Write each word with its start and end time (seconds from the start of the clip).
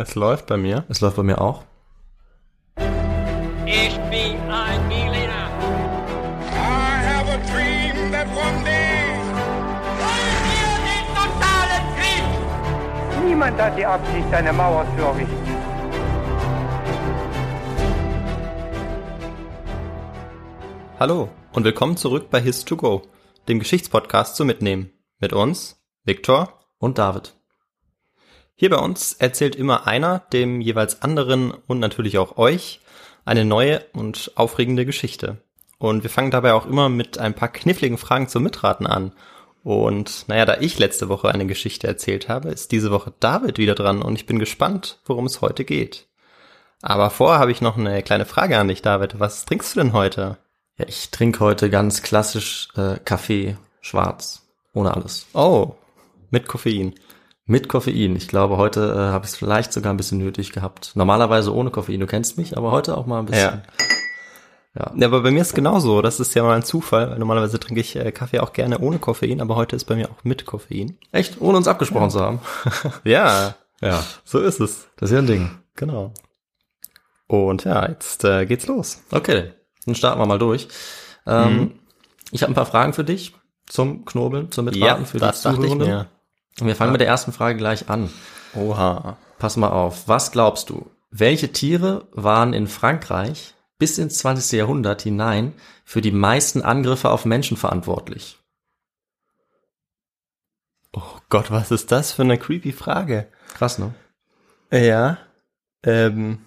Es 0.00 0.14
läuft 0.14 0.46
bei 0.46 0.56
mir. 0.56 0.84
Es 0.88 1.00
läuft 1.00 1.16
bei 1.16 1.24
mir 1.24 1.40
auch. 1.40 1.64
Ich 3.66 3.98
bin 4.10 4.38
ein 4.48 4.88
Berliner. 4.88 5.50
I 6.52 7.02
have 7.02 7.28
a 7.28 7.38
dream 7.50 8.12
that 8.12 8.28
one 8.28 8.64
day. 8.64 9.10
Wollen 9.98 10.38
wir 10.46 10.70
den 10.86 11.04
totalen 11.18 11.84
Krieg? 11.96 13.24
Niemand 13.26 13.60
hat 13.60 13.76
die 13.76 13.84
Absicht, 13.84 14.32
eine 14.32 14.52
Mauer 14.52 14.86
zu 14.96 15.02
errichten. 15.02 15.56
Hallo 21.00 21.28
und 21.52 21.64
willkommen 21.64 21.96
zurück 21.96 22.30
bei 22.30 22.38
His2Go, 22.38 23.02
dem 23.48 23.58
Geschichtspodcast 23.58 24.36
zum 24.36 24.46
Mitnehmen. 24.46 24.92
Mit 25.18 25.32
uns, 25.32 25.82
Viktor. 26.04 26.52
Und 26.78 26.98
David. 26.98 27.37
Hier 28.60 28.70
bei 28.70 28.78
uns 28.78 29.12
erzählt 29.12 29.54
immer 29.54 29.86
einer 29.86 30.18
dem 30.32 30.60
jeweils 30.60 31.00
anderen 31.00 31.52
und 31.68 31.78
natürlich 31.78 32.18
auch 32.18 32.38
euch 32.38 32.80
eine 33.24 33.44
neue 33.44 33.84
und 33.92 34.32
aufregende 34.34 34.84
Geschichte. 34.84 35.36
Und 35.78 36.02
wir 36.02 36.10
fangen 36.10 36.32
dabei 36.32 36.54
auch 36.54 36.66
immer 36.66 36.88
mit 36.88 37.18
ein 37.18 37.34
paar 37.34 37.52
kniffligen 37.52 37.98
Fragen 37.98 38.26
zum 38.26 38.42
Mitraten 38.42 38.88
an. 38.88 39.12
Und 39.62 40.24
naja, 40.26 40.44
da 40.44 40.56
ich 40.58 40.76
letzte 40.76 41.08
Woche 41.08 41.28
eine 41.28 41.46
Geschichte 41.46 41.86
erzählt 41.86 42.28
habe, 42.28 42.48
ist 42.48 42.72
diese 42.72 42.90
Woche 42.90 43.12
David 43.20 43.58
wieder 43.58 43.76
dran 43.76 44.02
und 44.02 44.16
ich 44.16 44.26
bin 44.26 44.40
gespannt, 44.40 44.98
worum 45.06 45.26
es 45.26 45.40
heute 45.40 45.64
geht. 45.64 46.08
Aber 46.82 47.10
vorher 47.10 47.38
habe 47.38 47.52
ich 47.52 47.60
noch 47.60 47.78
eine 47.78 48.02
kleine 48.02 48.26
Frage 48.26 48.58
an 48.58 48.66
dich, 48.66 48.82
David. 48.82 49.20
Was 49.20 49.44
trinkst 49.44 49.76
du 49.76 49.80
denn 49.82 49.92
heute? 49.92 50.36
Ja, 50.78 50.86
ich 50.88 51.12
trinke 51.12 51.38
heute 51.38 51.70
ganz 51.70 52.02
klassisch 52.02 52.70
äh, 52.76 52.96
Kaffee, 53.04 53.56
schwarz, 53.82 54.42
ohne 54.74 54.94
alles. 54.94 55.28
Oh, 55.32 55.76
mit 56.32 56.48
Koffein. 56.48 56.96
Mit 57.50 57.66
Koffein. 57.66 58.14
Ich 58.14 58.28
glaube, 58.28 58.58
heute 58.58 58.92
äh, 58.92 59.10
habe 59.10 59.24
ich 59.24 59.30
es 59.32 59.36
vielleicht 59.38 59.72
sogar 59.72 59.90
ein 59.92 59.96
bisschen 59.96 60.18
nötig 60.18 60.52
gehabt. 60.52 60.92
Normalerweise 60.94 61.54
ohne 61.54 61.70
Koffein, 61.70 61.98
du 61.98 62.06
kennst 62.06 62.36
mich, 62.36 62.58
aber 62.58 62.70
heute 62.72 62.94
auch 62.96 63.06
mal 63.06 63.20
ein 63.20 63.24
bisschen. 63.24 63.62
Ja, 64.74 65.06
aber 65.06 65.22
bei 65.22 65.30
mir 65.30 65.40
ist 65.40 65.54
genauso. 65.54 66.02
Das 66.02 66.20
ist 66.20 66.34
ja 66.34 66.42
mal 66.42 66.54
ein 66.54 66.62
Zufall. 66.62 67.18
Normalerweise 67.18 67.58
trinke 67.58 67.80
ich 67.80 67.96
äh, 67.96 68.12
Kaffee 68.12 68.40
auch 68.40 68.52
gerne 68.52 68.78
ohne 68.80 68.98
Koffein, 68.98 69.40
aber 69.40 69.56
heute 69.56 69.76
ist 69.76 69.86
bei 69.86 69.96
mir 69.96 70.10
auch 70.10 70.24
mit 70.24 70.44
Koffein. 70.44 70.98
Echt, 71.10 71.40
ohne 71.40 71.56
uns 71.56 71.66
abgesprochen 71.68 72.10
zu 72.10 72.20
haben. 72.20 72.40
Ja, 73.04 73.54
ja, 73.80 74.04
so 74.24 74.40
ist 74.40 74.60
es. 74.60 74.88
das 74.96 75.08
ist 75.08 75.14
ja 75.14 75.20
ein 75.20 75.26
Ding. 75.26 75.50
Genau. 75.74 76.12
Und 77.28 77.64
ja, 77.64 77.88
jetzt 77.88 78.24
äh, 78.24 78.44
geht's 78.44 78.66
los. 78.66 79.02
Okay, 79.10 79.52
dann 79.86 79.94
starten 79.94 80.20
wir 80.20 80.26
mal 80.26 80.38
durch. 80.38 80.68
Ähm, 81.26 81.72
Ich 82.30 82.42
habe 82.42 82.52
ein 82.52 82.54
paar 82.54 82.66
Fragen 82.66 82.92
für 82.92 83.04
dich 83.04 83.34
zum 83.66 84.04
Knobeln, 84.04 84.50
zum 84.52 84.66
Mitraten 84.66 85.06
für 85.06 85.16
die 85.16 85.20
das 85.22 85.40
dachte 85.42 85.62
ich 85.64 85.72
Zuhörenden. 85.72 86.06
Wir 86.66 86.76
fangen 86.76 86.92
mit 86.92 87.00
der 87.00 87.08
ersten 87.08 87.32
Frage 87.32 87.56
gleich 87.56 87.88
an. 87.88 88.10
Oha. 88.54 89.16
Pass 89.38 89.56
mal 89.56 89.70
auf. 89.70 90.08
Was 90.08 90.32
glaubst 90.32 90.70
du? 90.70 90.90
Welche 91.10 91.52
Tiere 91.52 92.08
waren 92.12 92.52
in 92.52 92.66
Frankreich 92.66 93.54
bis 93.78 93.98
ins 93.98 94.18
20. 94.18 94.58
Jahrhundert 94.58 95.02
hinein 95.02 95.54
für 95.84 96.00
die 96.00 96.12
meisten 96.12 96.62
Angriffe 96.62 97.10
auf 97.10 97.24
Menschen 97.24 97.56
verantwortlich? 97.56 98.38
Oh 100.92 101.18
Gott, 101.28 101.50
was 101.50 101.70
ist 101.70 101.92
das 101.92 102.12
für 102.12 102.22
eine 102.22 102.38
creepy 102.38 102.72
Frage? 102.72 103.28
Krass, 103.54 103.78
ne? 103.78 103.94
Ja. 104.72 105.18
Ähm, 105.84 106.44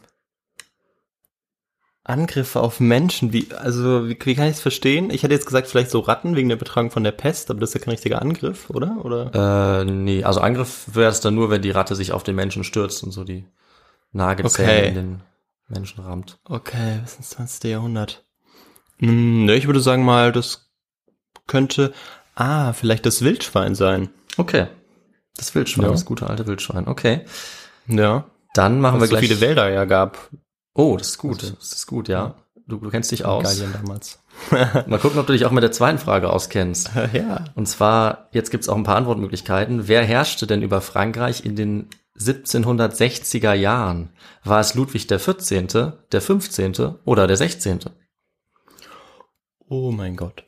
Angriffe 2.04 2.60
auf 2.60 2.80
Menschen, 2.80 3.32
wie, 3.32 3.48
also, 3.54 4.08
wie, 4.10 4.18
wie 4.26 4.36
kann 4.36 4.46
ich 4.48 4.54
es 4.56 4.62
verstehen? 4.62 5.12
Ich 5.12 5.22
hätte 5.22 5.36
jetzt 5.36 5.46
gesagt, 5.46 5.68
vielleicht 5.68 5.92
so 5.92 6.00
Ratten 6.00 6.36
wegen 6.36 6.50
der 6.50 6.56
Betragung 6.56 6.90
von 6.90 7.04
der 7.04 7.12
Pest, 7.12 7.52
aber 7.52 7.60
das 7.60 7.70
ist 7.70 7.74
ja 7.76 7.80
kein 7.82 7.92
richtiger 7.92 8.22
Angriff, 8.22 8.70
oder? 8.72 9.06
Oder? 9.06 9.82
Äh, 9.82 9.86
nee, 9.86 10.24
also 10.24 10.40
Angriff 10.40 10.86
wäre 10.94 11.12
es 11.12 11.22
dann 11.22 11.36
nur, 11.36 11.52
wenn 11.52 11.62
die 11.62 11.70
Ratte 11.72 11.96
sich 11.96 12.12
auf 12.12 12.24
den 12.24 12.36
Menschen 12.36 12.64
stürzt 12.64 13.04
und 13.04 13.12
so 13.12 13.24
die 13.24 13.46
Nagezähne 14.14 14.70
Okay. 14.72 14.88
in 14.88 14.96
den 14.96 15.22
Menschen 15.68 16.04
rammt. 16.04 16.40
Okay, 16.46 17.00
bis 17.04 17.16
ins 17.18 17.30
20. 17.30 17.70
Jahrhundert. 17.72 18.26
Hm, 18.98 19.46
ne, 19.46 19.56
ich 19.56 19.68
würde 19.68 19.80
sagen 19.80 20.04
mal, 20.04 20.32
das 20.32 20.72
könnte, 21.48 21.94
ah, 22.36 22.74
vielleicht 22.74 23.06
das 23.06 23.22
Wildschwein 23.22 23.76
sein. 23.76 24.10
Okay. 24.38 24.68
Das 25.38 25.54
Wildschwein, 25.54 25.86
Ja. 25.86 25.92
das 25.92 26.06
gute 26.06 26.28
alte 26.28 26.48
Wildschwein. 26.48 26.88
Okay. 26.88 27.26
Ja. 27.88 28.26
Dann 28.54 28.82
machen 28.82 28.96
Weil 28.96 29.02
wir 29.02 29.04
es 29.06 29.10
so 29.12 29.16
gleich. 29.18 29.28
viele 29.28 29.42
Wälder 29.42 29.70
ja 29.70 29.86
gab. 29.86 30.30
Oh, 30.74 30.98
das 30.98 31.10
ist 31.10 31.18
gut. 31.18 31.42
Also- 31.44 31.56
das 31.56 31.72
ist 31.74 31.88
gut, 31.88 32.08
ja. 32.08 32.36
Du, 32.68 32.78
du 32.78 32.90
kennst 32.90 33.12
dich 33.12 33.26
aus. 33.26 33.44
Gallien 33.44 33.74
damals. 33.74 34.20
Mal 34.88 35.00
gucken, 35.00 35.20
ob 35.20 35.28
du 35.28 35.34
dich 35.34 35.46
auch 35.46 35.52
mit 35.52 35.64
der 35.64 35.72
zweiten 35.72 35.98
Frage 35.98 36.32
auskennst. 36.32 36.92
ja. 37.14 37.46
Und 37.56 37.68
zwar, 37.68 38.30
jetzt 38.32 38.50
gibt's 38.52 38.70
auch 38.70 38.78
ein 38.78 38.84
paar 38.84 38.96
Antwortmöglichkeiten. 38.96 39.88
Wer 39.88 40.04
herrschte 40.04 40.48
denn 40.48 40.62
über 40.62 40.80
Frankreich 40.80 41.44
in 41.44 41.56
den 41.56 41.90
1760er 42.20 43.54
Jahren? 43.54 44.10
War 44.44 44.60
es 44.62 44.74
Ludwig 44.76 45.08
der 45.08 45.20
14., 45.20 45.68
der 46.12 46.22
15. 46.22 46.96
oder 47.04 47.28
der 47.28 47.36
16.? 47.38 47.80
Oh 49.68 49.92
mein 49.92 50.16
Gott. 50.16 50.44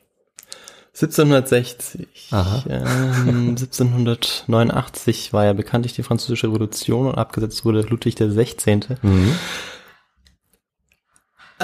1760. 0.94 2.28
Aha. 2.30 2.64
Ähm, 2.68 3.48
1789 3.58 5.32
war 5.32 5.44
ja 5.44 5.52
bekanntlich 5.52 5.92
die 5.94 6.04
französische 6.04 6.46
Revolution 6.46 7.08
und 7.08 7.16
abgesetzt 7.16 7.64
wurde 7.64 7.80
Ludwig 7.82 8.14
der 8.14 8.30
16. 8.30 8.84
Mhm. 9.02 9.34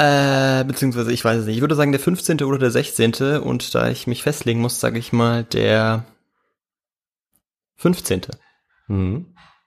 Äh, 0.00 0.64
beziehungsweise 0.64 1.12
ich 1.12 1.22
weiß 1.22 1.40
es 1.40 1.46
nicht. 1.46 1.56
Ich 1.56 1.60
würde 1.60 1.74
sagen 1.74 1.92
der 1.92 2.00
15. 2.00 2.42
oder 2.44 2.56
der 2.56 2.70
16. 2.70 3.38
und 3.42 3.74
da 3.74 3.90
ich 3.90 4.06
mich 4.06 4.22
festlegen 4.22 4.62
muss, 4.62 4.80
sage 4.80 4.98
ich 4.98 5.12
mal 5.12 5.44
der 5.44 6.04
15. 7.76 8.22
Mhm. 8.88 9.26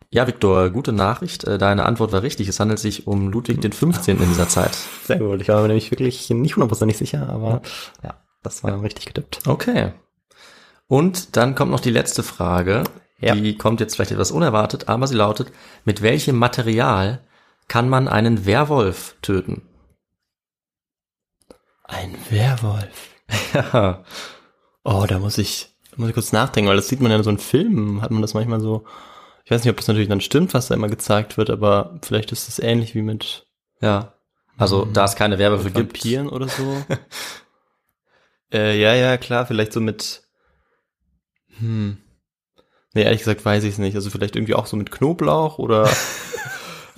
Ja, 0.09 0.25
Viktor, 0.25 0.71
gute 0.71 0.91
Nachricht. 0.91 1.43
Äh, 1.43 1.59
Deine 1.59 1.85
Antwort 1.85 2.13
war 2.13 2.23
richtig. 2.23 2.47
Es 2.47 2.59
handelt 2.59 2.79
sich 2.79 3.05
um 3.05 3.29
Ludwig 3.29 3.61
den 3.61 3.73
15. 3.73 4.19
in 4.19 4.29
dieser 4.29 4.49
Zeit. 4.49 4.75
Sehr 5.05 5.19
gut. 5.19 5.39
Ich 5.39 5.49
war 5.49 5.61
mir 5.61 5.67
nämlich 5.67 5.91
wirklich 5.91 6.27
nicht 6.31 6.55
hundertprozentig 6.55 6.97
sicher, 6.97 7.29
aber 7.29 7.61
ja, 8.03 8.15
das 8.41 8.63
war 8.63 8.81
richtig 8.81 9.05
getippt. 9.05 9.41
Okay. 9.45 9.93
Und 10.87 11.37
dann 11.37 11.53
kommt 11.53 11.69
noch 11.69 11.79
die 11.79 11.91
letzte 11.91 12.23
Frage. 12.23 12.85
Ja. 13.19 13.35
Die 13.35 13.55
kommt 13.55 13.81
jetzt 13.81 13.95
vielleicht 13.95 14.11
etwas 14.11 14.31
unerwartet, 14.31 14.89
aber 14.89 15.05
sie 15.05 15.15
lautet, 15.15 15.51
mit 15.85 16.01
welchem 16.01 16.37
Material 16.37 17.21
kann 17.67 17.87
man 17.87 18.07
einen 18.07 18.47
Werwolf 18.47 19.15
töten? 19.21 19.61
Ein 21.83 22.15
Werwolf. 22.29 23.09
Ja. 23.53 24.03
Oh, 24.85 25.05
da 25.07 25.17
muss 25.17 25.37
ich, 25.37 25.69
da 25.91 25.95
muss 25.95 26.09
ich 26.09 26.13
kurz 26.13 26.33
nachdenken, 26.33 26.67
weil 26.67 26.75
das 26.75 26.89
sieht 26.89 26.99
man 26.99 27.09
ja 27.09 27.15
in 27.15 27.23
so 27.23 27.29
in 27.29 27.37
Filmen, 27.37 28.01
hat 28.01 28.11
man 28.11 28.21
das 28.21 28.33
manchmal 28.33 28.59
so. 28.59 28.83
Ich 29.45 29.51
weiß 29.51 29.63
nicht, 29.63 29.71
ob 29.71 29.77
das 29.77 29.87
natürlich 29.87 30.09
dann 30.09 30.19
stimmt, 30.19 30.53
was 30.53 30.67
da 30.67 30.75
immer 30.75 30.89
gezeigt 30.89 31.37
wird, 31.37 31.49
aber 31.49 31.97
vielleicht 32.01 32.33
ist 32.33 32.49
es 32.49 32.59
ähnlich 32.59 32.93
wie 32.93 33.01
mit 33.01 33.47
Ja. 33.79 34.15
Also, 34.57 34.83
da 34.83 35.05
es 35.05 35.15
keine 35.15 35.39
Werwölfe 35.39 35.71
gibt. 35.71 35.93
Vampiren 35.93 36.27
oder 36.27 36.49
so. 36.49 36.83
äh, 38.53 38.77
ja, 38.77 38.93
ja, 38.93 39.15
klar, 39.15 39.45
vielleicht 39.45 39.71
so 39.71 39.79
mit. 39.79 40.23
Hm. 41.59 41.97
Nee, 42.93 43.03
ehrlich 43.03 43.19
gesagt 43.19 43.43
weiß 43.43 43.63
ich 43.63 43.71
es 43.71 43.77
nicht. 43.79 43.95
Also 43.95 44.09
vielleicht 44.09 44.35
irgendwie 44.35 44.53
auch 44.53 44.67
so 44.67 44.77
mit 44.77 44.91
Knoblauch 44.91 45.57
oder 45.57 45.89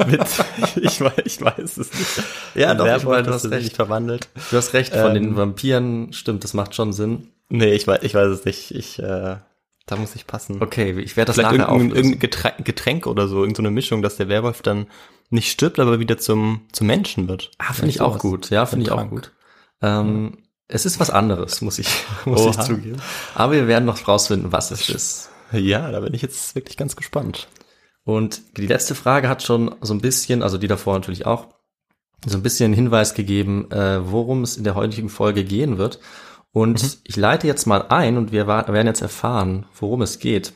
mit. 0.06 0.22
ich, 0.82 1.02
weiß, 1.02 1.14
ich 1.26 1.42
weiß 1.42 1.78
es 1.78 1.94
nicht. 1.94 2.24
Ja, 2.56 2.74
doch, 2.74 2.86
ich 2.86 2.92
Werwolf, 2.92 3.06
meine, 3.06 3.24
du 3.28 3.34
hast 3.34 3.50
recht. 3.50 3.64
nicht 3.64 3.76
verwandelt. 3.76 4.30
Du 4.52 4.58
hast 4.58 4.74
recht, 4.74 4.94
von 4.94 5.16
Ähm, 5.16 5.24
den 5.24 5.36
Vampiren, 5.36 6.14
stimmt, 6.14 6.44
das 6.44 6.54
macht 6.54 6.76
schon 6.76 6.94
Sinn. 6.94 7.30
Nee, 7.50 7.74
ich 7.74 7.88
weiß, 7.88 8.00
ich 8.04 8.14
weiß 8.14 8.28
es 8.30 8.46
nicht. 8.46 8.72
Ich, 8.72 9.00
äh, 9.00 9.38
da 9.86 9.96
muss 9.98 10.16
ich 10.16 10.26
passen. 10.26 10.62
Okay, 10.62 11.00
ich 11.00 11.16
werde 11.16 11.28
das 11.28 11.36
Vielleicht 11.36 11.58
nachher 11.58 11.72
irgendein, 11.72 11.92
auflösen. 11.92 12.14
irgendein 12.14 12.64
Getränk, 12.64 13.08
oder 13.08 13.28
so, 13.28 13.42
irgendeine 13.42 13.72
Mischung, 13.72 14.02
dass 14.02 14.18
der 14.18 14.30
Werwolf 14.30 14.62
dann 14.62 14.88
nicht 15.30 15.52
stirbt, 15.52 15.80
aber 15.80 16.00
wieder 16.00 16.18
zum, 16.18 16.62
zum 16.72 16.88
Menschen 16.88 17.28
wird. 17.28 17.52
Ah, 17.58 17.74
finde 17.74 17.90
ich 17.90 18.02
auch 18.02 18.18
gut. 18.18 18.50
Ja, 18.50 18.66
finde 18.66 18.86
ich 18.86 18.92
auch 18.92 19.10
gut. 19.10 19.32
Ähm, 19.82 20.38
es 20.68 20.86
ist 20.86 21.00
was 21.00 21.10
anderes, 21.12 21.62
muss 21.62 21.78
ich, 21.78 21.88
muss 22.26 22.46
ich 22.46 22.60
zugeben. 22.60 23.02
Aber 23.36 23.54
wir 23.54 23.68
werden 23.68 23.86
noch 23.86 24.08
rausfinden, 24.08 24.52
was 24.52 24.72
es 24.72 24.90
ist. 24.90 25.30
Ja, 25.52 25.92
da 25.92 26.00
bin 26.00 26.14
ich 26.14 26.22
jetzt 26.22 26.56
wirklich 26.56 26.78
ganz 26.78 26.96
gespannt. 26.96 27.48
Und 28.06 28.58
die 28.58 28.68
letzte 28.68 28.96
Frage 28.96 29.28
hat 29.28 29.44
schon 29.44 29.76
so 29.82 29.94
ein 29.94 30.00
bisschen, 30.00 30.44
also 30.44 30.58
die 30.58 30.68
davor 30.68 30.94
natürlich 30.94 31.26
auch, 31.26 31.48
so 32.26 32.38
ein 32.38 32.44
bisschen 32.44 32.72
Hinweis 32.72 33.14
gegeben, 33.14 33.70
äh, 33.72 34.00
worum 34.10 34.44
es 34.44 34.58
in 34.58 34.64
der 34.64 34.76
heutigen 34.76 35.10
Folge 35.10 35.44
gehen 35.44 35.78
wird. 35.78 36.00
Und 36.52 37.00
ich 37.04 37.18
leite 37.18 37.48
jetzt 37.48 37.66
mal 37.66 37.88
ein 37.90 38.18
und 38.18 38.32
wir 38.32 38.48
werden 38.48 38.88
jetzt 38.88 39.02
erfahren, 39.02 39.66
worum 39.78 40.02
es 40.02 40.20
geht. 40.20 40.54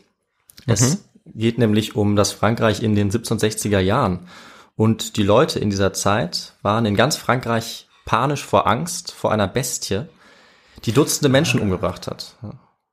Es 0.65 1.05
geht 1.25 1.57
nämlich 1.57 1.95
um 1.95 2.15
das 2.15 2.31
Frankreich 2.31 2.81
in 2.81 2.95
den 2.95 3.11
1760er 3.11 3.79
Jahren. 3.79 4.27
Und 4.75 5.17
die 5.17 5.23
Leute 5.23 5.59
in 5.59 5.69
dieser 5.69 5.91
Zeit 5.91 6.53
waren 6.61 6.85
in 6.85 6.95
ganz 6.95 7.17
Frankreich 7.17 7.89
panisch 8.05 8.45
vor 8.45 8.65
Angst 8.65 9.11
vor 9.11 9.31
einer 9.31 9.47
Bestie, 9.47 10.03
die 10.85 10.93
Dutzende 10.93 11.29
Menschen 11.29 11.59
umgebracht 11.59 12.07
hat. 12.07 12.37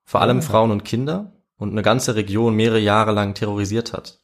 Vor 0.05 0.21
allem 0.21 0.43
Frauen 0.43 0.71
und 0.71 0.85
Kinder 0.85 1.33
und 1.59 1.71
eine 1.71 1.83
ganze 1.83 2.17
Region 2.17 2.55
mehrere 2.57 2.81
Jahre 2.81 3.13
lang 3.13 3.35
terrorisiert 3.35 3.93
hat. 3.93 4.19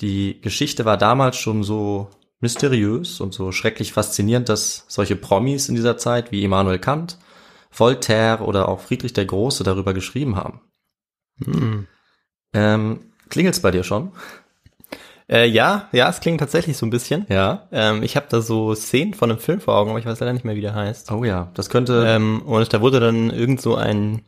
Die 0.00 0.40
Geschichte 0.40 0.84
war 0.84 0.96
damals 0.96 1.36
schon 1.36 1.62
so 1.62 2.08
mysteriös 2.40 3.20
und 3.20 3.34
so 3.34 3.52
schrecklich 3.52 3.92
faszinierend, 3.92 4.48
dass 4.48 4.84
solche 4.88 5.16
Promis 5.16 5.68
in 5.68 5.74
dieser 5.74 5.98
Zeit 5.98 6.32
wie 6.32 6.42
Immanuel 6.42 6.78
Kant, 6.78 7.18
Voltaire 7.70 8.42
oder 8.46 8.68
auch 8.68 8.80
Friedrich 8.80 9.12
der 9.12 9.26
Große 9.26 9.62
darüber 9.62 9.94
geschrieben 9.94 10.36
haben. 10.36 10.60
Hm. 11.44 11.86
Ähm, 12.52 13.12
klingelt's 13.28 13.60
bei 13.60 13.70
dir 13.70 13.84
schon? 13.84 14.12
Äh, 15.30 15.46
ja, 15.46 15.88
ja, 15.92 16.08
es 16.08 16.20
klingt 16.20 16.40
tatsächlich 16.40 16.76
so 16.76 16.84
ein 16.84 16.90
bisschen. 16.90 17.24
Ja. 17.28 17.68
Ähm, 17.70 18.02
ich 18.02 18.16
habe 18.16 18.26
da 18.28 18.40
so 18.40 18.74
Szenen 18.74 19.14
von 19.14 19.30
einem 19.30 19.38
Film 19.38 19.60
vor 19.60 19.76
Augen, 19.76 19.90
aber 19.90 20.00
ich 20.00 20.06
weiß 20.06 20.18
leider 20.18 20.32
nicht 20.32 20.44
mehr, 20.44 20.56
wie 20.56 20.60
der 20.60 20.74
heißt. 20.74 21.12
Oh 21.12 21.22
ja, 21.24 21.52
das 21.54 21.70
könnte. 21.70 22.04
Ähm, 22.06 22.42
und 22.42 22.72
da 22.72 22.80
wurde 22.80 22.98
dann 22.98 23.30
irgend 23.30 23.60
so 23.60 23.76
ein 23.76 24.22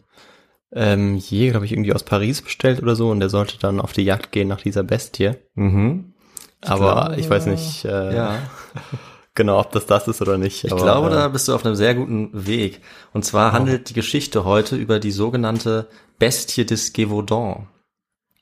ähm, 0.73 1.17
Jäger, 1.17 1.53
glaube 1.53 1.67
ich, 1.67 1.73
irgendwie 1.73 1.93
aus 1.93 2.03
Paris 2.03 2.41
bestellt 2.43 2.83
oder 2.83 2.97
so 2.97 3.11
und 3.11 3.21
der 3.21 3.29
sollte 3.29 3.59
dann 3.59 3.81
auf 3.81 3.93
die 3.93 4.03
Jagd 4.03 4.33
gehen 4.33 4.49
nach 4.49 4.61
dieser 4.61 4.83
Bestie. 4.83 5.33
mhm. 5.55 6.15
aber 6.63 7.07
glaube, 7.07 7.21
ich 7.21 7.29
weiß 7.29 7.47
nicht 7.47 7.85
äh, 7.85 8.15
Ja. 8.15 8.39
genau, 9.35 9.61
ob 9.61 9.73
das 9.73 9.87
das 9.87 10.09
ist 10.09 10.23
oder 10.23 10.39
nicht. 10.39 10.65
Ich 10.65 10.73
aber, 10.73 10.83
glaube, 10.83 11.09
äh, 11.09 11.13
da 11.13 11.29
bist 11.29 11.49
du 11.49 11.55
auf 11.55 11.65
einem 11.65 11.75
sehr 11.75 11.95
guten 11.95 12.31
Weg. 12.47 12.81
Und 13.13 13.25
zwar 13.25 13.53
handelt 13.53 13.91
die 13.91 13.95
Geschichte 13.95 14.45
heute 14.45 14.77
über 14.77 14.99
die 14.99 15.13
sogenannte 15.13 15.89
Bestie 16.19 16.65
des 16.65 16.93
Gévaudan. 16.93 17.69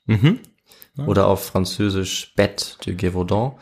Mhm. 0.05 0.39
Oder 1.07 1.27
auf 1.27 1.45
Französisch 1.45 2.33
Bête 2.37 2.77
de 2.85 2.95
Gévaudan. 2.95 3.53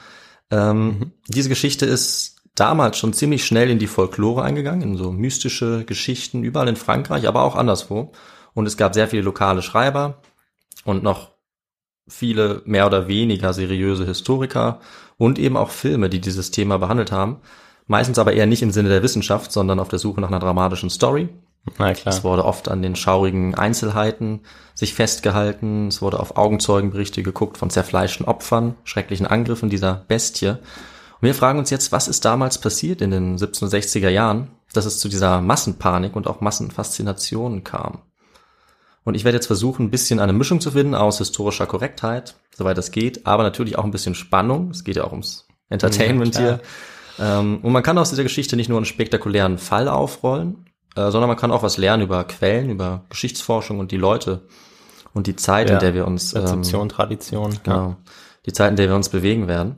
Ähm, 0.51 1.11
Diese 1.27 1.49
Geschichte 1.49 1.85
ist 1.85 2.37
damals 2.55 2.97
schon 2.97 3.13
ziemlich 3.13 3.45
schnell 3.45 3.69
in 3.69 3.79
die 3.79 3.87
Folklore 3.87 4.43
eingegangen, 4.43 4.81
in 4.81 4.97
so 4.97 5.11
mystische 5.11 5.85
Geschichten, 5.85 6.43
überall 6.43 6.67
in 6.67 6.75
Frankreich, 6.75 7.27
aber 7.27 7.43
auch 7.43 7.55
anderswo. 7.55 8.11
Und 8.59 8.65
es 8.65 8.75
gab 8.75 8.93
sehr 8.93 9.07
viele 9.07 9.21
lokale 9.21 9.61
Schreiber 9.61 10.15
und 10.83 11.01
noch 11.01 11.29
viele 12.09 12.61
mehr 12.65 12.85
oder 12.85 13.07
weniger 13.07 13.53
seriöse 13.53 14.05
Historiker 14.05 14.81
und 15.15 15.39
eben 15.39 15.55
auch 15.55 15.69
Filme, 15.69 16.09
die 16.09 16.19
dieses 16.19 16.51
Thema 16.51 16.77
behandelt 16.77 17.09
haben. 17.09 17.37
Meistens 17.87 18.19
aber 18.19 18.33
eher 18.33 18.47
nicht 18.47 18.61
im 18.61 18.71
Sinne 18.71 18.89
der 18.89 19.01
Wissenschaft, 19.01 19.53
sondern 19.53 19.79
auf 19.79 19.87
der 19.87 19.97
Suche 19.97 20.19
nach 20.19 20.27
einer 20.27 20.41
dramatischen 20.41 20.89
Story. 20.89 21.29
Na 21.77 21.93
klar. 21.93 22.13
Es 22.13 22.25
wurde 22.25 22.43
oft 22.43 22.67
an 22.67 22.81
den 22.81 22.97
schaurigen 22.97 23.55
Einzelheiten 23.55 24.41
sich 24.75 24.93
festgehalten. 24.93 25.87
Es 25.87 26.01
wurde 26.01 26.19
auf 26.19 26.35
Augenzeugenberichte 26.35 27.23
geguckt 27.23 27.57
von 27.57 27.69
zerfleischten 27.69 28.25
Opfern, 28.25 28.75
schrecklichen 28.83 29.25
Angriffen 29.25 29.69
dieser 29.69 30.03
Bestie. 30.09 30.49
Und 30.49 30.57
wir 31.21 31.33
fragen 31.33 31.59
uns 31.59 31.69
jetzt, 31.69 31.93
was 31.93 32.09
ist 32.09 32.25
damals 32.25 32.57
passiert 32.57 32.99
in 32.99 33.11
den 33.11 33.37
1760er 33.37 34.09
Jahren, 34.09 34.49
dass 34.73 34.83
es 34.83 34.99
zu 34.99 35.07
dieser 35.07 35.39
Massenpanik 35.39 36.17
und 36.17 36.27
auch 36.27 36.41
Massenfaszination 36.41 37.63
kam. 37.63 37.99
Und 39.09 39.15
ich 39.15 39.23
werde 39.23 39.37
jetzt 39.37 39.47
versuchen, 39.47 39.87
ein 39.87 39.89
bisschen 39.89 40.19
eine 40.19 40.33
Mischung 40.33 40.61
zu 40.61 40.69
finden 40.69 40.93
aus 40.93 41.17
historischer 41.17 41.65
Korrektheit, 41.65 42.35
soweit 42.55 42.77
das 42.77 42.91
geht, 42.91 43.25
aber 43.25 43.41
natürlich 43.41 43.75
auch 43.75 43.83
ein 43.83 43.89
bisschen 43.89 44.13
Spannung. 44.13 44.69
Es 44.69 44.83
geht 44.83 44.97
ja 44.97 45.03
auch 45.03 45.09
ums 45.09 45.47
Entertainment 45.67 46.35
Ja, 46.35 46.41
hier. 46.41 46.59
Ähm, 47.17 47.57
und 47.63 47.71
man 47.71 47.81
kann 47.81 47.97
aus 47.97 48.11
dieser 48.11 48.21
Geschichte 48.21 48.55
nicht 48.55 48.69
nur 48.69 48.77
einen 48.77 48.85
spektakulären 48.85 49.57
Fall 49.57 49.87
aufrollen, 49.87 50.67
äh, 50.95 51.09
sondern 51.09 51.27
man 51.27 51.37
kann 51.37 51.51
auch 51.51 51.63
was 51.63 51.77
lernen 51.77 52.03
über 52.03 52.23
Quellen, 52.25 52.69
über 52.69 53.05
Geschichtsforschung 53.09 53.79
und 53.79 53.91
die 53.91 53.97
Leute 53.97 54.43
und 55.15 55.25
die 55.25 55.35
Zeit, 55.35 55.69
Ja, 55.69 55.77
in 55.77 55.79
der 55.79 55.95
wir 55.95 56.05
uns 56.05 56.35
ähm, 56.35 56.41
Rezeption, 56.41 56.87
Tradition. 56.87 57.53
Ja. 57.53 57.59
Genau. 57.63 57.95
Die 58.45 58.53
Zeit, 58.53 58.69
in 58.69 58.75
der 58.75 58.89
wir 58.89 58.95
uns 58.95 59.09
bewegen 59.09 59.47
werden. 59.47 59.77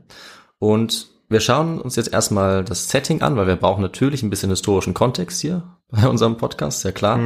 Und 0.59 1.07
wir 1.29 1.39
schauen 1.39 1.79
uns 1.79 1.95
jetzt 1.95 2.11
erstmal 2.11 2.65
das 2.65 2.89
Setting 2.89 3.21
an, 3.21 3.37
weil 3.37 3.47
wir 3.47 3.55
brauchen 3.55 3.81
natürlich 3.81 4.23
ein 4.23 4.29
bisschen 4.29 4.49
historischen 4.49 4.93
Kontext 4.93 5.39
hier 5.39 5.63
bei 5.89 6.05
unserem 6.05 6.35
Podcast, 6.35 6.83
ja 6.83 6.91
klar. 6.91 7.17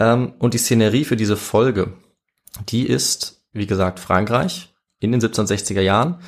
Ähm, 0.00 0.32
und 0.40 0.54
die 0.54 0.58
Szenerie 0.58 1.04
für 1.04 1.16
diese 1.16 1.36
Folge, 1.36 1.92
die 2.68 2.86
ist, 2.86 3.44
wie 3.52 3.66
gesagt, 3.66 4.00
Frankreich 4.00 4.74
in 4.98 5.12
den 5.12 5.20
1760er 5.20 5.80
Jahren. 5.80 6.18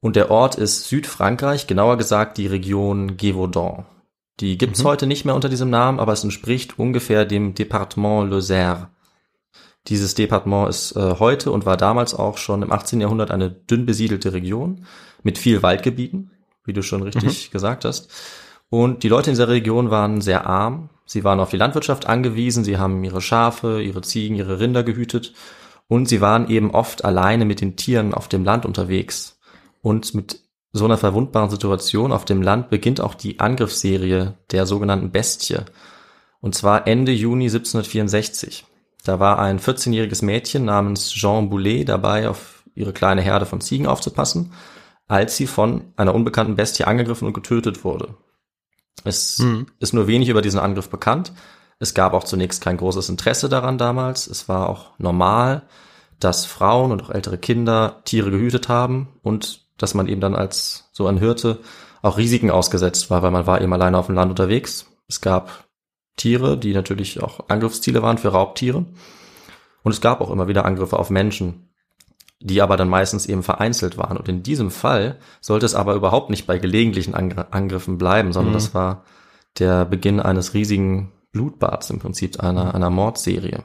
Und 0.00 0.16
der 0.16 0.30
Ort 0.30 0.54
ist 0.54 0.88
Südfrankreich, 0.88 1.66
genauer 1.66 1.98
gesagt 1.98 2.38
die 2.38 2.46
Region 2.46 3.18
Gévaudan. 3.18 3.84
Die 4.38 4.56
gibt's 4.56 4.84
heute 4.84 5.06
nicht 5.06 5.26
mehr 5.26 5.34
unter 5.34 5.50
diesem 5.50 5.68
Namen, 5.68 6.00
aber 6.00 6.14
es 6.14 6.24
entspricht 6.24 6.78
ungefähr 6.78 7.26
dem 7.26 7.54
Departement 7.54 8.32
Lozère. 8.32 8.86
Dieses 9.88 10.14
Departement 10.14 10.70
ist 10.70 10.96
äh, 10.96 11.16
heute 11.18 11.52
und 11.52 11.66
war 11.66 11.76
damals 11.76 12.14
auch 12.14 12.38
schon 12.38 12.62
im 12.62 12.72
18. 12.72 13.00
Jahrhundert 13.02 13.30
eine 13.30 13.50
dünn 13.50 13.84
besiedelte 13.84 14.32
Region 14.32 14.86
mit 15.22 15.36
viel 15.36 15.62
Waldgebieten, 15.62 16.30
wie 16.64 16.72
du 16.72 16.82
schon 16.82 17.02
richtig 17.02 17.50
gesagt 17.50 17.84
hast. 17.84 18.10
Und 18.70 19.02
die 19.02 19.08
Leute 19.08 19.30
in 19.30 19.34
dieser 19.34 19.48
Region 19.48 19.90
waren 19.90 20.22
sehr 20.22 20.46
arm. 20.46 20.88
Sie 21.12 21.24
waren 21.24 21.40
auf 21.40 21.50
die 21.50 21.56
Landwirtschaft 21.56 22.06
angewiesen. 22.06 22.62
Sie 22.62 22.78
haben 22.78 23.02
ihre 23.02 23.20
Schafe, 23.20 23.82
ihre 23.82 24.00
Ziegen, 24.00 24.36
ihre 24.36 24.60
Rinder 24.60 24.84
gehütet. 24.84 25.32
Und 25.88 26.08
sie 26.08 26.20
waren 26.20 26.48
eben 26.48 26.70
oft 26.70 27.04
alleine 27.04 27.44
mit 27.44 27.60
den 27.60 27.74
Tieren 27.74 28.14
auf 28.14 28.28
dem 28.28 28.44
Land 28.44 28.64
unterwegs. 28.64 29.40
Und 29.82 30.14
mit 30.14 30.38
so 30.70 30.84
einer 30.84 30.98
verwundbaren 30.98 31.50
Situation 31.50 32.12
auf 32.12 32.24
dem 32.24 32.42
Land 32.42 32.70
beginnt 32.70 33.00
auch 33.00 33.16
die 33.16 33.40
Angriffsserie 33.40 34.38
der 34.52 34.66
sogenannten 34.66 35.10
Bestie. 35.10 35.58
Und 36.40 36.54
zwar 36.54 36.86
Ende 36.86 37.10
Juni 37.10 37.46
1764. 37.46 38.64
Da 39.04 39.18
war 39.18 39.40
ein 39.40 39.58
14-jähriges 39.58 40.24
Mädchen 40.24 40.64
namens 40.64 41.10
Jean 41.10 41.50
Boulet 41.50 41.88
dabei, 41.88 42.28
auf 42.28 42.62
ihre 42.76 42.92
kleine 42.92 43.20
Herde 43.20 43.46
von 43.46 43.60
Ziegen 43.60 43.88
aufzupassen, 43.88 44.52
als 45.08 45.36
sie 45.36 45.48
von 45.48 45.92
einer 45.96 46.14
unbekannten 46.14 46.54
Bestie 46.54 46.84
angegriffen 46.84 47.26
und 47.26 47.34
getötet 47.34 47.82
wurde. 47.82 48.14
Es 49.04 49.42
ist 49.78 49.94
nur 49.94 50.06
wenig 50.06 50.28
über 50.28 50.42
diesen 50.42 50.60
Angriff 50.60 50.90
bekannt. 50.90 51.32
Es 51.78 51.94
gab 51.94 52.12
auch 52.12 52.24
zunächst 52.24 52.62
kein 52.62 52.76
großes 52.76 53.08
Interesse 53.08 53.48
daran 53.48 53.78
damals. 53.78 54.26
Es 54.26 54.48
war 54.48 54.68
auch 54.68 54.98
normal, 54.98 55.62
dass 56.18 56.44
Frauen 56.44 56.92
und 56.92 57.02
auch 57.02 57.10
ältere 57.10 57.38
Kinder 57.38 58.02
Tiere 58.04 58.30
gehütet 58.30 58.68
haben 58.68 59.08
und 59.22 59.66
dass 59.78 59.94
man 59.94 60.06
eben 60.06 60.20
dann 60.20 60.36
als 60.36 60.90
so 60.92 61.06
ein 61.06 61.16
Hirte 61.16 61.60
auch 62.02 62.18
Risiken 62.18 62.50
ausgesetzt 62.50 63.08
war, 63.08 63.22
weil 63.22 63.30
man 63.30 63.46
war 63.46 63.62
eben 63.62 63.72
alleine 63.72 63.96
auf 63.96 64.06
dem 64.06 64.14
Land 64.14 64.30
unterwegs. 64.30 64.86
Es 65.08 65.22
gab 65.22 65.64
Tiere, 66.16 66.58
die 66.58 66.74
natürlich 66.74 67.22
auch 67.22 67.48
Angriffsziele 67.48 68.02
waren 68.02 68.18
für 68.18 68.28
Raubtiere. 68.28 68.84
Und 69.82 69.92
es 69.92 70.02
gab 70.02 70.20
auch 70.20 70.30
immer 70.30 70.48
wieder 70.48 70.66
Angriffe 70.66 70.98
auf 70.98 71.08
Menschen, 71.08 71.69
die 72.40 72.62
aber 72.62 72.76
dann 72.76 72.88
meistens 72.88 73.26
eben 73.26 73.42
vereinzelt 73.42 73.98
waren. 73.98 74.16
Und 74.16 74.28
in 74.28 74.42
diesem 74.42 74.70
Fall 74.70 75.18
sollte 75.40 75.66
es 75.66 75.74
aber 75.74 75.94
überhaupt 75.94 76.30
nicht 76.30 76.46
bei 76.46 76.58
gelegentlichen 76.58 77.14
Angr 77.14 77.48
Angriffen 77.50 77.98
bleiben, 77.98 78.32
sondern 78.32 78.54
das 78.54 78.74
war 78.74 79.04
der 79.58 79.84
Beginn 79.84 80.20
eines 80.20 80.54
riesigen 80.54 81.12
Blutbads 81.32 81.90
im 81.90 81.98
Prinzip, 81.98 82.40
einer, 82.40 82.74
einer 82.74 82.90
Mordserie. 82.90 83.64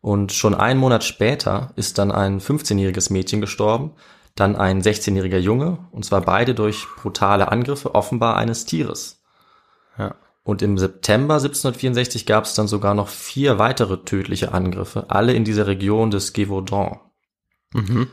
Und 0.00 0.32
schon 0.32 0.54
einen 0.54 0.80
Monat 0.80 1.04
später 1.04 1.72
ist 1.76 1.98
dann 1.98 2.10
ein 2.10 2.40
15-jähriges 2.40 3.12
Mädchen 3.12 3.40
gestorben, 3.40 3.92
dann 4.34 4.56
ein 4.56 4.82
16-jähriger 4.82 5.38
Junge, 5.38 5.78
und 5.92 6.04
zwar 6.04 6.22
beide 6.22 6.54
durch 6.54 6.86
brutale 7.00 7.52
Angriffe 7.52 7.94
offenbar 7.94 8.36
eines 8.36 8.64
Tieres. 8.64 9.22
Ja. 9.96 10.16
Und 10.42 10.60
im 10.62 10.76
September 10.76 11.34
1764 11.34 12.26
gab 12.26 12.44
es 12.44 12.54
dann 12.54 12.66
sogar 12.66 12.94
noch 12.94 13.08
vier 13.08 13.60
weitere 13.60 13.98
tödliche 13.98 14.52
Angriffe, 14.52 15.04
alle 15.08 15.34
in 15.34 15.44
dieser 15.44 15.68
Region 15.68 16.10
des 16.10 16.32
Gévaudan. 16.32 16.98
Mhm. 17.72 18.08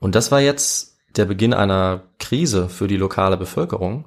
Und 0.00 0.14
das 0.14 0.32
war 0.32 0.40
jetzt 0.40 0.96
der 1.16 1.26
Beginn 1.26 1.54
einer 1.54 2.02
Krise 2.18 2.68
für 2.68 2.88
die 2.88 2.96
lokale 2.96 3.36
Bevölkerung. 3.36 4.06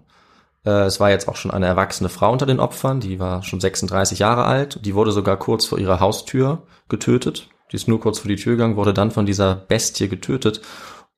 Äh, 0.65 0.85
Es 0.85 0.99
war 0.99 1.09
jetzt 1.09 1.27
auch 1.27 1.35
schon 1.35 1.51
eine 1.51 1.67
erwachsene 1.67 2.09
Frau 2.09 2.31
unter 2.31 2.45
den 2.45 2.59
Opfern, 2.59 2.99
die 2.99 3.19
war 3.19 3.43
schon 3.43 3.59
36 3.59 4.19
Jahre 4.19 4.45
alt. 4.45 4.79
Die 4.85 4.95
wurde 4.95 5.11
sogar 5.11 5.37
kurz 5.37 5.65
vor 5.65 5.77
ihrer 5.77 5.99
Haustür 5.99 6.63
getötet. 6.89 7.49
Die 7.71 7.75
ist 7.75 7.87
nur 7.87 7.99
kurz 7.99 8.19
vor 8.19 8.29
die 8.29 8.35
Tür 8.35 8.53
gegangen, 8.53 8.75
wurde 8.75 8.93
dann 8.93 9.11
von 9.11 9.25
dieser 9.25 9.55
Bestie 9.55 10.07
getötet. 10.07 10.61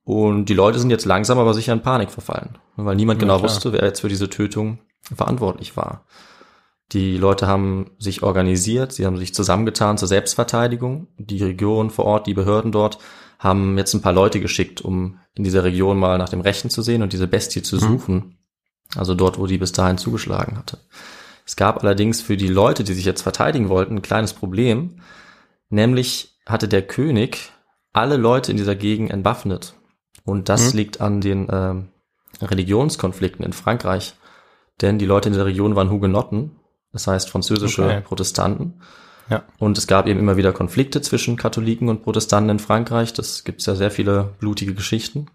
Und 0.04 0.46
die 0.46 0.54
Leute 0.54 0.80
sind 0.80 0.90
jetzt 0.90 1.06
langsam 1.06 1.38
aber 1.38 1.54
sicher 1.54 1.74
in 1.74 1.82
Panik 1.82 2.12
verfallen, 2.12 2.58
weil 2.78 2.96
niemand 2.96 3.20
genau 3.20 3.40
klar. 3.40 3.50
wusste, 3.50 3.74
wer 3.74 3.84
jetzt 3.84 4.00
für 4.00 4.08
diese 4.08 4.30
Tötung 4.30 4.80
verantwortlich 5.02 5.75
war. 5.75 6.06
Die 6.94 7.18
Leute 7.18 7.48
haben 7.48 7.92
sich 8.00 8.24
organisiert, 8.24 8.94
sie 8.94 9.06
haben 9.06 9.18
sich 9.18 9.34
zusammengetan 9.34 9.98
zur 9.98 10.08
Selbstverteidigung. 10.08 11.08
Die 11.18 11.44
Region 11.44 11.90
vor 11.90 12.06
Ort, 12.06 12.28
die 12.28 12.34
Behörden 12.34 12.72
dort 12.72 13.00
haben 13.39 13.77
jetzt 13.77 13.94
ein 13.94 14.01
paar 14.01 14.13
Leute 14.13 14.39
geschickt, 14.39 14.82
um 14.82 15.20
in 15.34 15.44
dieser 15.44 15.63
Region 15.63 15.98
mal 15.98 16.17
nach 16.17 16.29
dem 16.29 16.41
Rechten 16.41 16.70
zu 16.70 16.82
sehen 16.82 17.03
und 17.03 17.13
diese 17.13 17.27
Bestie 17.27 17.62
zu 17.62 17.77
suchen. 17.77 18.38
Also 18.96 19.13
dort, 19.13 19.38
wo 19.38 19.48
die 19.48 19.58
bis 19.58 19.74
dahin 19.74 19.98
zugeschlagen 19.98 20.58
hatte. 20.58 20.79
Es 21.46 21.56
gab 21.56 21.84
allerdings 21.84 22.22
für 22.22 22.38
die 22.38 22.48
Leute, 22.48 22.84
die 22.84 22.94
sich 22.94 23.06
jetzt 23.06 23.22
verteidigen 23.22 23.70
wollten, 23.70 23.96
ein 23.96 24.01
kleines 24.01 24.34
Problem. 24.34 25.01
Nämlich 25.70 26.38
hatte 26.46 26.67
der 26.67 26.82
König 26.82 27.51
alle 27.94 28.17
Leute 28.17 28.51
in 28.51 28.58
dieser 28.58 28.75
Gegend 28.75 29.12
entwaffnet. 29.12 29.75
Und 30.24 30.50
das 30.50 30.74
liegt 30.74 31.00
an 31.00 31.22
den 31.22 31.48
ähm, 31.51 31.89
Religionskonflikten 32.41 33.46
in 33.46 33.53
Frankreich. 33.53 34.15
Denn 34.82 35.00
die 35.00 35.06
Leute 35.06 35.29
in 35.29 35.36
der 35.36 35.46
Region 35.46 35.75
waren 35.75 35.89
Hugenotten, 35.89 36.58
das 36.91 37.08
heißt 37.08 37.29
französische 37.29 37.84
Okay. 37.84 38.01
Protestanten. 38.01 38.82
Ja. 39.30 39.44
Und 39.60 39.78
es 39.78 39.88
gab 39.88 40.08
eben 40.08 40.20
immer 40.20 40.38
wieder 40.38 40.54
Konflikte 40.54 41.02
zwischen 41.02 41.36
Katholiken 41.36 41.90
und 41.90 42.04
Protestanten 42.04 42.50
in 42.52 42.60
Frankreich. 42.60 43.14
Das 43.14 43.44
gibt's 43.44 43.66
ja 43.66 43.76
sehr 43.76 43.92
viele 43.92 44.34
blutige 44.40 44.74
Geschichten. 44.74 45.28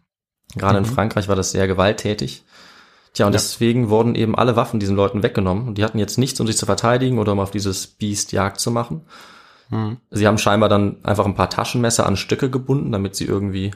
Gerade 0.57 0.79
in 0.79 0.85
Frankreich 0.85 1.29
war 1.29 1.37
das 1.37 1.51
sehr 1.51 1.67
gewalttätig. 1.67 2.45
Tja, 3.15 3.27
und 3.27 3.33
Ja. 3.33 3.39
deswegen 3.39 3.91
wurden 3.91 4.15
eben 4.15 4.35
alle 4.35 4.57
Waffen 4.57 4.81
diesen 4.81 4.97
Leuten 4.97 5.23
weggenommen. 5.23 5.69
Und 5.69 5.79
die 5.79 5.85
hatten 5.85 5.99
jetzt 5.99 6.19
nichts, 6.19 6.41
um 6.41 6.47
sich 6.47 6.57
zu 6.57 6.67
verteidigen 6.67 7.19
oder 7.19 7.33
um 7.33 7.41
auf 7.41 7.51
dieses 7.51 7.87
Biest 7.87 8.33
Jagd 8.33 8.61
zu 8.61 8.71
machen. 8.71 9.03
Sie 10.11 10.27
haben 10.27 10.37
scheinbar 10.37 10.69
dann 10.69 11.03
einfach 11.03 11.25
ein 11.25 11.35
paar 11.35 11.49
Taschenmesser 11.49 12.05
an 12.05 12.19
Stücke 12.19 12.51
gebunden, 12.51 12.93
damit 12.93 13.17
sie 13.17 13.25
irgendwie 13.25 13.71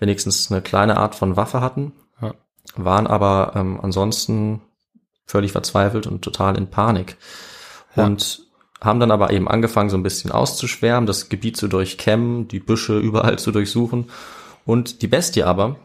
wenigstens 0.00 0.50
eine 0.50 0.60
kleine 0.60 0.96
Art 0.96 1.14
von 1.14 1.36
Waffe 1.36 1.60
hatten. 1.60 1.92
Ja. 2.20 2.34
Waren 2.74 3.06
aber 3.06 3.52
ähm, 3.54 3.78
ansonsten 3.80 4.60
völlig 5.24 5.52
verzweifelt 5.52 6.08
und 6.08 6.22
total 6.22 6.56
in 6.58 6.68
Panik. 6.68 7.16
Ja. 7.94 8.06
Und 8.06 8.45
haben 8.80 9.00
dann 9.00 9.10
aber 9.10 9.30
eben 9.32 9.48
angefangen, 9.48 9.90
so 9.90 9.96
ein 9.96 10.02
bisschen 10.02 10.30
auszuschwärmen, 10.30 11.06
das 11.06 11.28
Gebiet 11.28 11.56
zu 11.56 11.68
durchkämmen, 11.68 12.48
die 12.48 12.60
Büsche 12.60 12.98
überall 12.98 13.38
zu 13.38 13.52
durchsuchen. 13.52 14.10
Und 14.64 15.02
die 15.02 15.08
Bestie 15.08 15.44
aber, 15.44 15.76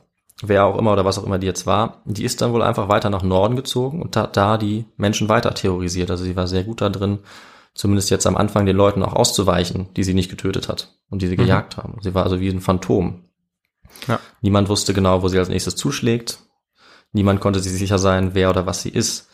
wer 0.41 0.65
auch 0.65 0.77
immer 0.77 0.93
oder 0.93 1.05
was 1.05 1.17
auch 1.17 1.23
immer 1.23 1.39
die 1.39 1.47
jetzt 1.47 1.65
war, 1.65 2.01
die 2.05 2.23
ist 2.23 2.41
dann 2.41 2.51
wohl 2.51 2.63
einfach 2.63 2.89
weiter 2.89 3.09
nach 3.09 3.23
Norden 3.23 3.55
gezogen 3.55 4.01
und 4.01 4.15
hat 4.17 4.35
da 4.35 4.57
die 4.57 4.85
Menschen 4.97 5.29
weiter 5.29 5.53
terrorisiert. 5.53 6.09
Also 6.09 6.23
sie 6.23 6.35
war 6.35 6.47
sehr 6.47 6.63
gut 6.63 6.81
da 6.81 6.89
drin, 6.89 7.19
zumindest 7.73 8.09
jetzt 8.09 8.27
am 8.27 8.37
Anfang 8.37 8.65
den 8.65 8.75
Leuten 8.75 9.03
auch 9.03 9.13
auszuweichen, 9.13 9.93
die 9.95 10.03
sie 10.03 10.13
nicht 10.13 10.29
getötet 10.29 10.67
hat 10.67 10.95
und 11.09 11.21
die 11.21 11.27
sie 11.27 11.35
gejagt 11.35 11.77
haben. 11.77 11.97
Sie 12.01 12.13
war 12.13 12.23
also 12.23 12.39
wie 12.39 12.49
ein 12.49 12.61
Phantom. 12.61 13.25
Ja. 14.07 14.19
Niemand 14.41 14.69
wusste 14.69 14.93
genau, 14.93 15.21
wo 15.21 15.27
sie 15.27 15.37
als 15.37 15.49
nächstes 15.49 15.75
zuschlägt. 15.75 16.39
Niemand 17.13 17.39
konnte 17.39 17.59
sich 17.59 17.73
sicher 17.73 17.99
sein, 17.99 18.33
wer 18.33 18.49
oder 18.49 18.65
was 18.65 18.81
sie 18.81 18.89
ist. 18.89 19.29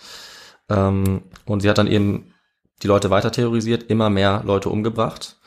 Ähm, 0.69 1.21
und 1.45 1.61
sie 1.61 1.69
hat 1.69 1.77
dann 1.77 1.87
eben 1.87 2.33
die 2.83 2.87
Leute 2.87 3.09
weiter 3.09 3.31
terrorisiert, 3.31 3.83
immer 3.89 4.09
mehr 4.09 4.43
Leute 4.45 4.69
umgebracht. 4.69 5.37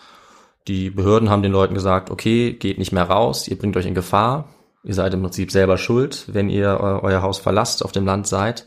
Die 0.68 0.90
Behörden 0.90 1.30
haben 1.30 1.42
den 1.42 1.52
Leuten 1.52 1.74
gesagt, 1.74 2.10
okay, 2.10 2.52
geht 2.52 2.78
nicht 2.78 2.92
mehr 2.92 3.04
raus, 3.04 3.48
ihr 3.48 3.56
bringt 3.58 3.76
euch 3.76 3.86
in 3.86 3.94
Gefahr. 3.94 4.48
Ihr 4.82 4.94
seid 4.94 5.12
im 5.12 5.20
Prinzip 5.22 5.50
selber 5.50 5.76
schuld, 5.76 6.24
wenn 6.32 6.48
ihr 6.48 6.80
eu- 6.80 7.00
euer 7.02 7.22
Haus 7.22 7.38
verlasst, 7.38 7.84
auf 7.84 7.92
dem 7.92 8.06
Land 8.06 8.26
seid. 8.26 8.66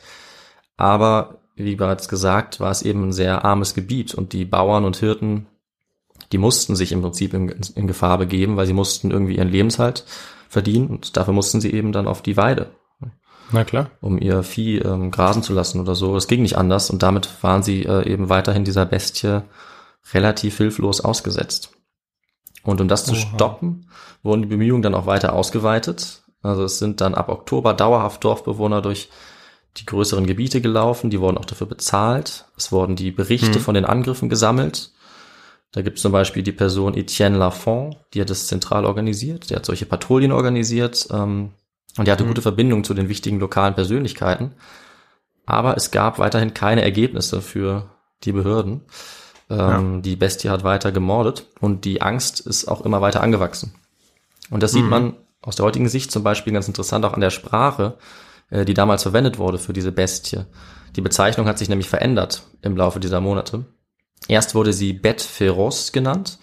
Aber 0.77 1.39
wie 1.55 1.75
bereits 1.75 2.08
gesagt, 2.08 2.60
war 2.60 2.72
es 2.72 2.82
eben 2.84 3.03
ein 3.03 3.13
sehr 3.13 3.46
armes 3.46 3.74
Gebiet 3.74 4.13
und 4.13 4.34
die 4.34 4.46
Bauern 4.46 4.86
und 4.86 4.98
Hirten, 4.98 5.48
die 6.32 6.38
mussten 6.38 6.75
sich 6.75 6.91
im 6.91 7.01
Prinzip 7.01 7.34
in, 7.34 7.50
in 7.75 7.88
Gefahr 7.88 8.17
begeben, 8.17 8.58
weil 8.58 8.65
sie 8.65 8.74
mussten 8.74 9.12
irgendwie 9.12 9.38
ihren 9.38 9.50
Lebenshalt 9.50 10.05
verdienen 10.50 10.88
und 10.88 11.17
dafür 11.17 11.34
mussten 11.34 11.62
sie 11.62 11.72
eben 11.74 11.91
dann 11.91 12.08
auf 12.08 12.22
die 12.22 12.38
Weide, 12.38 12.72
Na 13.53 13.63
klar. 13.63 13.91
um 14.01 14.17
ihr 14.19 14.43
Vieh 14.43 14.79
ähm, 14.79 15.12
grasen 15.12 15.43
zu 15.43 15.53
lassen 15.53 15.79
oder 15.79 15.95
so. 15.95 16.15
Es 16.17 16.27
ging 16.27 16.41
nicht 16.41 16.57
anders 16.57 16.89
und 16.89 17.01
damit 17.03 17.29
waren 17.41 17.63
sie 17.63 17.83
äh, 17.86 18.05
eben 18.12 18.27
weiterhin 18.29 18.65
dieser 18.65 18.86
Bestie 18.86 19.41
relativ 20.13 20.57
hilflos 20.57 21.00
ausgesetzt. 21.01 21.72
Und 22.63 22.81
um 22.81 22.88
das 22.88 23.05
zu 23.05 23.12
Oha. 23.13 23.19
stoppen, 23.19 23.89
wurden 24.24 24.41
die 24.41 24.48
Bemühungen 24.48 24.81
dann 24.81 24.95
auch 24.95 25.05
weiter 25.05 25.33
ausgeweitet. 25.33 26.24
Also 26.41 26.63
es 26.63 26.79
sind 26.79 27.00
dann 27.00 27.13
ab 27.15 27.29
Oktober 27.29 27.74
dauerhaft 27.74 28.24
Dorfbewohner 28.24 28.81
durch 28.81 29.10
die 29.77 29.86
größeren 29.86 30.25
Gebiete 30.27 30.62
gelaufen, 30.62 31.10
die 31.10 31.19
wurden 31.19 31.38
auch 31.38 31.45
dafür 31.45 31.67
bezahlt. 31.67 32.45
Es 32.57 32.72
wurden 32.72 32.95
die 32.95 33.12
Berichte 33.12 33.55
Hm. 33.55 33.62
von 33.62 33.74
den 33.75 33.86
Angriffen 33.86 34.29
gesammelt. 34.29 34.91
Da 35.72 35.81
gibt 35.81 35.98
es 35.98 36.03
zum 36.03 36.12
Beispiel 36.12 36.43
die 36.43 36.51
Person 36.51 36.93
Etienne 36.95 37.38
Lafont, 37.38 37.98
die 38.13 38.22
hat 38.22 38.29
das 38.29 38.45
zentral 38.48 38.86
organisiert, 38.86 39.50
der 39.50 39.57
hat 39.57 39.65
solche 39.65 39.88
Patrouillen 39.88 40.31
organisiert 40.31 41.07
ähm, 41.12 41.51
und 41.97 42.07
die 42.07 42.12
hatte 42.12 42.23
Hm. 42.23 42.29
gute 42.29 42.41
Verbindung 42.41 42.83
zu 42.83 42.93
den 42.93 43.09
wichtigen 43.09 43.39
lokalen 43.39 43.75
Persönlichkeiten. 43.75 44.53
Aber 45.45 45.75
es 45.75 45.91
gab 45.91 46.19
weiterhin 46.19 46.53
keine 46.53 46.81
Ergebnisse 46.83 47.41
für 47.41 47.89
die 48.23 48.31
Behörden. 48.31 48.81
Ähm, 49.50 50.01
Die 50.01 50.15
Bestie 50.15 50.50
hat 50.50 50.63
weiter 50.63 50.91
gemordet 50.91 51.45
und 51.59 51.83
die 51.85 52.01
Angst 52.01 52.39
ist 52.39 52.67
auch 52.67 52.81
immer 52.81 53.01
weiter 53.01 53.21
angewachsen. 53.21 53.75
Und 54.50 54.63
das 54.63 54.71
sieht 54.71 54.83
Mhm. 54.85 54.89
man 54.89 55.13
aus 55.41 55.57
der 55.57 55.65
heutigen 55.65 55.89
Sicht 55.89 56.12
zum 56.12 56.23
Beispiel 56.23 56.53
ganz 56.53 56.67
interessant 56.67 57.03
auch 57.05 57.13
an 57.13 57.19
der 57.21 57.29
Sprache, 57.29 57.97
äh, 58.50 58.63
die 58.65 58.73
damals 58.73 59.03
verwendet 59.03 59.38
wurde 59.38 59.57
für 59.59 59.73
diese 59.73 59.91
Bestie. 59.91 60.45
Die 60.95 61.01
Bezeichnung 61.01 61.47
hat 61.47 61.57
sich 61.57 61.69
nämlich 61.69 61.89
verändert 61.89 62.43
im 62.62 62.77
Laufe 62.77 63.00
dieser 63.01 63.19
Monate. 63.19 63.65
Erst 64.29 64.55
wurde 64.55 64.71
sie 64.71 64.93
Bet 64.93 65.21
Feroz 65.21 65.91
genannt. 65.91 66.39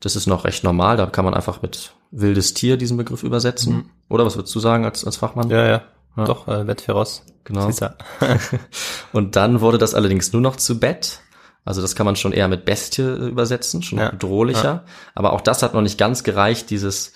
Das 0.00 0.16
ist 0.16 0.26
noch 0.26 0.44
recht 0.44 0.64
normal, 0.64 0.96
da 0.96 1.06
kann 1.06 1.24
man 1.24 1.34
einfach 1.34 1.62
mit 1.62 1.92
wildes 2.16 2.54
Tier 2.54 2.76
diesen 2.76 2.96
Begriff 2.96 3.22
übersetzen. 3.22 3.90
Oder 4.08 4.24
was 4.24 4.36
würdest 4.36 4.54
du 4.54 4.60
sagen 4.60 4.84
als, 4.84 5.04
als 5.04 5.16
Fachmann? 5.16 5.46
Mhm. 5.48 5.52
Ja, 5.52 5.66
ja. 5.66 5.82
Ja. 6.16 6.24
Doch, 6.26 6.46
äh, 6.46 6.62
Bettferos. 6.64 7.22
Genau. 7.42 7.66
Siehst 7.66 7.82
du. 7.82 7.94
Und 9.12 9.36
dann 9.36 9.60
wurde 9.60 9.78
das 9.78 9.94
allerdings 9.94 10.32
nur 10.32 10.42
noch 10.42 10.56
zu 10.56 10.78
Bet. 10.78 11.20
Also 11.64 11.80
das 11.82 11.96
kann 11.96 12.06
man 12.06 12.14
schon 12.14 12.32
eher 12.32 12.46
mit 12.48 12.64
Bestie 12.64 13.02
äh, 13.02 13.28
übersetzen, 13.28 13.82
schon 13.82 13.98
Ja. 13.98 14.10
bedrohlicher. 14.10 14.84
Aber 15.14 15.32
auch 15.32 15.40
das 15.40 15.62
hat 15.62 15.74
noch 15.74 15.80
nicht 15.80 15.98
ganz 15.98 16.22
gereicht, 16.22 16.70
dieses, 16.70 17.12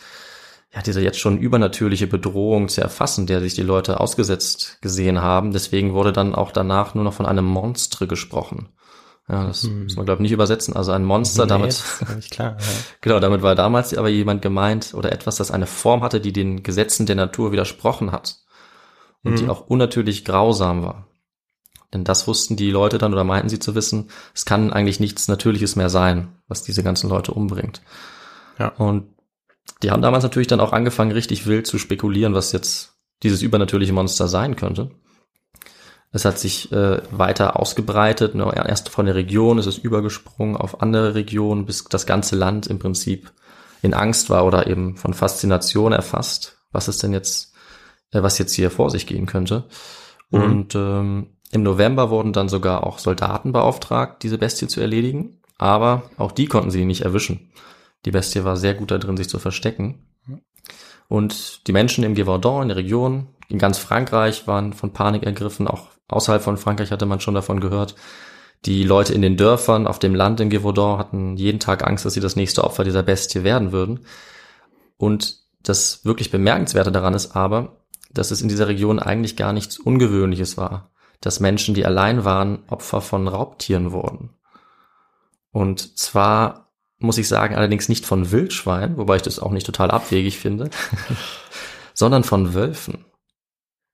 ja, 0.74 0.82
diese 0.82 1.00
jetzt 1.00 1.20
schon 1.20 1.38
übernatürliche 1.38 2.06
Bedrohung 2.08 2.68
zu 2.68 2.80
erfassen, 2.80 3.26
der 3.26 3.40
sich 3.40 3.54
die 3.54 3.62
Leute 3.62 4.00
ausgesetzt 4.00 4.78
gesehen 4.82 5.22
haben. 5.22 5.52
Deswegen 5.52 5.92
wurde 5.94 6.12
dann 6.12 6.34
auch 6.34 6.50
danach 6.50 6.94
nur 6.94 7.04
noch 7.04 7.14
von 7.14 7.26
einem 7.26 7.44
Monstre 7.44 8.06
gesprochen. 8.08 8.68
Ja, 9.30 9.46
das 9.46 9.64
muss 9.64 9.96
man, 9.96 10.06
glaube 10.06 10.20
ich, 10.20 10.22
nicht 10.22 10.32
übersetzen. 10.32 10.74
Also 10.74 10.92
ein 10.92 11.04
Monster, 11.04 11.42
Hm. 11.42 11.48
Nee, 11.48 11.54
damit, 11.54 11.70
ist 11.70 12.02
eigentlich 12.08 12.30
klar. 12.30 12.56
Ja. 12.58 12.66
genau, 13.02 13.20
damit 13.20 13.42
war 13.42 13.54
damals 13.54 13.94
aber 13.96 14.08
jemand 14.08 14.40
gemeint 14.40 14.94
oder 14.94 15.12
etwas, 15.12 15.36
das 15.36 15.50
eine 15.50 15.66
Form 15.66 16.02
hatte, 16.02 16.20
die 16.20 16.32
den 16.32 16.62
Gesetzen 16.62 17.04
der 17.04 17.16
Natur 17.16 17.52
widersprochen 17.52 18.10
hat. 18.12 18.38
Und 19.24 19.38
die 19.38 19.44
Mhm. 19.44 19.50
auch 19.50 19.66
unnatürlich 19.66 20.24
grausam 20.24 20.82
war. 20.82 21.08
Denn 21.92 22.04
das 22.04 22.26
wussten 22.26 22.56
die 22.56 22.70
Leute 22.70 22.98
dann 22.98 23.12
oder 23.12 23.24
meinten 23.24 23.48
sie 23.48 23.58
zu 23.58 23.74
wissen, 23.74 24.10
es 24.34 24.44
kann 24.44 24.72
eigentlich 24.72 25.00
nichts 25.00 25.26
Natürliches 25.28 25.74
mehr 25.76 25.90
sein, 25.90 26.36
was 26.46 26.62
diese 26.62 26.82
ganzen 26.82 27.08
Leute 27.10 27.32
umbringt. 27.32 27.82
Ja. 28.58 28.68
Und 28.68 29.14
die 29.82 29.90
haben 29.90 30.02
damals 30.02 30.22
natürlich 30.22 30.48
dann 30.48 30.60
auch 30.60 30.72
angefangen, 30.72 31.12
richtig 31.12 31.46
wild 31.46 31.66
zu 31.66 31.78
spekulieren, 31.78 32.34
was 32.34 32.52
jetzt 32.52 32.94
dieses 33.22 33.42
übernatürliche 33.42 33.92
Monster 33.92 34.28
sein 34.28 34.56
könnte. 34.56 34.90
Es 36.10 36.24
hat 36.24 36.38
sich 36.38 36.72
äh, 36.72 37.02
weiter 37.10 37.60
ausgebreitet, 37.60 38.34
ne, 38.34 38.50
erst 38.54 38.88
von 38.88 39.06
der 39.06 39.14
Region 39.14 39.58
ist 39.58 39.66
es 39.66 39.76
übergesprungen 39.76 40.56
auf 40.56 40.80
andere 40.80 41.14
Regionen, 41.14 41.66
bis 41.66 41.84
das 41.84 42.06
ganze 42.06 42.34
Land 42.34 42.66
im 42.66 42.78
Prinzip 42.78 43.30
in 43.82 43.94
Angst 43.94 44.30
war 44.30 44.46
oder 44.46 44.66
eben 44.66 44.96
von 44.96 45.12
Faszination 45.12 45.92
erfasst, 45.92 46.58
was 46.72 46.88
es 46.88 46.98
denn 46.98 47.12
jetzt, 47.12 47.54
äh, 48.12 48.22
was 48.22 48.38
jetzt 48.38 48.54
hier 48.54 48.70
vor 48.70 48.90
sich 48.90 49.06
gehen 49.06 49.26
könnte. 49.26 49.64
Mhm. 50.30 50.42
Und 50.42 50.74
ähm, 50.74 51.36
im 51.50 51.62
November 51.62 52.10
wurden 52.10 52.32
dann 52.32 52.48
sogar 52.48 52.86
auch 52.86 52.98
Soldaten 52.98 53.52
beauftragt, 53.52 54.22
diese 54.22 54.38
Bestie 54.38 54.66
zu 54.66 54.80
erledigen, 54.80 55.40
aber 55.58 56.10
auch 56.16 56.32
die 56.32 56.46
konnten 56.46 56.70
sie 56.70 56.84
nicht 56.84 57.02
erwischen. 57.02 57.52
Die 58.04 58.10
Bestie 58.10 58.44
war 58.44 58.56
sehr 58.56 58.74
gut 58.74 58.90
da 58.90 58.98
drin, 58.98 59.16
sich 59.16 59.28
zu 59.28 59.38
verstecken. 59.38 60.06
Und 61.08 61.66
die 61.66 61.72
Menschen 61.72 62.04
im 62.04 62.14
Gévaudan, 62.14 62.62
in 62.62 62.68
der 62.68 62.76
Region, 62.76 63.28
in 63.48 63.58
ganz 63.58 63.78
Frankreich 63.78 64.46
waren 64.46 64.74
von 64.74 64.92
Panik 64.92 65.24
ergriffen. 65.24 65.66
Auch 65.66 65.88
außerhalb 66.08 66.42
von 66.42 66.56
Frankreich 66.56 66.90
hatte 66.90 67.06
man 67.06 67.20
schon 67.20 67.34
davon 67.34 67.60
gehört. 67.60 67.94
Die 68.64 68.82
Leute 68.82 69.14
in 69.14 69.22
den 69.22 69.36
Dörfern, 69.36 69.86
auf 69.86 69.98
dem 69.98 70.14
Land 70.14 70.40
in 70.40 70.50
Gévaudan 70.50 70.98
hatten 70.98 71.36
jeden 71.36 71.60
Tag 71.60 71.86
Angst, 71.86 72.04
dass 72.04 72.14
sie 72.14 72.20
das 72.20 72.36
nächste 72.36 72.64
Opfer 72.64 72.84
dieser 72.84 73.02
Bestie 73.02 73.44
werden 73.44 73.72
würden. 73.72 74.00
Und 74.96 75.36
das 75.62 76.04
wirklich 76.04 76.30
Bemerkenswerte 76.30 76.90
daran 76.90 77.14
ist 77.14 77.36
aber, 77.36 77.76
dass 78.10 78.30
es 78.30 78.42
in 78.42 78.48
dieser 78.48 78.68
Region 78.68 78.98
eigentlich 78.98 79.36
gar 79.36 79.52
nichts 79.52 79.78
Ungewöhnliches 79.78 80.56
war, 80.56 80.90
dass 81.20 81.40
Menschen, 81.40 81.74
die 81.74 81.84
allein 81.84 82.24
waren, 82.24 82.60
Opfer 82.68 83.00
von 83.00 83.28
Raubtieren 83.28 83.92
wurden. 83.92 84.30
Und 85.52 85.98
zwar 85.98 86.68
muss 86.98 87.18
ich 87.18 87.28
sagen, 87.28 87.54
allerdings 87.54 87.88
nicht 87.88 88.06
von 88.06 88.32
Wildschweinen, 88.32 88.96
wobei 88.96 89.16
ich 89.16 89.22
das 89.22 89.38
auch 89.38 89.52
nicht 89.52 89.66
total 89.66 89.90
abwegig 89.90 90.38
finde, 90.38 90.70
sondern 91.94 92.24
von 92.24 92.54
Wölfen. 92.54 93.04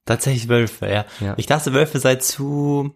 Tatsächlich 0.07 0.49
Wölfe, 0.49 0.87
ja. 0.89 1.05
Ja. 1.21 1.35
Ich 1.37 1.47
dachte, 1.47 1.73
Wölfe 1.73 1.99
sei 1.99 2.17
zu, 2.17 2.95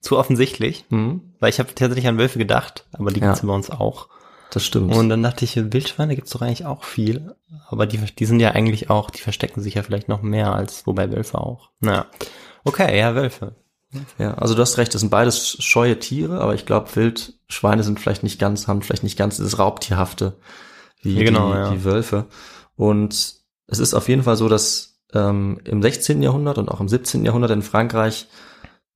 zu 0.00 0.16
offensichtlich, 0.18 0.84
Hm, 0.88 1.34
weil 1.40 1.50
ich 1.50 1.58
habe 1.58 1.74
tatsächlich 1.74 2.06
an 2.08 2.18
Wölfe 2.18 2.38
gedacht, 2.38 2.86
aber 2.92 3.10
die 3.10 3.20
Ja. 3.20 3.26
gibt's 3.28 3.46
bei 3.46 3.52
uns 3.52 3.70
auch. 3.70 4.08
das 4.52 4.64
stimmt. 4.64 4.92
Und 4.94 5.08
dann 5.10 5.22
dachte 5.22 5.44
ich, 5.44 5.54
Wildschweine 5.56 6.16
gibt's 6.16 6.30
doch 6.32 6.42
eigentlich 6.42 6.66
auch 6.66 6.82
viel, 6.84 7.36
aber 7.68 7.86
die, 7.86 7.98
die 7.98 8.24
sind 8.26 8.40
ja 8.40 8.50
eigentlich 8.52 8.90
auch, 8.90 9.10
die 9.10 9.20
verstecken 9.20 9.60
sich 9.62 9.74
ja 9.74 9.82
vielleicht 9.84 10.08
noch 10.08 10.22
mehr 10.22 10.52
als 10.54 10.86
wobei 10.88 11.12
Wölfe 11.12 11.38
auch. 11.38 11.70
Naja. 11.80 12.06
Okay, 12.64 12.98
ja, 12.98 13.14
Wölfe. 13.14 13.54
Ja, 14.18 14.34
also 14.34 14.54
du 14.54 14.62
hast 14.62 14.78
recht, 14.78 14.92
das 14.94 15.00
sind 15.02 15.10
beides 15.10 15.56
scheue 15.62 15.98
Tiere, 15.98 16.40
aber 16.40 16.54
ich 16.54 16.64
glaube, 16.66 16.94
Wildschweine 16.96 17.82
sind 17.82 18.00
vielleicht 18.00 18.22
nicht 18.22 18.38
ganz, 18.40 18.66
haben 18.68 18.82
vielleicht 18.82 19.02
nicht 19.02 19.18
ganz 19.18 19.36
dieses 19.36 19.58
Raubtierhafte 19.58 20.36
wie 21.02 21.18
Ja, 21.18 21.24
genau, 21.24 21.52
die, 21.52 21.58
ja. 21.58 21.70
die 21.70 21.84
Wölfe. 21.84 22.26
Und 22.76 23.34
es 23.66 23.78
ist 23.78 23.94
auf 23.94 24.08
jeden 24.08 24.22
Fall 24.22 24.36
so, 24.36 24.48
dass 24.48 24.89
ähm, 25.14 25.60
im 25.64 25.82
16. 25.82 26.22
Jahrhundert 26.22 26.58
und 26.58 26.68
auch 26.68 26.80
im 26.80 26.88
17. 26.88 27.24
Jahrhundert 27.24 27.50
in 27.50 27.62
Frankreich 27.62 28.26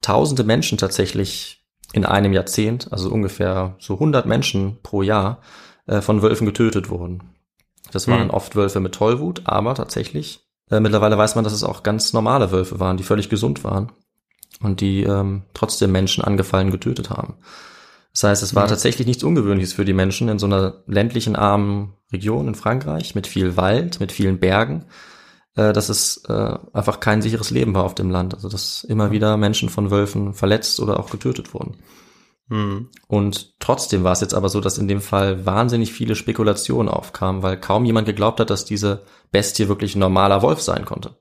tausende 0.00 0.44
Menschen 0.44 0.78
tatsächlich 0.78 1.64
in 1.92 2.04
einem 2.04 2.32
Jahrzehnt, 2.32 2.92
also 2.92 3.10
ungefähr 3.10 3.76
so 3.78 3.94
100 3.94 4.26
Menschen 4.26 4.78
pro 4.82 5.02
Jahr, 5.02 5.40
äh, 5.86 6.00
von 6.00 6.22
Wölfen 6.22 6.46
getötet 6.46 6.90
wurden. 6.90 7.22
Das 7.92 8.08
waren 8.08 8.22
Hm. 8.28 8.30
oft 8.30 8.56
Wölfe 8.56 8.80
mit 8.80 8.94
Tollwut, 8.94 9.42
aber 9.44 9.74
tatsächlich, 9.74 10.40
äh, 10.70 10.80
mittlerweile 10.80 11.16
weiß 11.16 11.34
man, 11.36 11.44
dass 11.44 11.52
es 11.52 11.62
auch 11.62 11.82
ganz 11.82 12.12
normale 12.12 12.50
Wölfe 12.50 12.80
waren, 12.80 12.96
die 12.96 13.04
völlig 13.04 13.28
gesund 13.28 13.62
waren 13.64 13.92
und 14.60 14.80
die 14.80 15.04
ähm, 15.04 15.42
trotzdem 15.54 15.92
Menschen 15.92 16.24
angefallen 16.24 16.70
getötet 16.70 17.10
haben. 17.10 17.34
Das 18.12 18.24
heißt, 18.24 18.42
es 18.42 18.54
war 18.54 18.64
Mhm. 18.64 18.68
tatsächlich 18.70 19.06
nichts 19.06 19.24
Ungewöhnliches 19.24 19.72
für 19.72 19.84
die 19.84 19.92
Menschen 19.92 20.28
in 20.28 20.38
so 20.38 20.46
einer 20.46 20.82
ländlichen, 20.86 21.36
armen 21.36 21.94
Region 22.12 22.48
in 22.48 22.54
Frankreich 22.54 23.14
mit 23.14 23.26
viel 23.26 23.56
Wald, 23.56 24.00
mit 24.00 24.12
vielen 24.12 24.38
Bergen, 24.38 24.84
äh, 25.56 25.72
dass 25.72 25.88
es 25.88 26.24
äh, 26.28 26.58
einfach 26.72 27.00
kein 27.00 27.22
sicheres 27.22 27.50
Leben 27.50 27.74
war 27.74 27.84
auf 27.84 27.94
dem 27.94 28.10
Land. 28.10 28.34
Also 28.34 28.48
dass 28.48 28.84
immer 28.84 29.10
wieder 29.10 29.36
Menschen 29.36 29.68
von 29.68 29.90
Wölfen 29.90 30.34
verletzt 30.34 30.80
oder 30.80 30.98
auch 31.00 31.10
getötet 31.10 31.54
wurden. 31.54 31.76
Hm. 32.48 32.90
Und 33.06 33.58
trotzdem 33.58 34.04
war 34.04 34.12
es 34.12 34.20
jetzt 34.20 34.34
aber 34.34 34.48
so, 34.48 34.60
dass 34.60 34.78
in 34.78 34.88
dem 34.88 35.00
Fall 35.00 35.46
wahnsinnig 35.46 35.92
viele 35.92 36.14
Spekulationen 36.14 36.88
aufkamen, 36.88 37.42
weil 37.42 37.58
kaum 37.58 37.84
jemand 37.84 38.06
geglaubt 38.06 38.40
hat, 38.40 38.50
dass 38.50 38.64
diese 38.64 39.02
Bestie 39.30 39.68
wirklich 39.68 39.96
ein 39.96 40.00
normaler 40.00 40.42
Wolf 40.42 40.60
sein 40.60 40.84
konnte. 40.84 41.16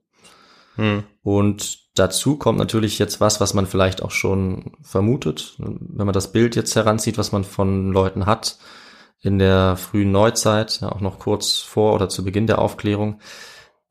Hm. 0.76 1.04
Und 1.22 1.80
dazu 1.96 2.38
kommt 2.38 2.58
natürlich 2.58 3.00
jetzt 3.00 3.22
was, 3.22 3.40
was 3.40 3.54
man 3.54 3.68
vielleicht 3.68 4.02
auch 4.02 4.12
schon 4.12 4.74
vermutet, 4.82 5.56
wenn 5.60 6.06
man 6.06 6.14
das 6.14 6.32
Bild 6.32 6.56
jetzt 6.56 6.76
heranzieht, 6.76 7.18
was 7.18 7.32
man 7.32 7.44
von 7.44 7.92
Leuten 7.92 8.26
hat 8.26 8.58
in 9.22 9.40
der 9.40 9.78
frühen 9.78 10.12
Neuzeit, 10.12 10.82
ja 10.82 10.92
auch 10.92 11.00
noch 11.00 11.18
kurz 11.20 11.60
vor 11.60 11.94
oder 11.94 12.10
zu 12.10 12.26
Beginn 12.26 12.48
der 12.48 12.60
Aufklärung. 12.60 13.22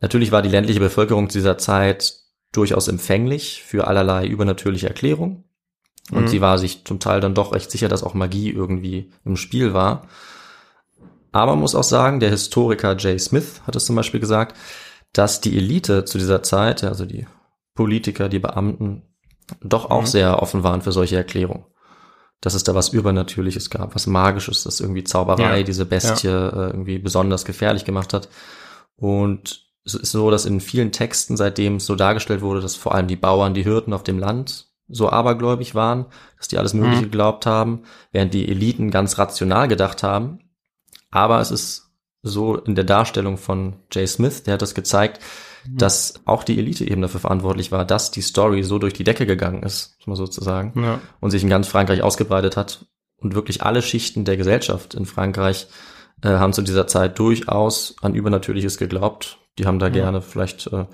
Natürlich 0.03 0.33
war 0.33 0.43
die 0.43 0.49
ländliche 0.51 0.81
Bevölkerung 0.81 1.31
zu 1.31 1.39
dieser 1.39 1.57
Zeit 1.59 2.17
durchaus 2.53 2.89
empfänglich 2.89 3.63
für 3.65 3.87
allerlei 3.87 4.27
übernatürliche 4.27 4.89
Erklärungen. 4.89 5.45
Und 6.11 6.25
Mhm. 6.25 6.29
sie 6.29 6.41
war 6.43 6.59
sich 6.59 6.85
zum 6.85 6.99
Teil 7.01 7.21
dann 7.21 7.35
doch 7.35 7.53
recht 7.55 7.71
sicher, 7.71 7.89
dass 7.89 8.03
auch 8.03 8.13
Magie 8.13 8.51
irgendwie 8.51 9.11
im 9.25 9.37
Spiel 9.37 9.73
war. 9.73 10.09
Aber 11.31 11.53
man 11.53 11.61
muss 11.61 11.75
auch 11.75 11.85
sagen, 11.85 12.21
der 12.21 12.29
Historiker 12.31 12.97
Jay 12.99 13.19
Smith 13.19 13.63
hat 13.67 13.77
es 13.77 13.87
zum 13.87 13.97
Beispiel 13.97 14.21
gesagt, 14.21 14.57
dass 15.13 15.41
die 15.41 15.57
Elite 15.57 16.05
zu 16.05 16.19
dieser 16.19 16.43
Zeit, 16.43 16.85
also 16.85 17.07
die 17.07 17.27
Politiker, 17.75 18.29
die 18.29 18.39
Beamten, 18.41 19.03
doch 19.63 19.91
auch 19.91 20.03
Mhm. 20.03 20.07
sehr 20.07 20.43
offen 20.43 20.63
waren 20.63 20.83
für 20.83 20.93
solche 20.93 21.17
Erklärungen. 21.17 21.65
Dass 22.41 22.55
es 22.55 22.65
da 22.65 22.75
was 22.75 22.89
Übernatürliches 22.91 23.71
gab, 23.71 23.95
was 23.95 24.07
Magisches, 24.07 24.65
das 24.65 24.81
irgendwie 24.81 25.05
Zauberei, 25.05 25.59
Ja. 25.59 25.63
diese 25.63 25.87
Bestie 25.87 26.27
äh, 26.29 26.51
irgendwie 26.71 26.99
besonders 26.99 27.45
gefährlich 27.45 27.85
gemacht 27.85 28.13
hat. 28.13 28.29
Und 28.97 29.71
es 29.85 29.95
ist 29.95 30.12
so, 30.12 30.31
dass 30.31 30.45
in 30.45 30.61
vielen 30.61 30.93
Texten 30.93 31.37
seitdem 31.37 31.77
es 31.77 31.87
so 31.87 31.97
dargestellt 31.97 32.41
wurde, 32.41 32.61
dass 32.61 32.77
vor 32.77 32.95
allem 32.95 33.09
die 33.09 33.17
Bauern, 33.17 33.55
die 33.55 33.65
Hirten 33.65 33.93
auf 33.93 34.03
dem 34.05 34.19
Land 34.19 34.69
so 34.89 35.09
abergläubig 35.11 35.75
waren, 35.75 36.07
dass 36.39 36.49
die 36.49 36.59
alles 36.59 36.75
Mögliche 36.75 36.99
Mhm. 37.01 37.05
geglaubt 37.07 37.47
haben, 37.47 37.83
während 38.12 38.35
die 38.35 38.49
Eliten 38.49 38.91
ganz 38.91 39.19
rational 39.19 39.67
gedacht 39.69 40.03
haben. 40.03 40.41
Aber 41.11 41.41
es 41.41 41.51
ist 41.51 41.91
so 42.23 42.57
in 42.57 42.75
der 42.75 42.85
Darstellung 42.85 43.39
von 43.39 43.75
Jay 43.93 44.07
Smith, 44.07 44.43
der 44.45 44.55
hat 44.55 44.62
das 44.62 44.75
gezeigt, 44.75 45.21
dass 45.69 46.15
auch 46.25 46.43
die 46.45 46.59
Elite 46.59 46.85
eben 46.89 47.03
dafür 47.03 47.21
verantwortlich 47.21 47.71
war, 47.73 47.85
dass 47.85 48.11
die 48.11 48.21
Story 48.21 48.62
so 48.65 48.79
durch 48.79 48.93
die 48.95 49.05
Decke 49.05 49.27
gegangen 49.27 49.62
ist, 49.62 49.97
muss 49.99 50.07
man 50.09 50.17
sozusagen, 50.17 50.81
Ja. 50.83 51.01
und 51.21 51.31
sich 51.31 51.43
in 51.43 51.49
ganz 51.49 51.69
Frankreich 51.69 52.03
ausgebreitet 52.03 52.57
hat. 52.57 52.85
Und 53.17 53.35
wirklich 53.37 53.62
alle 53.62 53.83
Schichten 53.83 54.25
der 54.25 54.37
Gesellschaft 54.37 54.95
in 54.95 55.07
Frankreich 55.07 55.69
äh, 56.23 56.29
haben 56.29 56.52
zu 56.52 56.62
dieser 56.62 56.87
Zeit 56.87 57.19
durchaus 57.19 57.97
an 58.00 58.14
Übernatürliches 58.14 58.79
geglaubt. 58.79 59.38
Die 59.59 59.67
haben 59.67 59.79
da 59.79 59.88
gerne 59.91 60.23
vielleicht 60.23 60.67
äh, 60.69 60.87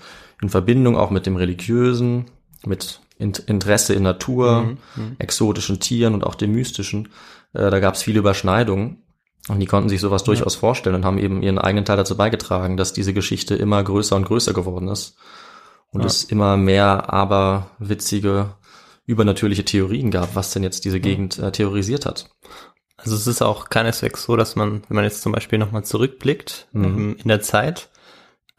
in 0.42 0.48
Verbindung 0.48 0.96
auch 0.96 1.10
mit 1.10 1.26
dem 1.26 1.36
Religiösen, 1.36 2.26
mit 2.66 3.00
In 3.18 3.32
Interesse 3.46 3.94
in 3.94 4.02
Natur, 4.04 4.76
exotischen 5.18 5.80
Tieren 5.80 6.14
und 6.14 6.24
auch 6.24 6.34
dem 6.36 6.52
Mystischen. 6.52 7.08
Äh, 7.52 7.70
da 7.70 7.80
gab 7.80 7.94
es 7.94 8.02
viele 8.02 8.18
Überschneidungen. 8.20 9.02
Und 9.48 9.60
die 9.60 9.66
konnten 9.66 9.88
sich 9.88 10.00
sowas 10.00 10.24
durchaus 10.24 10.56
vorstellen 10.56 10.94
und 10.96 11.04
haben 11.06 11.16
eben 11.18 11.42
ihren 11.42 11.58
eigenen 11.58 11.84
Teil 11.86 11.96
dazu 11.96 12.16
beigetragen, 12.16 12.76
dass 12.76 12.92
diese 12.92 13.14
Geschichte 13.14 13.54
immer 13.54 13.82
größer 13.82 14.14
und 14.14 14.26
größer 14.26 14.52
geworden 14.52 14.88
ist. 14.88 15.16
Und 15.90 16.02
Ja. 16.02 16.06
es 16.06 16.24
immer 16.24 16.56
mehr 16.58 17.12
aber 17.12 17.70
witzige, 17.78 18.56
übernatürliche 19.06 19.64
Theorien 19.64 20.10
gab, 20.10 20.36
was 20.36 20.50
denn 20.52 20.62
jetzt 20.62 20.84
diese 20.84 21.00
Gegend 21.00 21.38
äh, 21.38 21.50
terrorisiert 21.50 22.04
hat. 22.04 22.28
Also 22.98 23.14
es 23.14 23.26
ist 23.26 23.42
auch 23.42 23.68
keineswegs 23.70 24.24
so, 24.24 24.36
dass 24.36 24.56
man, 24.56 24.82
wenn 24.88 24.96
man 24.96 25.04
jetzt 25.04 25.22
zum 25.22 25.32
Beispiel 25.32 25.58
nochmal 25.58 25.84
zurückblickt 25.84 26.66
Mhm. 26.72 26.84
ähm, 26.84 27.16
in 27.22 27.28
der 27.28 27.40
Zeit, 27.40 27.88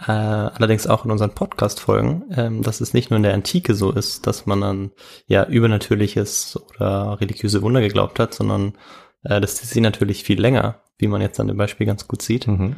äh, 0.02 0.12
allerdings 0.12 0.88
auch 0.88 1.04
in 1.04 1.12
unseren 1.12 1.36
Podcast-Folgen, 1.36 2.24
ähm, 2.36 2.62
dass 2.64 2.80
es 2.80 2.94
nicht 2.94 3.10
nur 3.10 3.18
in 3.18 3.24
der 3.24 3.34
Antike 3.34 3.76
so 3.76 3.92
ist, 3.92 4.26
dass 4.28 4.46
man 4.46 4.64
an 4.64 4.92
ja 5.28 5.46
übernatürliches 5.46 6.58
oder 6.70 7.20
religiöse 7.20 7.62
Wunder 7.62 7.82
geglaubt 7.82 8.18
hat, 8.20 8.34
sondern 8.34 8.78
äh, 9.24 9.42
das 9.42 9.62
ist 9.62 9.72
sie 9.72 9.82
natürlich 9.82 10.24
viel 10.24 10.40
länger, 10.40 10.82
wie 10.98 11.08
man 11.08 11.22
jetzt 11.22 11.40
an 11.42 11.48
dem 11.48 11.58
Beispiel 11.58 11.86
ganz 11.86 12.08
gut 12.08 12.22
sieht. 12.22 12.48
Mhm. 12.48 12.78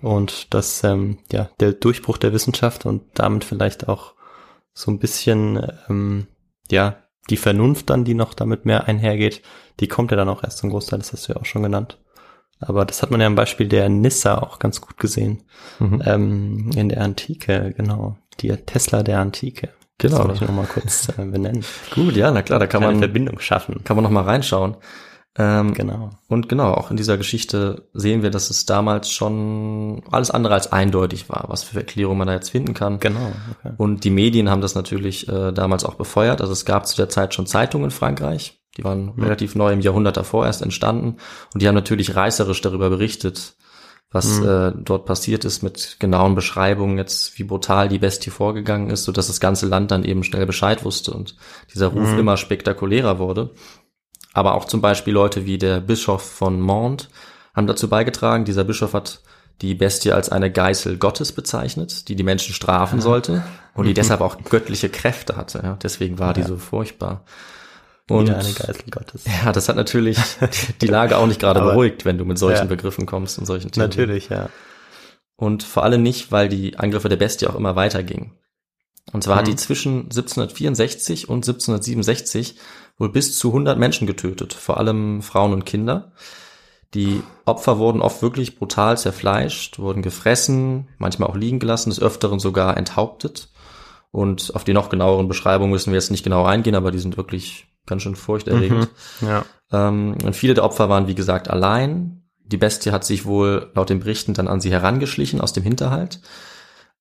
Und 0.00 0.52
dass 0.54 0.82
ähm, 0.82 1.18
ja 1.30 1.50
der 1.60 1.72
Durchbruch 1.74 2.16
der 2.18 2.32
Wissenschaft 2.32 2.86
und 2.86 3.02
damit 3.14 3.44
vielleicht 3.44 3.88
auch 3.88 4.14
so 4.72 4.90
ein 4.90 4.98
bisschen 4.98 5.62
ähm, 5.88 6.26
ja 6.70 6.96
die 7.30 7.36
Vernunft 7.36 7.90
dann, 7.90 8.04
die 8.04 8.14
noch 8.14 8.34
damit 8.34 8.64
mehr 8.64 8.88
einhergeht, 8.88 9.42
die 9.80 9.88
kommt 9.88 10.10
ja 10.10 10.16
dann 10.16 10.28
auch 10.28 10.42
erst 10.42 10.58
zum 10.58 10.70
Großteil, 10.70 10.98
das 10.98 11.12
hast 11.12 11.28
du 11.28 11.32
ja 11.32 11.40
auch 11.40 11.44
schon 11.44 11.62
genannt. 11.62 11.98
Aber 12.60 12.84
das 12.84 13.02
hat 13.02 13.10
man 13.10 13.20
ja 13.20 13.26
am 13.26 13.34
Beispiel 13.34 13.66
der 13.66 13.88
Nissa 13.88 14.38
auch 14.38 14.58
ganz 14.58 14.80
gut 14.80 14.96
gesehen. 14.96 15.42
Mhm. 15.80 16.02
Ähm, 16.06 16.70
in 16.76 16.88
der 16.88 17.00
Antike, 17.00 17.74
genau. 17.76 18.16
Die 18.40 18.50
Tesla 18.50 19.02
der 19.02 19.18
Antike. 19.18 19.70
Genau. 19.98 20.18
Das 20.18 20.26
wollte 20.26 20.44
ich 20.44 20.48
nochmal 20.48 20.66
kurz 20.66 21.08
äh, 21.08 21.24
benennen. 21.24 21.64
Gut, 21.94 22.16
ja, 22.16 22.30
na 22.30 22.42
klar, 22.42 22.58
da 22.58 22.66
kann 22.66 22.82
Eine 22.82 22.92
man, 22.92 23.00
Verbindung 23.00 23.40
schaffen. 23.40 23.82
kann 23.84 23.96
man 23.96 24.04
noch 24.04 24.10
mal 24.10 24.22
reinschauen. 24.22 24.76
Ähm, 25.38 25.72
Genau. 25.72 26.10
Und 26.28 26.48
genau, 26.50 26.74
auch 26.74 26.90
in 26.90 26.96
dieser 26.98 27.16
Geschichte 27.16 27.88
sehen 27.94 28.22
wir, 28.22 28.30
dass 28.30 28.50
es 28.50 28.66
damals 28.66 29.10
schon 29.10 30.02
alles 30.10 30.30
andere 30.30 30.54
als 30.54 30.70
eindeutig 30.72 31.28
war, 31.30 31.44
was 31.48 31.62
für 31.64 31.78
Erklärungen 31.78 32.18
man 32.18 32.26
da 32.26 32.34
jetzt 32.34 32.50
finden 32.50 32.74
kann. 32.74 32.98
Genau. 33.00 33.32
Okay. 33.60 33.74
Und 33.78 34.04
die 34.04 34.10
Medien 34.10 34.50
haben 34.50 34.60
das 34.60 34.74
natürlich 34.74 35.28
äh, 35.28 35.52
damals 35.52 35.84
auch 35.84 35.94
befeuert. 35.94 36.40
Also 36.42 36.52
es 36.52 36.64
gab 36.66 36.86
zu 36.86 36.96
der 36.96 37.08
Zeit 37.08 37.32
schon 37.34 37.46
Zeitungen 37.46 37.86
in 37.86 37.90
Frankreich. 37.90 38.60
Die 38.76 38.84
waren 38.84 39.12
Mhm. 39.16 39.22
relativ 39.22 39.54
neu 39.54 39.72
im 39.72 39.80
Jahrhundert 39.80 40.16
davor 40.16 40.44
erst 40.46 40.60
entstanden. 40.62 41.16
Und 41.54 41.62
die 41.62 41.68
haben 41.68 41.74
natürlich 41.74 42.14
reißerisch 42.14 42.60
darüber 42.60 42.90
berichtet, 42.90 43.54
was 44.10 44.40
Mhm. 44.40 44.48
äh, 44.48 44.72
dort 44.84 45.06
passiert 45.06 45.46
ist 45.46 45.62
mit 45.62 45.96
genauen 45.98 46.34
Beschreibungen 46.34 46.98
jetzt, 46.98 47.38
wie 47.38 47.44
brutal 47.44 47.88
die 47.88 47.98
Bestie 47.98 48.28
vorgegangen 48.30 48.90
ist, 48.90 49.04
sodass 49.04 49.28
das 49.28 49.40
ganze 49.40 49.66
Land 49.66 49.90
dann 49.90 50.04
eben 50.04 50.22
schnell 50.24 50.44
Bescheid 50.44 50.84
wusste 50.84 51.12
und 51.12 51.36
dieser 51.72 51.86
Ruf 51.88 52.12
Mhm. 52.12 52.18
immer 52.18 52.36
spektakulärer 52.36 53.18
wurde. 53.18 53.54
Aber 54.34 54.54
auch 54.54 54.64
zum 54.64 54.80
Beispiel 54.80 55.12
Leute 55.12 55.44
wie 55.46 55.58
der 55.58 55.80
Bischof 55.80 56.22
von 56.22 56.60
Mont 56.60 57.08
haben 57.54 57.66
dazu 57.66 57.88
beigetragen. 57.88 58.44
Dieser 58.44 58.64
Bischof 58.64 58.94
hat 58.94 59.20
die 59.60 59.74
Bestie 59.74 60.12
als 60.12 60.30
eine 60.30 60.50
Geißel 60.50 60.96
Gottes 60.98 61.32
bezeichnet, 61.32 62.08
die 62.08 62.16
die 62.16 62.22
Menschen 62.24 62.54
strafen 62.54 63.00
sollte 63.00 63.42
und 63.74 63.86
die 63.86 63.94
deshalb 64.00 64.20
auch 64.20 64.38
göttliche 64.42 64.88
Kräfte 64.88 65.36
hatte. 65.36 65.60
Ja, 65.62 65.78
deswegen 65.82 66.18
war 66.18 66.32
die 66.32 66.42
so 66.42 66.56
furchtbar. 66.56 67.24
Und 68.10 68.26
Wieder 68.26 68.38
eine 68.38 68.52
Geißel 68.52 68.84
Gottes. 68.90 69.24
ja, 69.26 69.52
das 69.52 69.68
hat 69.68 69.76
natürlich 69.76 70.18
die 70.80 70.86
Lage 70.88 71.16
auch 71.16 71.26
nicht 71.26 71.40
gerade 71.40 71.60
beruhigt, 71.60 72.04
wenn 72.04 72.18
du 72.18 72.24
mit 72.24 72.36
solchen 72.38 72.62
Ja. 72.62 72.64
Begriffen 72.64 73.06
kommst 73.06 73.38
und 73.38 73.46
solchen 73.46 73.70
Theorien. 73.70 73.90
Natürlich, 73.90 74.28
ja. 74.28 74.48
Und 75.36 75.62
vor 75.62 75.84
allem 75.84 76.02
nicht, 76.02 76.32
weil 76.32 76.48
die 76.48 76.78
Angriffe 76.78 77.08
der 77.08 77.16
Bestie 77.16 77.46
auch 77.46 77.54
immer 77.54 77.76
weitergingen. 77.76 78.32
Und 79.12 79.24
zwar 79.24 79.36
hat 79.36 79.46
Mhm. 79.46 79.50
die 79.50 79.56
zwischen 79.56 80.02
1764 80.04 81.28
und 81.28 81.44
1767 81.44 82.56
wohl 82.98 83.10
bis 83.10 83.36
zu 83.36 83.52
100 83.52 83.78
Menschen 83.78 84.06
getötet, 84.06 84.52
vor 84.52 84.78
allem 84.78 85.22
Frauen 85.22 85.52
und 85.52 85.64
Kinder. 85.64 86.12
Die 86.94 87.22
Opfer 87.46 87.78
wurden 87.78 88.02
oft 88.02 88.22
wirklich 88.22 88.58
brutal 88.58 88.98
zerfleischt, 88.98 89.78
wurden 89.78 90.02
gefressen, 90.02 90.88
manchmal 90.98 91.28
auch 91.30 91.36
liegen 91.36 91.58
gelassen, 91.58 91.90
des 91.90 92.00
Öfteren 92.00 92.38
sogar 92.38 92.76
enthauptet. 92.76 93.48
Und 94.10 94.54
auf 94.54 94.62
die 94.64 94.74
noch 94.74 94.90
genaueren 94.90 95.26
Beschreibungen 95.26 95.72
müssen 95.72 95.90
wir 95.90 95.98
jetzt 95.98 96.10
nicht 96.10 96.22
genau 96.22 96.44
eingehen, 96.44 96.74
aber 96.74 96.90
die 96.90 96.98
sind 96.98 97.16
wirklich 97.16 97.66
ganz 97.86 98.02
schön 98.02 98.14
furchterregend. 98.14 98.88
Ja. 99.22 99.44
Ähm, 99.72 100.16
und 100.22 100.36
viele 100.36 100.52
der 100.52 100.64
Opfer 100.64 100.90
waren, 100.90 101.06
wie 101.06 101.14
gesagt, 101.14 101.48
allein. 101.48 102.24
Die 102.44 102.58
Bestie 102.58 102.92
hat 102.92 103.04
sich 103.04 103.24
wohl 103.24 103.70
laut 103.74 103.88
den 103.88 104.00
Berichten 104.00 104.34
dann 104.34 104.48
an 104.48 104.60
sie 104.60 104.70
herangeschlichen 104.70 105.40
aus 105.40 105.54
dem 105.54 105.62
Hinterhalt. 105.62 106.20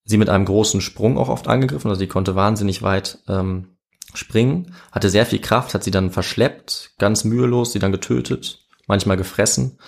Sie 0.03 0.17
mit 0.17 0.29
einem 0.29 0.45
großen 0.45 0.81
Sprung 0.81 1.17
auch 1.17 1.29
oft 1.29 1.47
angegriffen, 1.47 1.89
also 1.89 1.99
sie 1.99 2.07
konnte 2.07 2.35
wahnsinnig 2.35 2.81
weit 2.81 3.19
ähm, 3.27 3.77
springen, 4.13 4.73
hatte 4.91 5.09
sehr 5.09 5.25
viel 5.25 5.39
Kraft, 5.39 5.73
hat 5.73 5.83
sie 5.83 5.91
dann 5.91 6.11
verschleppt, 6.11 6.91
ganz 6.97 7.23
mühelos, 7.23 7.71
sie 7.71 7.79
dann 7.79 7.91
getötet, 7.91 8.65
manchmal 8.87 9.17
gefressen. 9.17 9.79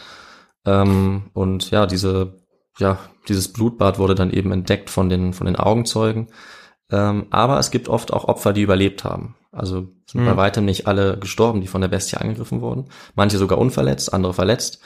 Ähm, 0.66 1.30
und 1.34 1.72
ja, 1.72 1.86
diese, 1.86 2.38
ja, 2.80 3.00
dieses 3.28 3.52
Blutbad 3.52 4.00
wurde 4.00 4.16
dann 4.16 4.32
eben 4.32 4.52
entdeckt 4.52 4.90
von 4.90 5.10
den, 5.10 5.34
von 5.34 5.48
den 5.48 5.56
Augenzeugen. 5.56 6.28
Ähm, 6.92 7.28
aber 7.32 7.60
es 7.60 7.72
gibt 7.72 7.90
oft 7.90 8.14
auch 8.14 8.26
Opfer, 8.26 8.54
die 8.54 8.62
überlebt 8.62 9.04
haben. 9.04 9.36
Also 9.52 9.88
sind 10.10 10.22
Mhm. 10.22 10.26
bei 10.26 10.38
weitem 10.38 10.66
nicht 10.66 10.88
alle 10.88 11.18
gestorben, 11.18 11.62
die 11.62 11.68
von 11.68 11.82
der 11.82 11.88
Bestie 11.88 12.18
angegriffen 12.18 12.62
wurden. 12.62 12.90
Manche 13.16 13.38
sogar 13.38 13.58
unverletzt, 13.58 14.14
andere 14.14 14.34
verletzt. 14.34 14.80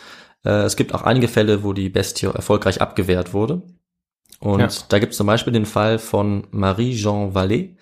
Äh, 0.45 0.63
es 0.63 0.75
gibt 0.75 0.93
auch 0.93 1.03
einige 1.03 1.27
Fälle, 1.27 1.63
wo 1.63 1.73
die 1.73 1.89
Bestie 1.89 2.27
erfolgreich 2.27 2.81
abgewehrt 2.81 3.33
wurde. 3.33 3.61
Und 4.39 4.59
Ja. 4.59 4.69
da 4.89 4.99
gibt 4.99 5.11
es 5.13 5.17
zum 5.17 5.27
Beispiel 5.27 5.53
den 5.53 5.65
Fall 5.65 5.99
von 5.99 6.45
Marie-Jean 6.51 7.33
Vallée. 7.33 7.75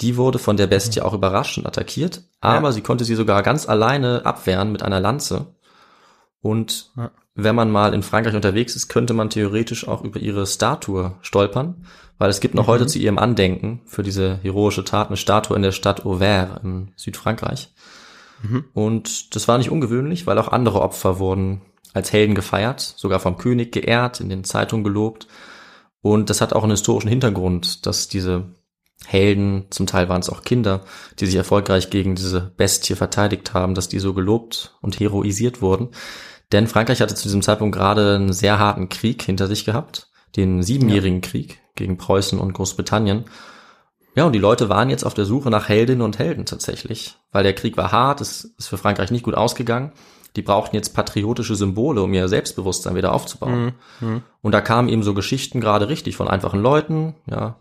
Die 0.00 0.16
wurde 0.16 0.38
von 0.38 0.56
der 0.56 0.66
Bestie 0.66 1.00
auch 1.02 1.12
überrascht 1.12 1.58
und 1.58 1.66
attackiert, 1.66 2.22
aber 2.40 2.68
Ja. 2.68 2.72
sie 2.72 2.80
konnte 2.80 3.04
sie 3.04 3.14
sogar 3.14 3.42
ganz 3.42 3.68
alleine 3.68 4.24
abwehren 4.24 4.72
mit 4.72 4.82
einer 4.82 5.00
Lanze. 5.00 5.54
Und 6.40 6.90
Ja. 6.96 7.10
wenn 7.34 7.54
man 7.54 7.70
mal 7.70 7.92
in 7.92 8.02
Frankreich 8.02 8.34
unterwegs 8.34 8.76
ist, 8.76 8.88
könnte 8.88 9.12
man 9.14 9.30
theoretisch 9.30 9.86
auch 9.86 10.02
über 10.02 10.20
ihre 10.20 10.46
Statue 10.46 11.16
stolpern, 11.20 11.84
weil 12.18 12.30
es 12.30 12.40
gibt 12.40 12.54
noch 12.54 12.64
Mhm. 12.66 12.70
heute 12.70 12.86
zu 12.86 12.98
ihrem 12.98 13.18
Andenken 13.18 13.80
für 13.84 14.02
diese 14.02 14.38
heroische 14.42 14.84
Tat 14.84 15.08
eine 15.08 15.16
Statue 15.16 15.56
in 15.56 15.62
der 15.62 15.72
Stadt 15.72 16.06
Auvers 16.06 16.60
im 16.62 16.92
Südfrankreich. 16.96 17.72
Mhm. 18.42 18.64
Und 18.72 19.34
das 19.34 19.48
war 19.48 19.58
nicht 19.58 19.70
ungewöhnlich, 19.70 20.26
weil 20.26 20.38
auch 20.38 20.48
andere 20.48 20.80
Opfer 20.80 21.18
wurden 21.18 21.60
als 21.92 22.12
Helden 22.12 22.34
gefeiert, 22.34 22.80
sogar 22.80 23.20
vom 23.20 23.36
König 23.36 23.72
geehrt, 23.72 24.20
in 24.20 24.28
den 24.30 24.44
Zeitungen 24.44 24.84
gelobt. 24.84 25.26
Und 26.02 26.30
das 26.30 26.40
hat 26.40 26.52
auch 26.52 26.62
einen 26.62 26.72
historischen 26.72 27.08
Hintergrund, 27.08 27.86
dass 27.86 28.08
diese 28.08 28.54
Helden, 29.06 29.66
zum 29.70 29.86
Teil 29.86 30.08
waren 30.08 30.20
es 30.20 30.28
auch 30.28 30.42
Kinder, 30.42 30.82
die 31.18 31.26
sich 31.26 31.36
erfolgreich 31.36 31.90
gegen 31.90 32.14
diese 32.14 32.52
Bestie 32.56 32.94
verteidigt 32.94 33.54
haben, 33.54 33.74
dass 33.74 33.88
die 33.88 33.98
so 33.98 34.14
gelobt 34.14 34.76
und 34.82 35.00
heroisiert 35.00 35.62
wurden. 35.62 35.88
Denn 36.52 36.66
Frankreich 36.66 37.00
hatte 37.00 37.14
zu 37.14 37.24
diesem 37.24 37.42
Zeitpunkt 37.42 37.76
gerade 37.76 38.16
einen 38.16 38.32
sehr 38.32 38.58
harten 38.58 38.88
Krieg 38.88 39.22
hinter 39.22 39.46
sich 39.46 39.64
gehabt, 39.64 40.10
den 40.36 40.62
siebenjährigen 40.62 41.20
Krieg 41.20 41.60
gegen 41.76 41.96
Preußen 41.96 42.38
und 42.38 42.52
Großbritannien. 42.52 43.24
Ja, 44.16 44.24
und 44.24 44.32
die 44.32 44.40
Leute 44.40 44.68
waren 44.68 44.90
jetzt 44.90 45.04
auf 45.04 45.14
der 45.14 45.24
Suche 45.24 45.50
nach 45.50 45.68
Heldinnen 45.68 46.02
und 46.02 46.18
Helden 46.18 46.44
tatsächlich, 46.44 47.16
weil 47.30 47.44
der 47.44 47.54
Krieg 47.54 47.76
war 47.76 47.92
hart, 47.92 48.20
es 48.20 48.44
ist 48.58 48.68
für 48.68 48.76
Frankreich 48.76 49.10
nicht 49.10 49.24
gut 49.24 49.34
ausgegangen. 49.34 49.92
Die 50.36 50.42
brauchten 50.42 50.76
jetzt 50.76 50.94
patriotische 50.94 51.54
Symbole, 51.54 52.02
um 52.02 52.12
ihr 52.14 52.28
Selbstbewusstsein 52.28 52.94
wieder 52.94 53.12
aufzubauen. 53.12 53.72
Und 54.42 54.52
da 54.52 54.60
kamen 54.60 54.88
eben 54.88 55.02
so 55.02 55.14
Geschichten 55.14 55.60
gerade 55.60 55.88
richtig 55.88 56.16
von 56.16 56.28
einfachen 56.28 56.60
Leuten, 56.60 57.14
ja, 57.28 57.56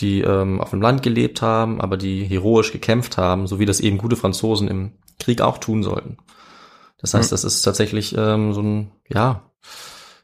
die 0.00 0.20
ähm, 0.20 0.60
auf 0.60 0.70
dem 0.70 0.80
Land 0.80 1.02
gelebt 1.02 1.42
haben, 1.42 1.80
aber 1.80 1.96
die 1.96 2.24
heroisch 2.24 2.72
gekämpft 2.72 3.18
haben, 3.18 3.46
so 3.46 3.58
wie 3.58 3.66
das 3.66 3.80
eben 3.80 3.98
gute 3.98 4.16
Franzosen 4.16 4.68
im 4.68 4.92
Krieg 5.18 5.40
auch 5.40 5.58
tun 5.58 5.82
sollten. 5.82 6.18
Das 6.98 7.14
heißt, 7.14 7.30
das 7.30 7.44
ist 7.44 7.62
tatsächlich 7.62 8.16
ähm, 8.16 8.52
so 8.52 8.62
ein, 8.62 8.90
ja, 9.08 9.42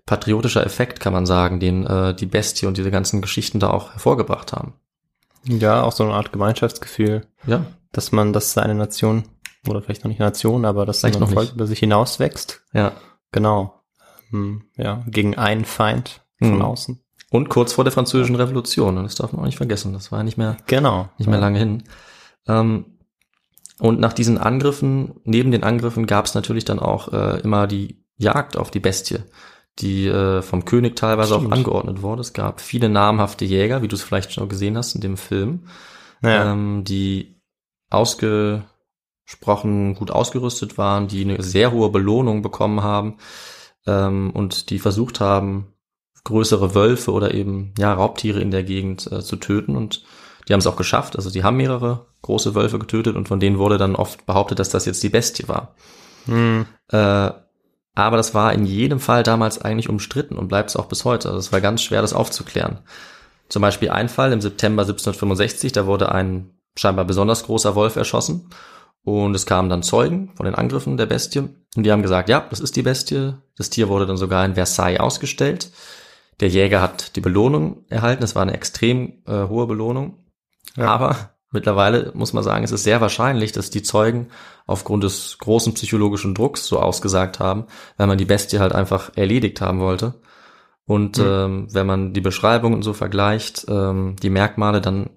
patriotischer 0.07 0.65
Effekt, 0.65 1.01
kann 1.01 1.13
man 1.13 1.27
sagen, 1.27 1.61
den 1.61 1.87
äh, 1.87 2.15
die 2.15 2.27
Bestie 2.27 2.67
und 2.67 2.77
diese 2.77 2.91
ganzen 2.91 3.23
Geschichten 3.23 3.59
da 3.59 3.71
auch 3.71 3.93
hervorgebracht 3.93 4.53
haben. 4.53 4.75
Ja, 5.47 5.83
auch 5.83 5.93
so 5.93 6.05
eine 6.05 6.15
Art 6.15 6.33
Gemeinschaftsgefühl, 6.33 7.27
Ja, 7.47 7.67
dass 7.93 8.13
man, 8.13 8.33
dass 8.33 8.53
seine 8.53 8.75
Nation, 8.75 9.25
oder 9.69 9.83
vielleicht 9.83 10.05
noch 10.05 10.09
nicht 10.09 10.19
Nation, 10.21 10.65
aber 10.65 10.87
dass 10.87 11.01
Vielleicht 11.01 11.17
ein 11.17 11.21
noch 11.23 11.31
Volk 11.31 11.53
über 11.55 11.67
sich 11.67 11.79
hinaus 11.79 12.19
wächst. 12.21 12.63
ja. 12.73 12.93
Genau. 13.33 13.81
Hm, 14.31 14.63
ja, 14.77 15.03
gegen 15.09 15.37
einen 15.37 15.65
Feind 15.65 16.21
von 16.39 16.55
Mhm. 16.57 16.63
außen. 16.63 17.01
Und 17.31 17.49
kurz 17.49 17.73
vor 17.73 17.83
der 17.85 17.93
Französischen 17.93 18.37
Revolution, 18.37 18.95
das 19.03 19.17
darf 19.17 19.33
man 19.33 19.41
auch 19.43 19.47
nicht 19.47 19.57
vergessen, 19.57 19.93
das 19.93 20.13
war 20.13 20.21
ja 20.21 20.25
nicht 20.25 20.39
mehr 20.39 20.57
Genau. 20.69 21.09
nicht 21.19 21.27
mehr 21.27 21.39
Ja. 21.39 21.45
lange 21.45 21.59
hin. 21.59 21.83
Ähm, 22.47 22.85
und 23.81 23.99
nach 23.99 24.13
diesen 24.13 24.39
Angriffen, 24.39 25.15
neben 25.25 25.51
den 25.51 25.65
Angriffen 25.65 26.07
gab 26.07 26.27
es 26.27 26.35
natürlich 26.35 26.65
dann 26.65 26.79
auch 26.79 27.13
äh, 27.13 27.41
immer 27.41 27.67
die 27.67 28.05
Jagd 28.17 28.57
auf 28.57 28.71
die 28.71 28.79
Bestie, 28.79 29.19
die 29.81 30.07
äh, 30.07 30.43
vom 30.43 30.65
König 30.65 30.95
teilweise 30.95 31.35
Stimmt. 31.35 31.49
auch 31.53 31.57
angeordnet 31.57 32.03
wurde. 32.03 32.21
Es 32.21 32.33
gab 32.33 32.61
viele 32.61 32.89
namhafte 32.89 33.45
Jäger, 33.45 33.83
wie 33.83 33.89
du 33.89 33.97
es 33.97 34.03
vielleicht 34.03 34.33
schon 34.33 34.49
gesehen 34.49 34.77
hast 34.79 34.95
in 34.95 35.01
dem 35.01 35.17
Film, 35.17 35.67
Ja. 36.23 36.53
ähm, 36.53 36.85
die 36.85 37.41
ausgesprochen 39.25 39.95
gut 39.95 40.11
ausgerüstet 40.11 40.77
waren, 40.77 41.09
die 41.09 41.25
eine 41.25 41.43
sehr 41.43 41.73
hohe 41.73 41.91
Belohnung 41.91 42.43
bekommen 42.43 42.83
haben 42.83 43.17
ähm, 43.87 44.31
und 44.31 44.69
die 44.71 44.79
versucht 44.79 45.21
haben, 45.21 45.73
größere 46.25 46.75
Wölfe 46.75 47.13
oder 47.13 47.35
eben 47.35 47.73
ja 47.79 47.93
Raubtiere 47.93 48.41
in 48.41 48.51
der 48.51 48.65
Gegend 48.65 49.11
äh, 49.11 49.23
zu 49.23 49.37
töten 49.37 49.77
und 49.77 50.05
die 50.47 50.53
haben 50.53 50.61
es 50.61 50.67
auch 50.67 50.77
geschafft. 50.77 51.17
Also 51.17 51.31
die 51.31 51.43
haben 51.43 51.57
mehrere 51.57 52.07
große 52.23 52.55
Wölfe 52.55 52.79
getötet 52.79 53.17
und 53.17 53.29
von 53.29 53.41
denen 53.41 53.59
wurde 53.59 53.79
dann 53.79 53.97
oft 53.97 54.27
behauptet, 54.27 54.59
dass 54.59 54.69
das 54.69 54.85
jetzt 54.85 55.03
die 55.03 55.09
Bestie 55.09 55.49
war. 55.49 55.75
Hm. 56.27 56.67
Äh, 56.91 57.31
aber 57.97 58.17
das 58.17 58.35
war 58.35 58.53
in 58.53 58.67
jedem 58.67 59.01
Fall 59.01 59.23
damals 59.23 59.61
eigentlich 59.63 59.89
umstritten 59.89 60.37
und 60.37 60.49
bleibt 60.49 60.71
es 60.71 60.77
auch 60.77 60.87
bis 60.87 61.05
heute. 61.05 61.29
Also 61.29 61.39
es 61.39 61.53
war 61.53 61.61
ganz 61.61 61.83
schwer, 61.83 62.03
das 62.03 62.13
aufzuklären. 62.13 62.81
Zum 63.49 63.63
Beispiel 63.63 63.91
ein 63.91 64.09
Fall 64.09 64.33
im 64.33 64.41
September 64.41 64.83
1765, 64.83 65.73
da 65.73 65.87
wurde 65.87 66.13
ein 66.13 66.51
scheinbar 66.77 67.05
besonders 67.05 67.45
großer 67.45 67.75
Wolf 67.75 67.97
erschossen 67.97 68.51
und 69.05 69.35
es 69.35 69.47
kamen 69.47 69.69
dann 69.69 69.83
Zeugen 69.83 70.33
von 70.35 70.47
den 70.47 70.55
Angriffen 70.55 70.97
der 70.97 71.07
Bestie 71.07 71.49
und 71.77 71.83
die 71.85 71.93
haben 71.93 72.03
gesagt, 72.03 72.29
ja, 72.29 72.47
das 72.49 72.61
ist 72.61 72.77
die 72.77 72.83
Bestie. 72.83 73.35
Das 73.57 73.71
Tier 73.71 73.89
wurde 73.89 74.07
dann 74.07 74.17
sogar 74.17 74.45
in 74.45 74.55
Versailles 74.55 75.01
ausgestellt. 75.01 75.71
Der 76.41 76.49
Jäger 76.49 76.81
hat 76.81 77.15
die 77.17 77.21
Belohnung 77.21 77.85
erhalten. 77.89 78.25
Es 78.25 78.35
war 78.35 78.43
eine 78.43 78.55
extrem 78.55 79.23
äh, 79.27 79.47
hohe 79.49 79.67
Belohnung. 79.67 80.25
Ja. 80.77 80.87
Aber 80.87 81.31
mittlerweile 81.51 82.13
muss 82.15 82.33
man 82.33 82.43
sagen, 82.43 82.65
es 82.65 82.73
ist 82.73 82.85
sehr 82.85 83.01
wahrscheinlich, 83.01 83.53
dass 83.53 83.71
die 83.71 83.83
Zeugen 83.83 84.29
aufgrund 84.67 85.05
des 85.05 85.39
großen 85.39 85.75
psychologischen 85.75 86.35
Drucks 86.35 86.67
so 86.67 86.81
ausgesagt 86.81 87.39
haben, 87.41 87.67
weil 87.97 88.07
man 88.07 88.19
die 88.19 88.25
Bestie 88.25 88.59
halt 88.59 88.73
einfach 88.73 89.13
erledigt 89.17 89.61
haben 89.61 89.81
wollte. 89.81 90.15
Und 90.87 91.19
ähm, 91.19 91.69
wenn 91.73 91.87
man 91.87 92.13
die 92.13 92.21
Beschreibungen 92.21 92.83
so 92.83 92.93
vergleicht, 92.93 93.67
ähm, 93.69 94.17
die 94.23 94.31
Merkmale, 94.31 94.81
dann 94.81 95.11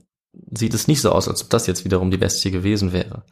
sieht 0.52 0.73
es 0.73 0.88
nicht 0.88 1.02
so 1.02 1.12
aus, 1.12 1.28
als 1.28 1.43
ob 1.43 1.50
das 1.50 1.67
jetzt 1.67 1.84
wiederum 1.84 2.12
die 2.12 2.17
Bestie 2.17 2.52
gewesen 2.52 2.93
wäre. 2.93 3.23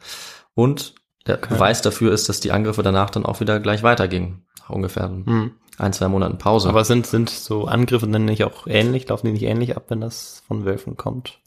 Und 0.56 0.94
der 1.26 1.36
Beweis 1.36 1.82
dafür 1.82 2.12
ist, 2.12 2.28
dass 2.28 2.40
die 2.40 2.50
Angriffe 2.50 2.82
danach 2.82 3.10
dann 3.10 3.24
auch 3.26 3.38
wieder 3.40 3.60
gleich 3.60 3.82
weitergingen. 3.84 4.46
Nach 4.60 4.70
ungefähr 4.70 5.04
Hm. 5.08 5.52
ein, 5.78 5.92
zwei 5.92 6.08
Monaten 6.08 6.38
Pause. 6.38 6.68
Aber 6.68 6.84
sind, 6.84 7.06
sind 7.06 7.30
so 7.30 7.66
Angriffe 7.66 8.08
dann 8.08 8.24
nicht 8.24 8.42
auch 8.42 8.66
ähnlich? 8.66 9.08
Laufen 9.08 9.26
die 9.26 9.32
nicht 9.32 9.42
ähnlich 9.44 9.76
ab, 9.76 9.84
wenn 9.88 10.00
das 10.00 10.42
von 10.48 10.64
Wölfen 10.64 10.96
kommt? 10.96 11.38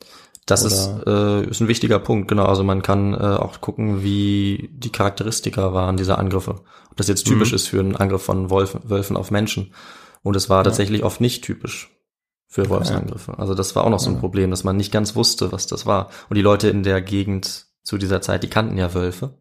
Das 0.46 0.64
Oder- 0.66 0.74
ist, 0.74 1.08
äh, 1.08 1.50
ist 1.50 1.60
ein 1.62 1.68
wichtiger 1.68 2.00
Punkt, 2.00 2.28
genau. 2.28 2.46
Also 2.46 2.64
man 2.64 2.82
kann 2.82 3.14
äh, 3.14 3.18
auch 3.18 3.62
gucken, 3.62 4.04
wie 4.04 4.70
die 4.74 4.92
Charakteristika 4.92 5.74
waren 5.74 5.98
dieser 5.98 6.18
Angriffe. 6.20 6.62
Ob 6.92 6.98
das 6.98 7.08
jetzt 7.08 7.26
typisch 7.28 7.50
Mhm. 7.52 7.56
ist 7.56 7.68
für 7.68 7.80
einen 7.80 7.96
Angriff 7.96 8.24
von 8.24 8.50
Wolfen, 8.50 8.82
Wölfen 8.90 9.18
auf 9.18 9.32
Menschen. 9.32 9.74
Und 10.24 10.36
es 10.36 10.50
war 10.50 10.64
tatsächlich 10.64 11.04
oft 11.04 11.22
nicht 11.22 11.44
typisch 11.44 11.90
für 12.48 12.68
Wolfsangriffe. 12.70 13.38
Also 13.40 13.54
das 13.56 13.76
war 13.76 13.84
auch 13.86 13.90
noch 13.90 14.00
so 14.00 14.10
ein 14.10 14.20
Problem, 14.20 14.50
dass 14.52 14.64
man 14.64 14.76
nicht 14.76 14.92
ganz 14.92 15.16
wusste, 15.16 15.52
was 15.52 15.68
das 15.68 15.86
war. 15.86 16.10
Und 16.30 16.36
die 16.36 16.42
Leute 16.42 16.68
in 16.70 16.84
der 16.84 17.02
Gegend 17.02 17.68
zu 17.90 17.98
dieser 17.98 18.22
Zeit, 18.22 18.44
die 18.44 18.50
kannten 18.50 18.78
ja 18.78 18.94
Wölfe, 18.94 19.32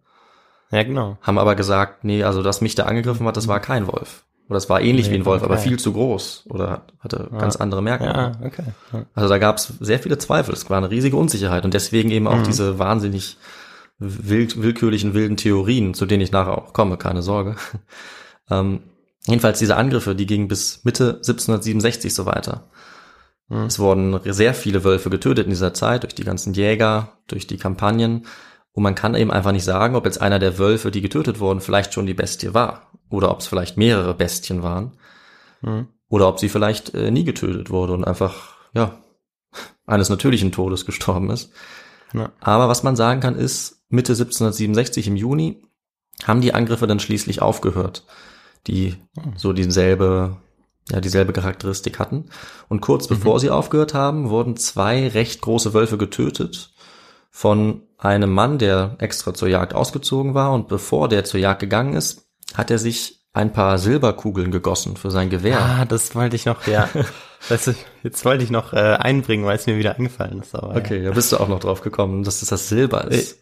Ja, 0.71 0.83
genau. 0.83 1.19
haben 1.21 1.37
aber 1.39 1.55
gesagt, 1.55 2.03
nee, 2.05 2.25
also 2.25 2.43
dass 2.43 2.63
mich 2.63 2.75
da 2.75 2.85
angegriffen 2.85 3.27
hat, 3.27 3.37
das 3.37 3.47
war 3.47 3.61
kein 3.61 3.87
Wolf. 3.87 4.25
Oder 4.49 4.57
es 4.57 4.71
war 4.71 4.81
ähnlich 4.81 5.09
Nee, 5.09 5.13
wie 5.13 5.19
ein 5.19 5.27
Wolf, 5.27 5.43
aber 5.43 5.55
okay. 5.55 5.69
viel 5.69 5.79
zu 5.79 5.93
groß 5.93 6.47
oder 6.49 6.87
hatte 7.01 7.29
ganz 7.39 7.57
andere 7.57 7.83
Merkmale. 7.83 8.33
Ja, 8.41 8.47
okay. 8.47 8.65
Ja. 8.95 9.05
Also 9.15 9.29
da 9.29 9.37
gab 9.37 9.59
es 9.59 9.75
sehr 9.81 9.99
viele 9.99 10.17
Zweifel. 10.17 10.55
Es 10.55 10.71
war 10.71 10.79
eine 10.79 10.91
riesige 10.91 11.17
Unsicherheit 11.17 11.67
und 11.67 11.75
deswegen 11.75 12.11
eben 12.11 12.27
auch 12.27 12.43
diese 12.43 12.79
wahnsinnig 12.79 13.37
wild, 13.99 14.63
willkürlichen 14.63 15.13
wilden 15.13 15.37
Theorien, 15.37 15.93
zu 15.93 16.07
denen 16.07 16.23
ich 16.23 16.33
nachher 16.33 16.57
auch 16.57 16.73
komme, 16.73 16.97
keine 16.97 17.21
Sorge. 17.21 17.57
ähm, 18.51 18.81
jedenfalls 19.27 19.59
diese 19.59 19.77
Angriffe, 19.77 20.15
die 20.15 20.25
gingen 20.25 20.49
bis 20.49 20.83
Mitte 20.85 21.17
1767 21.17 22.15
so 22.15 22.25
weiter. 22.25 22.71
Es 23.51 23.79
wurden 23.79 24.21
sehr 24.25 24.53
viele 24.53 24.85
Wölfe 24.85 25.09
getötet 25.09 25.47
in 25.47 25.51
dieser 25.51 25.73
Zeit 25.73 26.03
durch 26.03 26.15
die 26.15 26.25
ganzen 26.25 26.53
Jäger, 26.53 27.19
durch 27.29 27.47
die 27.47 27.57
Kampagnen. 27.57 28.27
Und 28.73 28.83
man 28.83 28.95
kann 28.95 29.15
eben 29.15 29.31
einfach 29.31 29.53
nicht 29.53 29.65
sagen, 29.65 29.97
ob 29.97 30.05
jetzt 30.05 30.21
einer 30.21 30.39
der 30.39 30.59
Wölfe, 30.59 30.91
die 30.91 31.01
getötet 31.01 31.41
wurden, 31.41 31.61
vielleicht 31.61 31.95
schon 31.95 32.07
die 32.07 32.15
Bestie 32.15 32.53
war. 32.53 32.91
Oder 33.09 33.31
ob 33.31 33.41
es 33.41 33.47
vielleicht 33.47 33.79
mehrere 33.79 34.13
Bestien 34.15 34.63
waren. 34.63 34.99
Oder 36.09 36.29
ob 36.29 36.39
sie 36.39 36.49
vielleicht 36.49 36.95
äh, 36.95 37.11
nie 37.11 37.25
getötet 37.25 37.71
wurde 37.71 37.95
und 37.95 38.05
einfach, 38.05 38.57
ja, 38.75 38.99
eines 39.87 40.11
natürlichen 40.11 40.53
Todes 40.53 40.85
gestorben 40.85 41.31
ist. 41.31 41.51
Ja. 42.13 42.33
Aber 42.41 42.69
was 42.69 42.83
man 42.83 42.97
sagen 42.97 43.21
kann, 43.21 43.37
ist, 43.37 43.85
Mitte 43.89 44.13
1767 44.13 45.09
im 45.09 45.17
Juni 45.17 45.63
haben 46.25 46.41
die 46.41 46.55
Angriffe 46.55 46.87
dann 46.87 47.01
schließlich 47.01 47.43
aufgehört, 47.43 48.05
die 48.67 48.97
so 49.37 49.53
dieselbe, 49.53 50.37
ja, 50.91 51.01
dieselbe 51.01 51.33
Charakteristik 51.33 51.99
hatten. 51.99 52.27
Und 52.69 52.81
kurz 52.81 53.07
bevor 53.09 53.41
sie 53.41 53.51
aufgehört 53.51 53.95
haben, 53.95 54.31
wurden 54.31 54.57
zwei 54.57 55.09
recht 55.09 55.41
große 55.41 55.75
Wölfe 55.75 55.99
getötet 55.99 56.73
von 57.31 57.83
einem 57.99 58.33
Mann, 58.33 58.59
der 58.59 58.97
extra 58.99 59.35
zur 59.35 59.49
Jagd 59.49 59.75
ausgezogen 59.75 60.35
war. 60.35 60.53
Und 60.53 60.69
bevor 60.69 61.09
der 61.09 61.25
zur 61.25 61.41
Jagd 61.41 61.61
gegangen 61.61 61.95
ist, 61.95 62.29
hat 62.55 62.71
er 62.71 62.79
sich 62.79 63.19
ein 63.33 63.53
paar 63.53 63.79
Silberkugeln 63.79 64.51
gegossen 64.51 64.97
für 64.97 65.11
sein 65.11 65.31
Gewehr. 65.31 65.61
Ah, 65.61 65.85
das 65.85 66.15
wollte 66.15 66.37
ich 66.37 66.47
noch, 66.47 66.67
ja. 66.67 66.89
weißt 67.49 67.69
du, 67.69 67.75
jetzt 68.03 68.25
wollte 68.25 68.43
ich 68.43 68.51
noch 68.51 68.73
äh, 68.73 68.97
einbringen, 68.99 69.45
weil 69.45 69.57
es 69.57 69.67
mir 69.67 69.79
wieder 69.79 69.97
eingefallen 69.97 70.41
ist. 70.41 70.55
Aber, 70.55 70.75
Okay, 70.75 71.05
da 71.05 71.11
bist 71.11 71.31
du 71.33 71.37
auch 71.37 71.49
noch 71.49 71.61
drauf 71.61 71.83
gekommen, 71.83 72.25
dass 72.25 72.43
es 72.43 72.49
das 72.49 72.69
Silber 72.69 73.05
ist. 73.09 73.39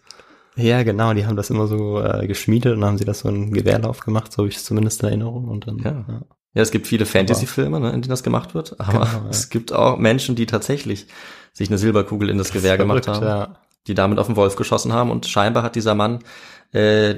Ja, 0.56 0.82
genau, 0.82 1.12
die 1.12 1.26
haben 1.26 1.36
das 1.36 1.50
immer 1.50 1.66
so 1.66 2.00
äh, 2.00 2.26
geschmiedet 2.26 2.76
und 2.76 2.84
haben 2.84 2.98
sie 2.98 3.04
das 3.04 3.20
so 3.20 3.28
einen 3.28 3.52
Gewehrlauf 3.52 4.00
gemacht, 4.00 4.32
so 4.32 4.38
habe 4.38 4.48
ich 4.48 4.56
es 4.56 4.64
zumindest 4.64 5.02
in 5.02 5.08
Erinnerung. 5.08 5.48
Und 5.48 5.66
dann, 5.66 5.78
Ja. 5.78 6.04
Ja, 6.08 6.20
es 6.62 6.70
gibt 6.70 6.86
viele 6.86 7.06
Fantasy-Filme, 7.06 7.80
ne, 7.80 7.88
in 7.90 8.02
denen 8.02 8.10
das 8.10 8.22
gemacht 8.22 8.54
wird, 8.54 8.78
aber 8.80 8.92
Genau, 8.92 9.04
ja. 9.24 9.26
es 9.30 9.50
gibt 9.50 9.72
auch 9.72 9.96
Menschen, 9.98 10.36
die 10.36 10.46
tatsächlich 10.46 11.06
sich 11.52 11.68
eine 11.68 11.78
Silberkugel 11.78 12.28
in 12.30 12.38
das 12.38 12.52
Gewehr 12.52 12.76
gemacht 12.78 13.04
Verrückt, 13.04 13.22
haben, 13.24 13.26
Ja. 13.52 13.56
die 13.86 13.94
damit 13.94 14.18
auf 14.18 14.26
den 14.26 14.36
Wolf 14.36 14.56
geschossen 14.56 14.92
haben 14.92 15.10
und 15.10 15.26
scheinbar 15.26 15.62
hat 15.62 15.74
dieser 15.76 15.94
Mann 15.94 16.20
äh, 16.72 17.16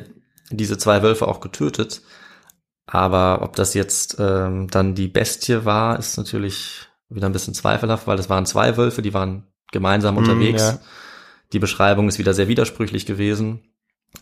diese 0.51 0.79
zwei 0.79 1.03
Wölfe 1.03 1.27
auch 1.29 1.41
getötet. 1.41 2.03
Aber 2.87 3.43
ob 3.43 3.55
das 3.57 3.75
jetzt 3.75 4.17
ähm, 4.19 4.69
dann 4.71 4.95
die 4.95 5.09
Bestie 5.09 5.65
war, 5.65 5.99
ist 5.99 6.17
natürlich 6.17 6.89
wieder 7.11 7.29
ein 7.29 7.33
bisschen 7.33 7.55
zweifelhaft, 7.55 8.07
weil 8.07 8.19
es 8.19 8.31
waren 8.31 8.47
zwei 8.47 8.77
Wölfe, 8.77 9.03
die 9.03 9.13
waren 9.13 9.45
gemeinsam 9.73 10.17
unterwegs. 10.17 10.63
ja. 10.63 10.79
Die 11.53 11.59
Beschreibung 11.59 12.09
ist 12.09 12.19
wieder 12.19 12.33
sehr 12.35 12.49
widersprüchlich 12.49 13.05
gewesen. 13.07 13.61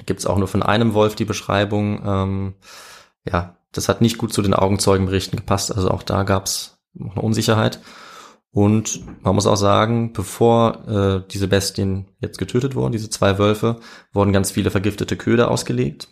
Gibt 0.05 0.21
es 0.21 0.27
auch 0.27 0.39
nur 0.39 0.49
von 0.49 0.63
einem 0.63 0.95
Wolf 0.95 1.15
die 1.15 1.25
Beschreibung. 1.25 2.03
Ähm, 2.05 2.55
ja, 3.25 3.56
das 3.77 3.89
hat 3.89 4.01
nicht 4.01 4.19
gut 4.19 4.33
zu 4.33 4.43
den 4.43 4.55
Augenzeugenberichten 4.55 5.39
gepasst. 5.39 5.75
Also 5.75 5.91
auch 5.91 6.03
da 6.03 6.23
gab 6.23 6.47
es 6.47 6.79
noch 6.95 7.13
eine 7.13 7.23
Unsicherheit. 7.23 7.81
Und 8.51 9.03
man 9.23 9.35
muss 9.35 9.47
auch 9.47 9.57
sagen, 9.57 10.13
bevor 10.13 10.89
äh, 10.89 11.29
diese 11.31 11.47
Bestien 11.47 12.07
jetzt 12.21 12.39
getötet 12.39 12.75
wurden, 12.75 12.93
diese 12.93 13.11
zwei 13.11 13.39
Wölfe, 13.39 13.81
wurden 14.13 14.33
ganz 14.33 14.51
viele 14.51 14.71
vergiftete 14.71 15.17
Köder 15.17 15.51
ausgelegt. 15.51 16.09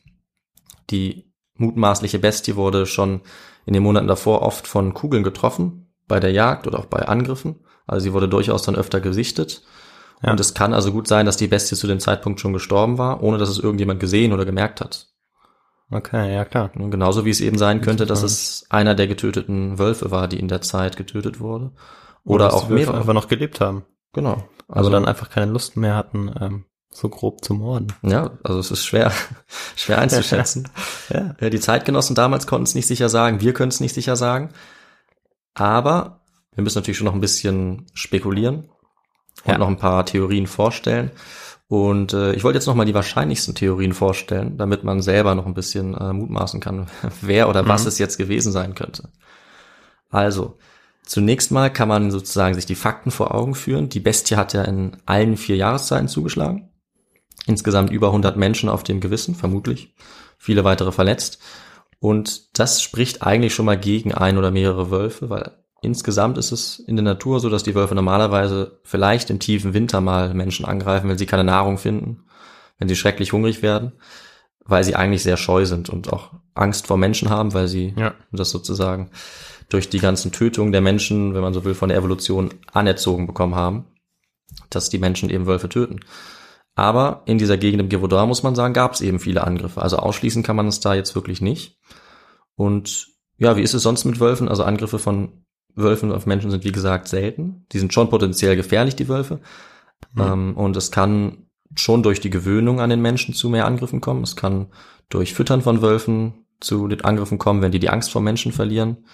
Die 0.91 1.33
mutmaßliche 1.57 2.19
Bestie 2.19 2.57
wurde 2.57 2.85
schon 2.85 3.23
in 3.65 3.73
den 3.73 3.83
Monaten 3.83 4.09
davor 4.09 4.43
oft 4.43 4.67
von 4.67 4.93
Kugeln 4.93 5.23
getroffen, 5.23 5.95
bei 6.07 6.21
der 6.21 6.33
Jagd 6.33 6.67
oder 6.67 6.79
auch 6.79 6.87
bei 6.87 7.09
Angriffen. 7.09 7.61
Also 7.87 8.05
sie 8.05 8.13
wurde 8.13 8.29
durchaus 8.29 8.63
dann 8.63 8.77
öfter 8.77 9.01
gesichtet. 9.01 9.63
Ja. 10.23 10.31
Und 10.31 10.41
es 10.41 10.53
kann 10.53 10.75
also 10.75 10.93
gut 10.93 11.09
sein, 11.09 11.27
dass 11.27 11.39
die 11.39 11.49
Bestie 11.49 11.77
zu 11.77 11.87
dem 11.87 12.01
Zeitpunkt 12.01 12.41
schon 12.41 12.53
gestorben 12.53 12.99
war, 12.99 13.23
ohne 13.23 13.39
dass 13.39 13.49
es 13.49 13.59
irgendjemand 13.59 14.01
gesehen 14.01 14.33
oder 14.33 14.45
gemerkt 14.45 14.81
hat. 14.81 15.14
Okay, 15.95 16.35
ja 16.35 16.45
klar. 16.45 16.71
Und 16.75 16.91
genauso 16.91 17.25
wie 17.25 17.31
es 17.31 17.41
eben 17.41 17.57
sein 17.59 17.81
könnte, 17.81 18.05
dass 18.05 18.23
es 18.23 18.67
einer 18.69 18.95
der 18.95 19.07
getöteten 19.07 19.79
Wölfe 19.79 20.11
war, 20.11 20.27
die 20.29 20.39
in 20.41 20.49
der 20.49 20.61
Zeit 20.61 20.97
getötet 20.97 21.39
wurde. 21.41 21.71
Oder 22.25 22.47
dass 22.47 22.55
auch 22.55 22.69
mehrere. 22.69 22.97
einfach 22.99 23.13
noch 23.15 23.29
gelebt 23.29 23.61
haben. 23.61 23.85
Genau. 24.13 24.43
Also 24.69 24.91
dann 24.91 25.05
einfach 25.05 25.31
keine 25.31 25.53
Lust 25.53 25.77
mehr 25.77 25.95
hatten 25.95 26.33
ähm, 26.41 26.65
so 26.91 27.09
grob 27.09 27.45
zu 27.45 27.55
morden. 27.55 27.89
Ja, 28.03 28.31
also 28.43 28.59
es 28.61 28.71
ist 28.71 28.85
schwer, 28.85 29.13
schwer 29.77 29.99
einzuschätzen. 29.99 30.69
Ja. 31.11 31.35
Ja, 31.41 31.51
Die 31.51 31.61
Zeitgenossen 31.61 32.15
damals 32.17 32.47
konnten 32.47 32.65
es 32.65 32.75
nicht 32.75 32.87
sicher 32.87 33.09
sagen, 33.09 33.41
wir 33.41 33.53
können 33.53 33.69
es 33.69 33.81
nicht 33.81 33.95
sicher 33.95 34.17
sagen. 34.17 34.51
Aber 35.55 36.21
wir 36.55 36.63
müssen 36.63 36.79
natürlich 36.79 36.97
schon 36.99 37.05
noch 37.07 37.15
ein 37.15 37.21
bisschen 37.21 37.87
spekulieren 37.95 38.71
und 39.45 39.53
Ja. 39.53 39.59
noch 39.59 39.69
ein 39.69 39.77
paar 39.79 40.07
Theorien 40.07 40.47
vorstellen. 40.47 41.11
Und 41.75 42.13
äh, 42.13 42.35
ich 42.35 42.45
wollte 42.45 42.59
jetzt 42.59 42.67
noch 42.67 42.77
mal 42.77 42.85
die 42.85 42.95
wahrscheinlichsten 42.95 43.57
Theorien 43.57 43.95
vorstellen, 43.95 44.57
damit 44.57 44.85
man 44.85 45.03
selber 45.03 45.35
noch 45.35 45.45
ein 45.45 45.55
bisschen 45.55 45.93
äh, 45.95 46.13
mutmaßen 46.13 46.61
kann, 46.61 46.87
wer 47.21 47.49
oder 47.49 47.67
was 47.67 47.83
Mhm. 47.83 47.89
es 47.89 47.99
jetzt 47.99 48.17
gewesen 48.17 48.53
sein 48.53 48.77
könnte. 48.77 49.09
Also, 50.09 50.57
zunächst 51.05 51.51
mal 51.51 51.73
kann 51.73 51.89
man 51.89 52.13
sozusagen 52.13 52.55
sich 52.55 52.65
die 52.65 52.77
Fakten 52.77 53.11
vor 53.11 53.35
Augen 53.35 53.57
führen. 53.57 53.89
Die 53.89 53.99
Bestie 53.99 54.37
hat 54.37 54.53
ja 54.53 54.63
in 54.63 54.99
allen 55.05 55.37
vier 55.37 55.57
Jahreszeiten 55.57 56.07
zugeschlagen. 56.07 56.69
Insgesamt 57.45 57.91
über 57.91 58.07
100 58.07 58.37
Menschen 58.37 58.69
auf 58.69 58.85
dem 58.85 59.01
Gewissen, 59.01 59.35
vermutlich. 59.35 59.97
Viele 60.39 60.63
weitere 60.63 60.93
verletzt. 60.93 61.41
Und 61.99 62.57
das 62.57 62.83
spricht 62.83 63.25
eigentlich 63.25 63.53
schon 63.53 63.67
mal 63.67 63.81
gegen 63.81 64.15
ein 64.15 64.39
oder 64.39 64.53
mehrere 64.53 64.93
Wölfe, 64.93 65.29
weil 65.29 65.51
insgesamt 65.85 66.39
ist 66.39 66.53
es 66.53 66.79
in 66.79 66.97
der 66.97 67.05
Natur 67.05 67.41
so, 67.41 67.49
dass 67.49 67.63
die 67.63 67.75
Wölfe 67.75 67.95
normalerweise 67.95 68.79
vielleicht 68.83 69.31
im 69.31 69.39
tiefen 69.39 69.75
Winter 69.75 70.01
mal 70.01 70.35
Menschen 70.35 70.65
angreifen, 70.65 71.09
wenn 71.09 71.19
sie 71.19 71.27
keine 71.27 71.45
Nahrung 71.45 71.79
finden, 71.79 72.25
wenn 72.79 72.89
sie 72.89 72.97
schrecklich 72.97 73.33
hungrig 73.33 73.63
werden, 73.63 73.93
weil 74.65 74.85
sie 74.85 74.97
eigentlich 74.97 75.23
sehr 75.23 75.37
scheu 75.37 75.67
sind 75.67 75.89
und 75.91 76.13
auch 76.13 76.31
Angst 76.55 76.87
vor 76.87 76.97
Menschen 76.97 77.31
haben, 77.31 77.55
weil 77.55 77.69
sie 77.69 77.95
Ja. 77.97 78.15
das 78.33 78.51
sozusagen 78.51 79.11
durch 79.69 79.89
die 79.89 79.99
ganzen 79.99 80.33
Tötungen 80.33 80.73
der 80.73 80.81
Menschen, 80.81 81.35
wenn 81.35 81.43
man 81.43 81.55
so 81.55 81.65
will, 81.65 81.75
von 81.75 81.89
der 81.89 81.99
Evolution 81.99 82.51
anerzogen 82.73 83.27
bekommen 83.27 83.55
haben, 83.55 83.87
dass 84.71 84.91
die 84.91 84.99
Menschen 84.99 85.31
eben 85.31 85.47
Wölfe 85.47 85.69
töten. 85.69 86.01
Aber 86.75 87.23
in 87.27 87.39
dieser 87.39 87.57
Gegend 87.57 87.81
im 87.81 87.89
Gévaudan, 87.89 88.29
muss 88.29 88.43
man 88.43 88.55
sagen, 88.55 88.75
gab 88.75 88.93
es 88.95 89.01
eben 89.01 89.21
viele 89.21 89.45
Angriffe. 89.45 89.81
Also 89.81 89.97
ausschließen 89.97 90.43
kann 90.43 90.57
man 90.57 90.67
es 90.67 90.81
da 90.81 90.95
jetzt 90.95 91.15
wirklich 91.15 91.41
nicht. 91.41 91.79
Und 92.57 93.09
ja, 93.39 93.57
wie 93.57 93.63
ist 93.63 93.75
es 93.75 93.83
sonst 93.83 94.05
mit 94.05 94.21
Wölfen? 94.21 94.49
Also 94.49 94.65
Angriffe 94.65 94.99
von 94.99 95.44
Wölfen 95.75 96.13
auf 96.13 96.27
Menschen 96.27 96.51
sind 96.51 96.65
wie 96.65 96.73
gesagt 96.73 97.09
selten. 97.09 97.67
Die 97.73 97.79
sind 97.79 97.93
schon 97.93 98.11
potenziell 98.11 98.57
gefährlich, 98.57 98.97
die 98.97 99.09
Wölfe. 99.09 99.41
Ähm, 100.17 100.57
und 100.57 100.77
es 100.77 100.91
kann 100.91 101.47
schon 101.77 102.03
durch 102.03 102.21
die 102.21 102.31
Gewöhnung 102.31 102.81
an 102.81 102.91
den 102.91 103.03
Menschen 103.03 103.35
zu 103.35 103.49
mehr 103.49 103.67
Angriffen 103.67 104.01
kommen. 104.01 104.23
Es 104.23 104.37
kann 104.37 104.69
durch 105.09 105.35
Füttern 105.35 105.63
von 105.63 105.83
Wölfen 105.83 106.47
zu 106.61 106.89
den 106.89 107.05
Angriffen 107.05 107.39
kommen, 107.39 107.63
wenn 107.63 107.73
die 107.73 107.81
die 107.81 107.91
Angst 107.91 108.11
vor 108.11 108.23
Menschen 108.23 108.53
verlieren. 108.53 109.05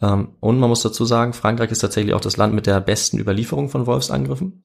Ähm, 0.00 0.28
und 0.40 0.58
man 0.58 0.68
muss 0.68 0.82
dazu 0.82 1.04
sagen, 1.04 1.32
Frankreich 1.32 1.70
ist 1.70 1.80
tatsächlich 1.80 2.14
auch 2.14 2.20
das 2.20 2.36
Land 2.36 2.54
mit 2.54 2.66
der 2.66 2.80
besten 2.80 3.18
Überlieferung 3.18 3.68
von 3.68 3.86
Wolfsangriffen. 3.86 4.64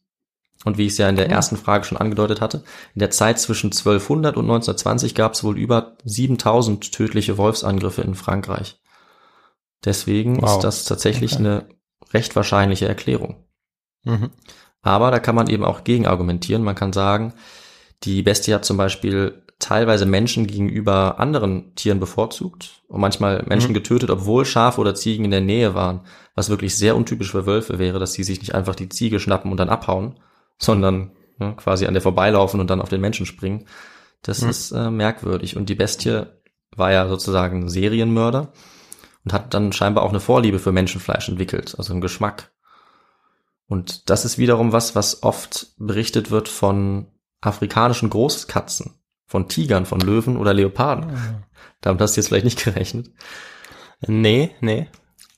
Und 0.64 0.78
wie 0.78 0.86
ich 0.86 0.92
es 0.92 0.98
ja 1.00 1.10
in 1.10 1.16
der 1.16 1.30
ersten 1.30 1.58
Frage 1.58 1.86
schon 1.86 1.98
angedeutet 1.98 2.40
hatte, 2.40 2.64
in 2.94 3.00
der 3.00 3.10
Zeit 3.10 3.40
zwischen 3.40 3.68
1200 3.68 4.38
und 4.38 4.44
1920 4.44 5.16
gab 5.16 5.34
es 5.34 5.44
wohl 5.44 5.58
über 5.58 5.98
7000 6.04 6.92
tödliche 6.92 7.38
Wolfsangriffe 7.38 8.04
in 8.04 8.14
Frankreich. 8.14 8.80
Deswegen 9.86 10.42
Wow. 10.42 10.56
ist 10.58 10.64
das 10.64 10.86
tatsächlich 10.86 11.34
Okay. 11.34 11.40
eine 11.46 11.66
recht 12.14 12.36
wahrscheinliche 12.36 12.88
Erklärung. 12.88 13.44
Mhm. 14.04 14.30
Aber 14.82 15.12
da 15.12 15.20
kann 15.20 15.36
man 15.36 15.48
eben 15.50 15.64
auch 15.64 15.84
gegen 15.84 16.08
argumentieren. 16.08 16.64
Man 16.64 16.76
kann 16.76 16.94
sagen, 16.94 17.34
die 18.04 18.22
Bestie 18.24 18.54
hat 18.54 18.66
zum 18.66 18.78
Beispiel 18.78 19.44
teilweise 19.60 20.08
Menschen 20.08 20.48
gegenüber 20.48 21.20
anderen 21.20 21.76
Tieren 21.76 22.00
bevorzugt 22.00 22.82
und 22.88 23.00
manchmal 23.00 23.44
Menschen 23.48 23.70
Mhm. 23.72 23.76
getötet, 23.76 24.10
obwohl 24.10 24.44
Schafe 24.44 24.82
oder 24.82 24.96
Ziegen 24.96 25.24
in 25.26 25.30
der 25.32 25.42
Nähe 25.42 25.76
waren, 25.76 26.02
was 26.34 26.50
wirklich 26.50 26.76
sehr 26.76 26.96
untypisch 26.96 27.32
für 27.32 27.46
Wölfe 27.46 27.78
wäre, 27.78 28.00
dass 28.00 28.14
sie 28.14 28.24
sich 28.24 28.40
nicht 28.40 28.56
einfach 28.56 28.74
die 28.74 28.90
Ziege 28.90 29.20
schnappen 29.20 29.52
und 29.52 29.58
dann 29.58 29.70
abhauen, 29.70 30.20
sondern 30.58 31.12
ja, 31.40 31.52
quasi 31.54 31.86
an 31.86 31.94
der 31.94 32.02
vorbeilaufen 32.02 32.60
und 32.60 32.70
dann 32.72 32.82
auf 32.82 32.90
den 32.90 33.02
Menschen 33.02 33.28
springen. 33.28 33.66
Das 34.24 34.42
Mhm. 34.42 34.50
ist 34.50 34.72
äh, 34.72 34.90
merkwürdig. 34.90 35.56
Und 35.58 35.70
die 35.70 35.76
Bestie 35.76 36.24
war 36.76 36.92
ja 36.92 37.08
sozusagen 37.08 37.70
Serienmörder 37.70 38.52
und 39.24 39.34
hat 39.34 39.54
dann 39.54 39.72
scheinbar 39.72 40.04
auch 40.04 40.10
eine 40.10 40.20
Vorliebe 40.20 40.60
für 40.60 40.72
Menschenfleisch 40.72 41.30
entwickelt, 41.30 41.76
also 41.78 41.94
einen 41.94 42.02
Geschmack. 42.02 42.52
Und 43.68 44.10
das 44.10 44.26
ist 44.26 44.38
wiederum 44.38 44.74
was, 44.74 44.96
was 44.96 45.24
oft 45.24 45.68
berichtet 45.78 46.32
wird 46.32 46.50
von 46.50 47.08
afrikanischen 47.40 48.10
Großkatzen, 48.10 48.96
von 49.26 49.48
Tigern, 49.48 49.86
von 49.86 50.02
Löwen 50.02 50.38
oder 50.38 50.54
Leoparden. 50.54 51.46
Damit 51.82 52.02
hast 52.02 52.16
du 52.16 52.22
jetzt 52.22 52.28
vielleicht 52.28 52.46
nicht 52.46 52.64
gerechnet. 52.64 53.12
Nee, 54.06 54.56
nee. 54.62 54.90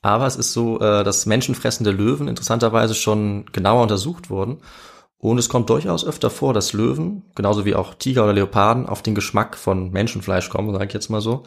Aber 0.02 0.28
es 0.28 0.36
ist 0.36 0.52
so, 0.52 0.80
äh, 0.80 1.04
dass 1.04 1.26
menschenfressende 1.26 1.92
Löwen 1.92 2.28
interessanterweise 2.28 2.96
schon 2.96 3.46
genauer 3.52 3.84
untersucht 3.84 4.30
wurden. 4.30 4.62
Und 5.18 5.38
es 5.38 5.48
kommt 5.48 5.70
durchaus 5.70 6.06
öfter 6.06 6.30
vor, 6.30 6.54
dass 6.54 6.74
Löwen, 6.74 7.24
genauso 7.36 7.64
wie 7.64 7.76
auch 7.76 7.94
Tiger 7.94 8.26
oder 8.26 8.34
Leoparden, 8.34 8.88
auf 8.88 9.02
den 9.02 9.16
Geschmack 9.16 9.56
von 9.56 9.92
Menschenfleisch 9.92 10.50
kommen, 10.50 10.74
sage 10.74 10.88
ich 10.88 10.94
jetzt 10.94 11.10
mal 11.10 11.22
so. 11.22 11.44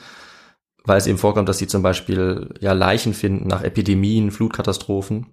Weil 0.86 0.98
es 0.98 1.06
eben 1.06 1.18
vorkommt, 1.18 1.48
dass 1.48 1.58
sie 1.58 1.66
zum 1.66 1.82
Beispiel 1.82 2.54
ja 2.60 2.72
Leichen 2.72 3.12
finden 3.12 3.48
nach 3.48 3.62
Epidemien, 3.62 4.30
Flutkatastrophen. 4.30 5.26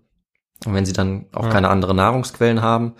Und 0.65 0.73
wenn 0.73 0.85
sie 0.85 0.93
dann 0.93 1.25
auch 1.31 1.43
Ja. 1.45 1.49
keine 1.49 1.69
anderen 1.69 1.97
Nahrungsquellen 1.97 2.61
haben 2.61 2.93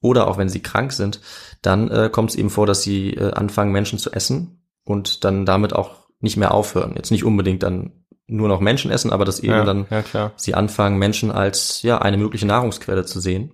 oder 0.00 0.26
auch 0.28 0.38
wenn 0.38 0.48
sie 0.48 0.60
krank 0.62 0.92
sind, 0.92 1.20
dann 1.62 1.90
äh, 1.90 2.08
kommt 2.10 2.30
es 2.30 2.36
eben 2.36 2.50
vor, 2.50 2.66
dass 2.66 2.82
sie 2.82 3.14
äh, 3.14 3.32
anfangen, 3.32 3.72
Menschen 3.72 3.98
zu 3.98 4.10
essen 4.12 4.62
und 4.84 5.24
dann 5.24 5.44
damit 5.46 5.72
auch 5.74 6.08
nicht 6.20 6.36
mehr 6.36 6.52
aufhören. 6.54 6.94
Jetzt 6.96 7.10
nicht 7.10 7.24
unbedingt 7.24 7.62
dann 7.62 7.92
nur 8.26 8.48
noch 8.48 8.60
Menschen 8.60 8.90
essen, 8.90 9.10
aber 9.12 9.24
dass 9.24 9.40
eben 9.40 9.52
ja, 9.52 9.64
dann 9.64 9.86
ja, 9.90 10.02
klar. 10.02 10.32
sie 10.36 10.54
anfangen, 10.54 10.98
Menschen 10.98 11.30
als 11.30 11.82
ja 11.82 11.98
eine 11.98 12.16
mögliche 12.18 12.46
Nahrungsquelle 12.46 13.04
zu 13.04 13.20
sehen. 13.20 13.52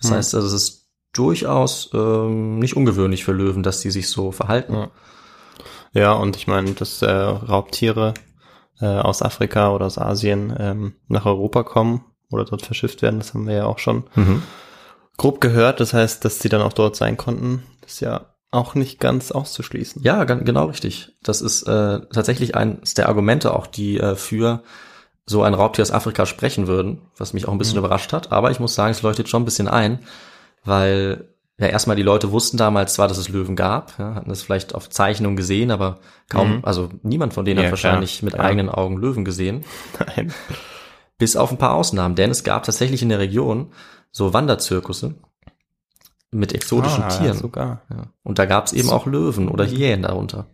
Das 0.00 0.10
Hm. 0.10 0.16
heißt, 0.16 0.34
also 0.34 0.46
es 0.46 0.52
ist 0.54 0.86
durchaus 1.12 1.90
ähm, 1.94 2.58
nicht 2.58 2.76
ungewöhnlich 2.76 3.24
für 3.24 3.32
Löwen, 3.32 3.62
dass 3.62 3.80
sie 3.80 3.90
sich 3.90 4.08
so 4.08 4.32
verhalten. 4.32 4.74
Ja. 5.96 6.12
Und 6.12 6.36
ich 6.36 6.46
meine, 6.46 6.72
dass 6.72 7.02
äh, 7.02 7.10
Raubtiere 7.10 8.14
äh, 8.80 8.86
aus 8.86 9.22
Afrika 9.22 9.70
oder 9.72 9.86
aus 9.86 9.98
Asien 9.98 10.54
ähm, 10.58 10.94
nach 11.08 11.26
Europa 11.26 11.62
kommen 11.62 12.04
oder 12.30 12.44
dort 12.44 12.62
verschifft 12.62 13.02
werden, 13.02 13.18
das 13.18 13.34
haben 13.34 13.46
wir 13.46 13.54
ja 13.54 13.66
auch 13.66 13.78
schon 13.78 14.04
Mhm. 14.14 14.42
grob 15.16 15.40
gehört. 15.40 15.80
Das 15.80 15.92
heißt, 15.94 16.24
dass 16.24 16.40
sie 16.40 16.48
dann 16.48 16.62
auch 16.62 16.72
dort 16.72 16.96
sein 16.96 17.16
konnten, 17.16 17.62
ist 17.86 18.00
ja 18.00 18.26
auch 18.50 18.74
nicht 18.74 19.00
ganz 19.00 19.32
auszuschließen. 19.32 20.02
Ja, 20.02 20.24
genau 20.24 20.66
richtig. 20.66 21.16
Das 21.22 21.40
ist 21.40 21.62
äh, 21.64 22.00
tatsächlich 22.12 22.54
eines 22.54 22.94
der 22.94 23.08
Argumente 23.08 23.54
auch, 23.54 23.66
die 23.66 23.98
äh, 23.98 24.14
für 24.16 24.62
so 25.26 25.42
ein 25.42 25.54
Raubtier 25.54 25.82
aus 25.82 25.90
Afrika 25.90 26.24
sprechen 26.26 26.66
würden, 26.68 27.02
was 27.16 27.32
mich 27.32 27.48
auch 27.48 27.52
ein 27.52 27.58
bisschen 27.58 27.78
überrascht 27.78 28.12
hat. 28.12 28.30
Aber 28.32 28.50
ich 28.52 28.60
muss 28.60 28.74
sagen, 28.74 28.92
es 28.92 29.02
leuchtet 29.02 29.28
schon 29.28 29.42
ein 29.42 29.44
bisschen 29.44 29.66
ein, 29.68 30.00
weil 30.64 31.34
ja 31.58 31.66
erstmal 31.68 31.96
die 31.96 32.02
Leute 32.02 32.32
wussten 32.32 32.56
damals 32.56 32.94
zwar, 32.94 33.08
dass 33.08 33.18
es 33.18 33.28
Löwen 33.28 33.56
gab, 33.56 33.98
ja, 33.98 34.14
hatten 34.14 34.30
es 34.30 34.42
vielleicht 34.42 34.74
auf 34.74 34.90
Zeichnungen 34.90 35.36
gesehen, 35.36 35.70
aber 35.70 36.00
kaum, 36.28 36.56
Mhm. 36.58 36.64
also 36.64 36.90
niemand 37.02 37.32
von 37.34 37.44
denen 37.44 37.58
Ja, 37.60 37.64
hat 37.66 37.72
wahrscheinlich 37.72 38.18
klar. 38.18 38.24
mit 38.26 38.34
Ja. 38.34 38.40
eigenen 38.40 38.68
Augen 38.68 38.96
Löwen 38.98 39.24
gesehen. 39.24 39.64
Nein. 40.16 40.32
Bis 41.18 41.36
auf 41.36 41.50
ein 41.50 41.58
paar 41.58 41.72
Ausnahmen, 41.74 42.14
denn 42.14 42.30
es 42.30 42.44
gab 42.44 42.64
tatsächlich 42.64 43.00
in 43.02 43.08
der 43.08 43.18
Region 43.18 43.72
so 44.10 44.34
Wanderzirkusse 44.34 45.14
mit 46.30 46.52
exotischen 46.54 47.04
Ah, 47.04 47.08
Tieren. 47.08 47.38
Sogar. 47.38 47.82
Ja. 47.90 48.08
Und 48.22 48.38
da 48.38 48.44
gab 48.44 48.66
es 48.66 48.72
eben 48.74 48.90
auch 48.90 49.06
Löwen 49.06 49.48
oder 49.48 49.64
Hyänen 49.66 50.02
darunter. 50.02 50.46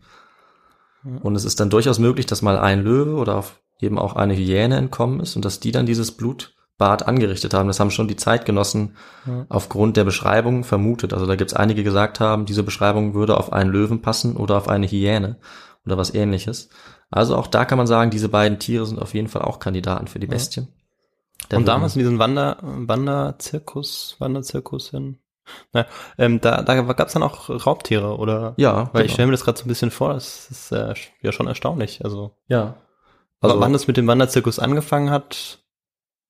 Und 1.22 1.34
es 1.34 1.44
ist 1.44 1.58
dann 1.58 1.70
durchaus 1.70 1.98
möglich, 1.98 2.26
dass 2.26 2.42
mal 2.42 2.56
ein 2.58 2.84
Löwe 2.84 3.16
oder 3.16 3.36
auf 3.36 3.60
eben 3.80 3.98
auch 3.98 4.14
eine 4.14 4.36
Hyäne 4.36 4.76
entkommen 4.76 5.18
ist 5.18 5.34
und 5.34 5.44
dass 5.44 5.58
die 5.58 5.72
dann 5.72 5.86
dieses 5.86 6.12
Blutbad 6.82 7.06
angerichtet 7.06 7.54
haben. 7.54 7.68
Das 7.68 7.80
haben 7.80 7.90
schon 7.90 8.08
die 8.08 8.16
Zeitgenossen 8.16 8.96
Ja. 9.26 9.46
aufgrund 9.48 9.96
der 9.96 10.04
Beschreibung 10.04 10.64
vermutet. 10.64 11.12
Also 11.12 11.26
da 11.26 11.36
gibt 11.36 11.52
es 11.52 11.56
einige, 11.56 11.78
die 11.80 11.84
gesagt 11.84 12.20
haben, 12.20 12.44
diese 12.44 12.62
Beschreibung 12.62 13.14
würde 13.14 13.36
auf 13.36 13.52
einen 13.52 13.70
Löwen 13.70 14.02
passen 14.02 14.36
oder 14.36 14.56
auf 14.56 14.68
eine 14.68 14.86
Hyäne 14.86 15.36
oder 15.86 15.96
was 15.96 16.12
ähnliches. 16.14 16.68
Also 17.10 17.36
auch 17.36 17.46
da 17.46 17.64
kann 17.64 17.78
man 17.78 17.86
sagen, 17.86 18.10
diese 18.10 18.28
beiden 18.28 18.58
Tiere 18.58 18.86
sind 18.86 19.00
auf 19.00 19.14
jeden 19.14 19.28
Fall 19.28 19.42
auch 19.42 19.58
Kandidaten 19.58 20.08
für 20.08 20.18
die 20.18 20.26
Bestien. 20.26 20.68
Da 21.48 21.56
und 21.56 21.66
damals 21.68 21.94
in 21.96 22.00
diesem 22.00 22.18
Wander, 22.18 22.56
Wanderzirkus, 22.62 24.16
Wanderzirkus 24.18 24.90
hin. 24.90 25.18
Na, 25.72 25.86
ähm, 26.18 26.40
da, 26.40 26.62
da 26.62 26.80
gab 26.82 27.08
es 27.08 27.12
dann 27.14 27.22
auch 27.24 27.50
Raubtiere, 27.66 28.16
oder? 28.16 28.54
Ja, 28.56 28.90
Weil 28.92 29.02
ich 29.02 29.08
genau. 29.08 29.14
stelle 29.14 29.26
mir 29.26 29.32
das 29.32 29.44
gerade 29.44 29.58
so 29.58 29.64
ein 29.64 29.68
bisschen 29.68 29.90
vor, 29.90 30.14
das 30.14 30.48
ist 30.50 30.72
äh, 30.72 30.94
ja 31.20 31.32
schon 31.32 31.48
erstaunlich. 31.48 32.04
Also, 32.04 32.32
ja. 32.48 32.76
Also 33.40 33.58
wann 33.58 33.72
das 33.72 33.88
mit 33.88 33.96
dem 33.96 34.06
Wanderzirkus 34.06 34.60
angefangen 34.60 35.10
hat, 35.10 35.58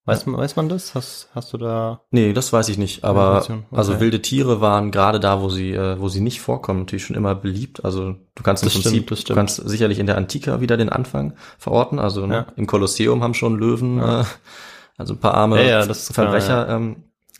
weiß 0.04 0.26
man, 0.26 0.36
weiß 0.40 0.56
man 0.56 0.68
das? 0.68 0.94
Hast, 0.94 1.28
hast 1.34 1.52
du 1.52 1.58
da? 1.58 2.00
Nee, 2.10 2.32
das 2.32 2.52
weiß 2.52 2.68
ich 2.68 2.78
nicht. 2.78 3.04
Aber 3.04 3.38
okay. 3.42 3.58
also 3.70 4.00
wilde 4.00 4.20
Tiere 4.22 4.60
waren 4.60 4.90
gerade 4.90 5.20
da, 5.20 5.40
wo 5.42 5.48
sie, 5.48 5.72
äh, 5.72 5.98
wo 6.00 6.08
sie 6.08 6.20
nicht 6.20 6.40
vorkommen, 6.40 6.80
natürlich 6.80 7.04
schon 7.04 7.16
immer 7.16 7.34
beliebt. 7.34 7.84
Also 7.84 8.14
du 8.34 8.42
kannst 8.42 8.62
im 8.62 8.66
Das 8.66 8.74
Prinzip, 8.74 8.90
stimmt, 9.04 9.10
das 9.12 9.24
du 9.24 9.34
kannst 9.34 9.56
sicherlich 9.68 9.98
in 9.98 10.06
der 10.06 10.16
Antika 10.16 10.60
wieder 10.60 10.76
den 10.76 10.88
Anfang 10.88 11.34
verorten. 11.58 11.98
Also 11.98 12.26
ne, 12.26 12.34
Ja. 12.34 12.46
im 12.56 12.66
Kolosseum 12.66 13.22
haben 13.22 13.34
schon 13.34 13.58
Löwen, 13.58 13.98
Ja. 13.98 14.22
äh, 14.22 14.24
also 14.98 15.14
ein 15.14 15.20
paar 15.20 15.34
arme 15.34 15.56
Ja, 15.62 15.68
ja, 15.80 15.86
das 15.86 16.02
ist 16.04 16.14
Verbrecher 16.14 16.64
klar, 16.64 16.68
ähm, 16.76 16.96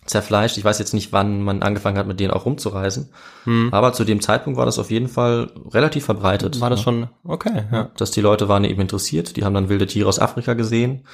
zerfleischt. 0.07 0.57
Ich 0.59 0.65
weiß 0.65 0.79
jetzt 0.81 0.95
nicht, 0.95 1.13
wann 1.13 1.43
man 1.43 1.63
angefangen 1.63 1.97
hat, 1.97 2.07
mit 2.09 2.19
denen 2.19 2.33
auch 2.33 2.45
rumzureisen. 2.45 3.11
Hm, 3.45 3.69
Aber 3.73 3.93
zu 3.93 4.05
dem 4.05 4.21
Zeitpunkt 4.21 4.57
war 4.59 4.67
das 4.67 4.79
auf 4.81 4.91
jeden 4.91 5.07
Fall 5.09 5.51
relativ 5.71 6.05
verbreitet. 6.05 6.61
war 6.61 6.71
das 6.71 6.81
ne? 6.81 6.83
schon, 6.85 7.09
okay, 7.25 7.65
ja. 7.71 7.91
Dass 7.97 8.11
die 8.11 8.21
Leute 8.21 8.49
waren 8.49 8.65
eben 8.65 8.81
interessiert, 8.81 9.37
die 9.37 9.45
haben 9.45 9.55
dann 9.55 9.69
wilde 9.69 9.87
Tiere 9.87 10.09
aus 10.09 10.19
Afrika 10.19 10.55
gesehen. 10.55 11.05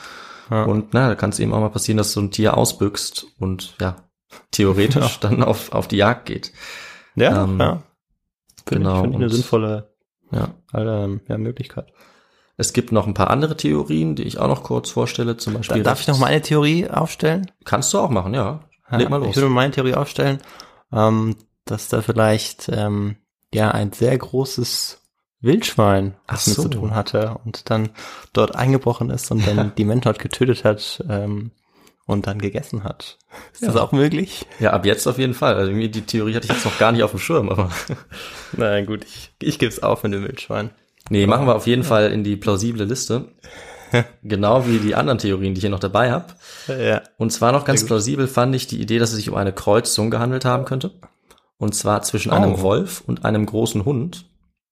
Ja. 0.50 0.64
Und 0.64 0.94
na, 0.94 1.08
da 1.08 1.14
kann 1.14 1.30
es 1.30 1.38
eben 1.38 1.52
auch 1.52 1.60
mal 1.60 1.70
passieren, 1.70 1.98
dass 1.98 2.12
so 2.12 2.20
ein 2.20 2.30
Tier 2.30 2.56
ausbüchst 2.56 3.26
und 3.38 3.74
ja, 3.80 3.96
theoretisch 4.50 5.20
dann 5.20 5.42
auf, 5.42 5.72
auf 5.72 5.88
die 5.88 5.96
Jagd 5.96 6.26
geht. 6.26 6.52
Ja, 7.14 7.44
Ähm, 7.44 7.58
ja. 7.60 7.82
Finde 8.66 8.84
genau, 8.84 8.96
ich, 8.96 9.00
finde 9.02 9.16
ich 9.16 9.22
eine 9.22 9.30
sinnvolle 9.30 9.94
Ja. 10.30 10.54
ähm, 10.74 11.20
ja, 11.28 11.38
Möglichkeit. 11.38 11.92
Es 12.56 12.72
gibt 12.72 12.90
noch 12.92 13.06
ein 13.06 13.14
paar 13.14 13.30
andere 13.30 13.56
Theorien, 13.56 14.16
die 14.16 14.24
ich 14.24 14.38
auch 14.38 14.48
noch 14.48 14.64
kurz 14.64 14.90
vorstelle. 14.90 15.36
Zum 15.36 15.54
Beispiel. 15.54 15.82
Darf 15.84 16.00
ich 16.00 16.08
noch 16.08 16.18
meine 16.18 16.42
Theorie 16.42 16.90
aufstellen? 16.90 17.50
Kannst 17.64 17.94
du 17.94 17.98
auch 17.98 18.10
machen, 18.10 18.34
ja. 18.34 18.60
Leg 18.90 19.08
mal 19.10 19.20
Ich 19.20 19.26
los. 19.28 19.36
würde 19.36 19.48
meine 19.50 19.72
Theorie 19.72 19.94
aufstellen, 19.94 20.38
ähm, 20.92 21.36
dass 21.66 21.88
da 21.88 22.02
vielleicht 22.02 22.68
ähm, 22.72 23.16
ja 23.54 23.70
ein 23.70 23.92
sehr 23.92 24.16
großes 24.18 25.00
Wildschwein 25.40 26.14
was 26.26 26.42
Ach 26.42 26.46
mit 26.48 26.56
so. 26.56 26.62
zu 26.62 26.68
tun 26.68 26.94
hatte 26.94 27.36
und 27.44 27.70
dann 27.70 27.90
dort 28.32 28.54
eingebrochen 28.56 29.10
ist 29.10 29.30
und 29.30 29.46
dann 29.46 29.72
die 29.78 29.84
Menschheit 29.84 30.18
getötet 30.18 30.64
hat 30.64 31.04
ähm, 31.08 31.52
und 32.06 32.26
dann 32.26 32.38
gegessen 32.40 32.84
hat. 32.84 33.18
Ist 33.52 33.62
das 33.62 33.74
Ja. 33.74 33.82
auch 33.82 33.92
möglich? 33.92 34.46
Ja, 34.58 34.72
ab 34.72 34.84
jetzt 34.86 35.06
auf 35.06 35.18
jeden 35.18 35.34
Fall. 35.34 35.54
Also 35.54 35.70
irgendwie 35.70 35.88
die 35.90 36.02
Theorie 36.02 36.34
hatte 36.34 36.46
ich 36.46 36.52
jetzt 36.52 36.64
noch 36.64 36.78
gar 36.78 36.90
nicht 36.92 37.02
auf 37.02 37.10
dem 37.12 37.20
Schirm, 37.20 37.48
aber 37.50 37.70
Na 38.56 38.80
gut, 38.84 39.04
ich, 39.04 39.30
ich 39.40 39.58
gebe 39.58 39.70
es 39.72 39.82
auf 39.82 40.02
mit 40.02 40.12
dem 40.12 40.22
Wildschwein. 40.24 40.70
nee, 41.10 41.26
machen 41.26 41.46
wir 41.46 41.54
auf 41.54 41.66
jeden 41.66 41.84
Fall 41.84 42.10
in 42.12 42.24
die 42.24 42.36
plausible 42.36 42.84
Liste. 42.84 43.28
genau 44.22 44.66
wie 44.66 44.78
die 44.78 44.94
anderen 44.94 45.18
Theorien, 45.18 45.54
die 45.54 45.58
ich 45.58 45.62
hier 45.62 45.70
noch 45.70 45.78
dabei 45.80 46.10
habe. 46.10 46.26
Ja. 46.66 47.00
Und 47.16 47.30
zwar 47.32 47.52
noch 47.52 47.64
ganz 47.64 47.86
plausibel 47.86 48.26
fand 48.28 48.54
ich 48.54 48.66
die 48.66 48.80
Idee, 48.80 48.98
dass 48.98 49.10
es 49.10 49.16
sich 49.16 49.30
um 49.30 49.36
eine 49.36 49.52
Kreuzung 49.52 50.10
gehandelt 50.10 50.44
haben 50.44 50.64
könnte. 50.66 50.90
Und 51.56 51.74
zwar 51.74 52.02
zwischen 52.02 52.30
einem 52.30 52.54
Oh. 52.56 52.60
Wolf 52.62 53.02
und 53.06 53.24
einem 53.24 53.46
großen 53.46 53.84
Hund. 53.86 54.26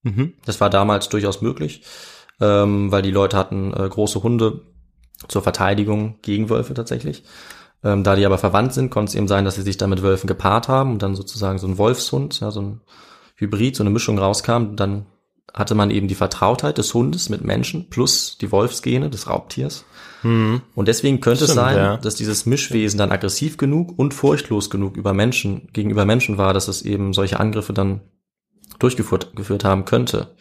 Mhm. 0.07 0.35
Das 0.45 0.61
war 0.61 0.71
damals 0.71 1.09
durchaus 1.09 1.42
möglich, 1.42 1.83
ähm, 2.40 2.92
weil 2.92 3.03
die 3.03 3.11
Leute 3.11 3.37
hatten 3.37 3.73
äh, 3.73 3.88
große 3.88 4.23
Hunde 4.23 4.62
zur 5.27 5.42
Verteidigung 5.42 6.19
gegen 6.23 6.49
Wölfe 6.49 6.75
tatsächlich. 6.75 7.25
Ähm, 7.83 8.05
da 8.05 8.14
die 8.14 8.25
aber 8.25 8.38
verwandt 8.38 8.73
sind, 8.73 8.90
konnte 8.90 9.11
es 9.11 9.14
eben 9.16 9.29
sein, 9.29 9.45
dass 9.45 9.57
sie 9.57 9.62
sich 9.62 9.77
dann 9.77 9.90
mit 9.90 10.03
Wölfen 10.03 10.29
gepaart 10.29 10.69
haben 10.69 10.92
und 10.92 11.03
dann 11.03 11.16
sozusagen 11.16 11.59
so 11.59 11.66
ein 11.66 11.79
Wolfshund, 11.79 12.38
ja, 12.40 12.51
so 12.51 12.62
ein 12.62 12.81
Hybrid, 13.35 13.75
so 13.75 13.83
eine 13.83 13.90
Mischung 13.90 14.19
rauskam. 14.19 14.77
Dann 14.77 15.07
hatte 15.53 15.75
man 15.75 15.90
eben 15.90 16.07
die 16.07 16.14
Vertrautheit 16.14 16.79
des 16.79 16.95
Hundes 16.95 17.29
mit 17.29 17.42
Menschen 17.42 17.90
plus 17.90 18.38
die 18.38 18.53
Wolfsgene 18.53 19.11
des 19.11 19.29
Raubtiers. 19.29 19.85
Mhm. 20.23 20.62
Und 20.75 20.87
deswegen 20.88 21.21
könnte 21.21 21.45
es 21.45 21.51
Stimmt, 21.51 21.66
sein, 21.66 21.77
ja. 21.77 21.97
dass 21.97 22.14
dieses 22.14 22.47
Mischwesen 22.47 22.99
dann 22.99 23.11
aggressiv 23.11 23.57
genug 23.57 23.99
und 23.99 24.14
furchtlos 24.14 24.71
genug 24.71 24.97
über 24.97 25.14
Menschen, 25.14 25.69
gegenüber 25.73 26.05
Menschen 26.05 26.38
war, 26.38 26.55
dass 26.55 26.69
es 26.69 26.83
eben 26.83 27.12
solche 27.12 27.40
Angriffe 27.40 27.73
dann 27.73 28.01
durchgeführt 28.79 29.35
geführt 29.37 29.65
haben 29.65 29.85
könnte. 29.85 30.35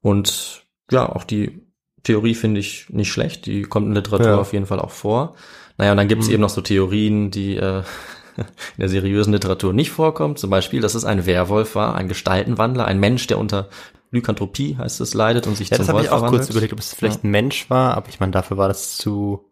Und 0.00 0.64
ja, 0.90 1.08
auch 1.08 1.24
die 1.24 1.62
Theorie 2.02 2.34
finde 2.34 2.60
ich 2.60 2.86
nicht 2.90 3.10
schlecht, 3.10 3.46
die 3.46 3.62
kommt 3.62 3.86
in 3.88 3.94
Literatur 3.94 4.26
Ja. 4.28 4.38
auf 4.38 4.52
jeden 4.52 4.66
Fall 4.66 4.78
auch 4.80 4.90
vor. 4.92 5.34
Naja, 5.78 5.90
und 5.90 5.96
dann 5.96 6.08
gibt 6.08 6.22
es 6.22 6.28
Mhm. 6.28 6.34
eben 6.34 6.40
noch 6.42 6.50
so 6.50 6.60
Theorien, 6.60 7.30
die 7.30 7.56
äh, 7.56 7.82
in 8.36 8.44
der 8.78 8.88
seriösen 8.88 9.32
Literatur 9.32 9.72
nicht 9.72 9.90
vorkommt. 9.90 10.38
Zum 10.38 10.50
Beispiel, 10.50 10.80
dass 10.80 10.94
es 10.94 11.04
ein 11.04 11.26
Werwolf 11.26 11.74
war, 11.74 11.94
ein 11.94 12.08
Gestaltenwandler, 12.08 12.84
ein 12.84 13.00
Mensch, 13.00 13.26
der 13.26 13.38
unter 13.38 13.68
Lykanthropie, 14.12 14.76
heißt 14.78 15.00
es, 15.00 15.14
leidet 15.14 15.46
und 15.48 15.56
sich 15.56 15.68
Ja, 15.70 15.76
zum 15.76 15.82
das 15.82 15.88
habe 15.88 15.96
Wolf 15.98 16.06
ich 16.06 16.12
auch 16.12 16.18
verwandelt. 16.18 16.42
kurz 16.42 16.50
überlegt, 16.50 16.72
ob 16.72 16.78
es 16.78 16.94
vielleicht 16.94 17.24
ein 17.24 17.30
Mensch 17.30 17.68
war, 17.70 17.96
aber 17.96 18.08
ich 18.08 18.20
meine, 18.20 18.30
dafür 18.32 18.56
war 18.56 18.68
das 18.68 18.96
zu, 18.98 19.45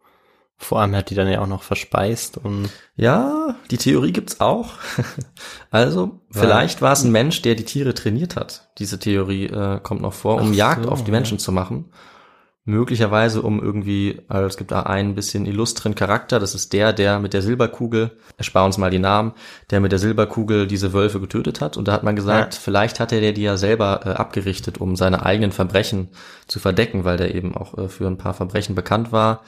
vor 0.56 0.80
allem 0.80 0.94
hat 0.94 1.10
die 1.10 1.14
dann 1.14 1.28
ja 1.28 1.40
auch 1.40 1.46
noch 1.46 1.62
verspeist 1.62 2.38
und 2.38 2.70
Ja, 2.96 3.56
die 3.70 3.76
Theorie 3.78 4.12
gibt's 4.12 4.40
auch. 4.40 4.74
Also, 5.70 6.20
vielleicht 6.30 6.82
war 6.82 6.92
es 6.92 7.02
ein 7.02 7.10
Mensch, 7.10 7.42
der 7.42 7.56
die 7.56 7.64
Tiere 7.64 7.94
trainiert 7.94 8.36
hat. 8.36 8.68
Diese 8.78 8.98
Theorie 9.00 9.46
äh, 9.46 9.80
kommt 9.82 10.02
noch 10.02 10.12
vor, 10.12 10.40
um 10.40 10.50
Ach 10.52 10.54
Jagd 10.54 10.84
so, 10.84 10.90
auf 10.90 11.02
die 11.02 11.10
Menschen 11.10 11.38
zu 11.40 11.50
machen. 11.50 11.86
Möglicherweise 12.66 13.42
um 13.42 13.60
irgendwie, 13.62 14.22
also 14.28 14.46
es 14.46 14.56
gibt 14.56 14.70
da 14.70 14.84
einen 14.84 15.14
bisschen 15.14 15.44
illustren 15.44 15.94
Charakter, 15.94 16.38
das 16.38 16.54
ist 16.54 16.72
der, 16.72 16.94
der 16.94 17.18
mit 17.18 17.34
der 17.34 17.42
Silberkugel, 17.42 18.16
erspar 18.38 18.64
uns 18.64 18.78
mal 18.78 18.88
die 18.90 18.98
Namen, 19.00 19.32
der 19.70 19.80
mit 19.80 19.92
der 19.92 19.98
Silberkugel 19.98 20.66
diese 20.66 20.94
Wölfe 20.94 21.20
getötet 21.20 21.60
hat. 21.60 21.76
Und 21.76 21.88
da 21.88 21.92
hat 21.92 22.04
man 22.04 22.16
gesagt, 22.16 22.54
Ja. 22.54 22.60
vielleicht 22.60 23.00
hat 23.00 23.12
er 23.12 23.20
der 23.20 23.32
die 23.32 23.42
ja 23.42 23.58
selber 23.58 24.00
äh, 24.06 24.10
abgerichtet, 24.10 24.78
um 24.78 24.96
seine 24.96 25.26
eigenen 25.26 25.52
Verbrechen 25.52 26.08
zu 26.46 26.58
verdecken, 26.58 27.04
weil 27.04 27.18
der 27.18 27.34
eben 27.34 27.54
auch 27.54 27.76
äh, 27.76 27.88
für 27.88 28.06
ein 28.06 28.16
paar 28.16 28.32
Verbrechen 28.32 28.74
bekannt 28.74 29.12
war. 29.12 29.42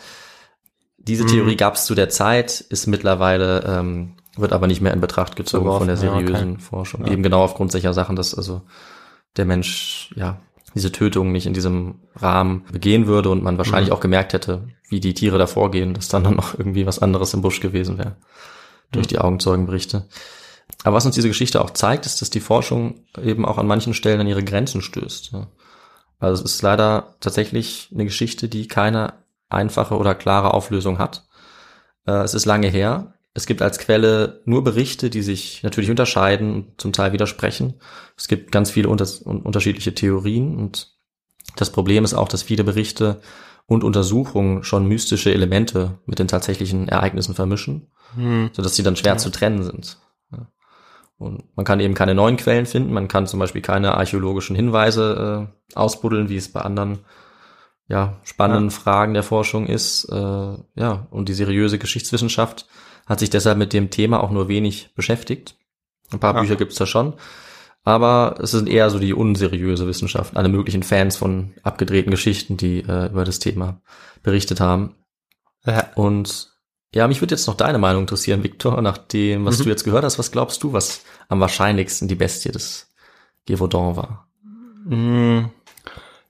Diese 1.07 1.25
Mhm. 1.25 1.29
Theorie 1.29 1.57
gab 1.57 1.75
es 1.75 1.85
zu 1.85 1.95
der 1.95 2.09
Zeit, 2.09 2.61
ist 2.61 2.87
mittlerweile, 2.87 3.65
ähm, 3.67 4.15
wird 4.37 4.53
aber 4.53 4.67
nicht 4.67 4.81
mehr 4.81 4.93
in 4.93 5.01
Betracht 5.01 5.37
gezogen 5.37 5.67
von 5.67 5.87
der 5.87 5.97
Verworfen, 5.97 6.21
ja, 6.21 6.27
seriösen 6.27 6.53
okay. 6.55 6.63
Forschung. 6.63 7.07
Ja. 7.07 7.13
Eben 7.13 7.23
genau 7.23 7.43
aufgrund 7.43 7.73
solcher 7.73 7.95
Sachen, 7.95 8.17
dass 8.17 8.35
also 8.35 8.63
der 9.37 9.45
Mensch, 9.45 10.13
ja, 10.17 10.41
diese 10.75 10.93
Tötung 10.93 11.33
nicht 11.33 11.47
in 11.47 11.55
diesem 11.55 12.01
Rahmen 12.17 12.65
begehen 12.71 13.07
würde 13.07 13.31
und 13.31 13.43
man 13.43 13.57
wahrscheinlich 13.57 13.89
Mhm. 13.91 13.97
auch 13.97 14.01
gemerkt 14.01 14.33
hätte, 14.35 14.69
wie 14.91 15.01
die 15.01 15.15
Tiere 15.15 15.39
da 15.39 15.47
vorgehen, 15.47 15.95
dass 15.95 16.09
dann 16.09 16.23
noch 16.37 16.59
irgendwie 16.59 16.87
was 16.87 16.99
anderes 16.99 17.33
im 17.35 17.41
Busch 17.43 17.61
gewesen 17.61 17.97
wäre. 17.99 18.17
Durch 18.93 19.07
Mhm. 19.07 19.09
die 19.09 19.19
Augenzeugenberichte. 19.19 20.07
Aber 20.85 20.97
was 20.97 21.07
uns 21.07 21.15
diese 21.15 21.29
Geschichte 21.29 21.63
auch 21.63 21.71
zeigt, 21.71 22.05
ist, 22.07 22.21
dass 22.21 22.29
die 22.31 22.41
Forschung 22.41 23.05
eben 23.23 23.45
auch 23.47 23.57
an 23.59 23.67
manchen 23.67 23.95
Stellen 23.95 24.21
an 24.21 24.27
ihre 24.27 24.45
Grenzen 24.45 24.83
stößt. 24.83 25.33
Also 26.19 26.43
es 26.45 26.53
ist 26.53 26.63
leider 26.63 27.15
tatsächlich 27.21 27.89
eine 27.95 28.05
Geschichte, 28.05 28.49
die 28.49 28.69
keine 28.69 29.15
einfache 29.49 29.97
oder 29.97 30.15
klare 30.15 30.55
Auflösung 30.55 30.99
hat. 30.99 31.27
Äh, 32.07 32.13
Es 32.23 32.35
ist 32.35 32.47
lange 32.47 32.69
her. 32.69 33.15
Es 33.35 33.47
gibt 33.47 33.61
als 33.61 33.79
Quelle 33.79 34.41
nur 34.47 34.65
Berichte, 34.65 35.11
die 35.11 35.23
sich 35.23 35.63
natürlich 35.63 35.91
unterscheiden 35.91 36.55
und 36.55 36.81
zum 36.81 36.93
Teil 36.93 37.13
widersprechen. 37.13 37.75
Es 38.17 38.29
gibt 38.29 38.51
ganz 38.51 38.71
viele 38.71 38.89
unter 38.89 39.07
un- 39.25 39.43
unterschiedliche 39.43 39.95
Theorien 39.95 40.57
und 40.57 40.97
das 41.57 41.71
Problem 41.71 42.03
ist 42.05 42.15
auch, 42.15 42.29
dass 42.29 42.43
viele 42.43 42.65
Berichte 42.65 43.21
und 43.67 43.85
Untersuchungen 43.85 44.65
schon 44.65 44.87
mystische 44.87 45.33
Elemente 45.33 45.99
mit 46.07 46.19
den 46.19 46.29
tatsächlichen 46.29 46.89
Ereignissen 46.89 47.35
vermischen, 47.35 47.91
hm. 48.15 48.51
sodass 48.53 48.75
sie 48.75 48.83
dann 48.83 48.97
schwer 48.97 49.19
zu 49.19 49.31
trennen 49.31 49.63
sind. 49.63 49.99
Ja. 50.33 50.49
Und 51.19 51.45
man 51.57 51.65
kann 51.67 51.81
eben 51.81 51.95
keine 51.95 52.15
neuen 52.15 52.37
Quellen 52.37 52.67
finden, 52.67 52.93
man 52.93 53.09
kann 53.09 53.27
zum 53.27 53.41
Beispiel 53.41 53.63
keine 53.63 53.97
archäologischen 53.97 54.57
Hinweise 54.57 55.49
äh, 55.75 55.77
ausbuddeln, 55.77 56.29
wie 56.29 56.37
es 56.37 56.53
bei 56.53 56.61
anderen 56.63 57.01
ja, 57.89 58.21
spannenden 58.25 58.71
Fragen 58.71 59.15
der 59.15 59.23
Forschung 59.23 59.67
ist. 59.67 60.05
Äh, 60.11 60.15
ja, 60.17 61.07
und 61.11 61.29
die 61.29 61.35
seriöse 61.35 61.79
Geschichtswissenschaft 61.79 62.67
hat 63.07 63.21
sich 63.21 63.31
deshalb 63.31 63.59
mit 63.59 63.73
dem 63.73 63.91
Thema 63.91 64.23
auch 64.23 64.31
nur 64.31 64.49
wenig 64.49 64.93
beschäftigt. 64.95 65.57
Ein 66.13 66.19
paar 66.21 66.35
Ja. 66.35 66.41
Bücher 66.41 66.57
gibt's 66.57 66.77
da 66.77 66.87
schon. 66.87 67.15
Aber 67.85 68.35
es 68.43 68.51
sind 68.51 68.69
eher 68.69 68.91
so 68.91 68.99
die 68.99 69.15
unseriöse 69.15 69.87
Wissenschaft, 69.87 70.37
alle 70.37 70.49
möglichen 70.49 70.83
Fans 70.83 71.17
von 71.17 71.55
abgedrehten 71.63 72.11
Geschichten, 72.11 72.57
die 72.57 72.81
äh, 72.81 73.07
über 73.11 73.25
das 73.25 73.39
Thema 73.39 73.81
berichtet 74.25 74.59
haben. 74.61 74.97
Ja. 75.65 75.91
Und 75.95 76.51
ja, 76.93 77.07
mich 77.07 77.21
würde 77.21 77.35
jetzt 77.37 77.47
noch 77.47 77.55
deine 77.55 77.79
Meinung 77.79 78.03
interessieren, 78.03 78.43
Victor, 78.43 78.81
nach 78.83 78.99
dem, 78.99 79.45
was 79.45 79.59
Mhm. 79.61 79.65
du 79.65 79.69
jetzt 79.71 79.85
gehört 79.85 80.03
hast. 80.05 80.19
Was 80.19 80.33
glaubst 80.33 80.63
du, 80.65 80.73
was 80.73 81.03
am 81.29 81.39
wahrscheinlichsten 81.39 82.09
die 82.09 82.15
Bestie 82.17 82.51
des 82.51 82.89
Gévaudan 83.47 83.95
war? 83.97 84.29
Mm, 84.89 85.51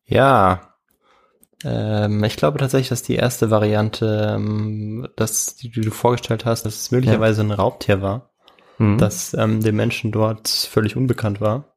Ja. 0.04 0.60
Ähm, 1.64 2.22
ich 2.24 2.36
glaube 2.36 2.58
tatsächlich, 2.58 2.90
dass 2.90 3.02
die 3.02 3.16
erste 3.16 3.50
Variante, 3.50 4.34
ähm, 4.36 5.08
dass 5.16 5.56
die, 5.56 5.70
die 5.70 5.80
du 5.80 5.90
vorgestellt 5.90 6.44
hast, 6.44 6.64
dass 6.66 6.76
es 6.76 6.90
möglicherweise 6.90 7.40
ein 7.42 7.50
Raubtier 7.50 8.02
war, 8.02 8.30
Mhm. 8.78 8.98
das 8.98 9.32
ähm, 9.34 9.62
den 9.62 9.74
Menschen 9.74 10.12
dort 10.12 10.48
völlig 10.48 10.96
unbekannt 10.96 11.40
war. 11.40 11.76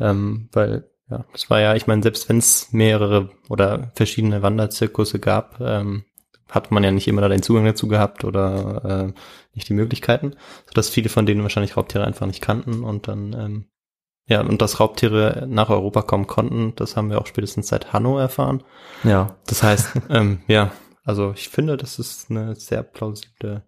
Ähm, 0.00 0.48
weil, 0.52 0.90
ja, 1.10 1.24
das 1.32 1.48
war 1.48 1.60
ja, 1.60 1.74
ich 1.74 1.86
meine, 1.86 2.02
selbst 2.02 2.28
wenn 2.28 2.38
es 2.38 2.72
mehrere 2.72 3.30
oder 3.48 3.92
verschiedene 3.94 4.42
Wanderzirkusse 4.42 5.20
gab, 5.20 5.60
ähm, 5.60 6.04
hat 6.50 6.70
man 6.70 6.82
ja 6.82 6.90
nicht 6.90 7.06
immer 7.08 7.20
da 7.20 7.28
den 7.28 7.42
Zugang 7.42 7.64
dazu 7.64 7.88
gehabt 7.88 8.24
oder 8.24 8.84
äh, 9.08 9.20
nicht 9.54 9.68
die 9.68 9.74
Möglichkeiten, 9.74 10.34
sodass 10.66 10.88
viele 10.88 11.08
von 11.08 11.26
denen 11.26 11.42
wahrscheinlich 11.42 11.76
Raubtiere 11.76 12.04
einfach 12.04 12.26
nicht 12.26 12.40
kannten 12.40 12.82
und 12.82 13.06
dann 13.06 13.32
ähm, 13.34 13.64
ja, 14.28 14.40
und 14.42 14.62
dass 14.62 14.78
Raubtiere 14.78 15.46
nach 15.48 15.70
Europa 15.70 16.02
kommen 16.02 16.26
konnten, 16.26 16.74
das 16.76 16.96
haben 16.96 17.10
wir 17.10 17.20
auch 17.20 17.26
spätestens 17.26 17.68
seit 17.68 17.92
Hanno 17.92 18.18
erfahren. 18.18 18.62
ja. 19.02 19.36
Das 19.46 19.62
heißt, 19.62 19.92
ähm, 20.10 20.40
ja, 20.46 20.70
also 21.04 21.32
ich 21.34 21.48
finde, 21.48 21.76
das 21.76 21.98
ist 21.98 22.30
eine 22.30 22.54
sehr 22.54 22.82
plausible 22.82 23.62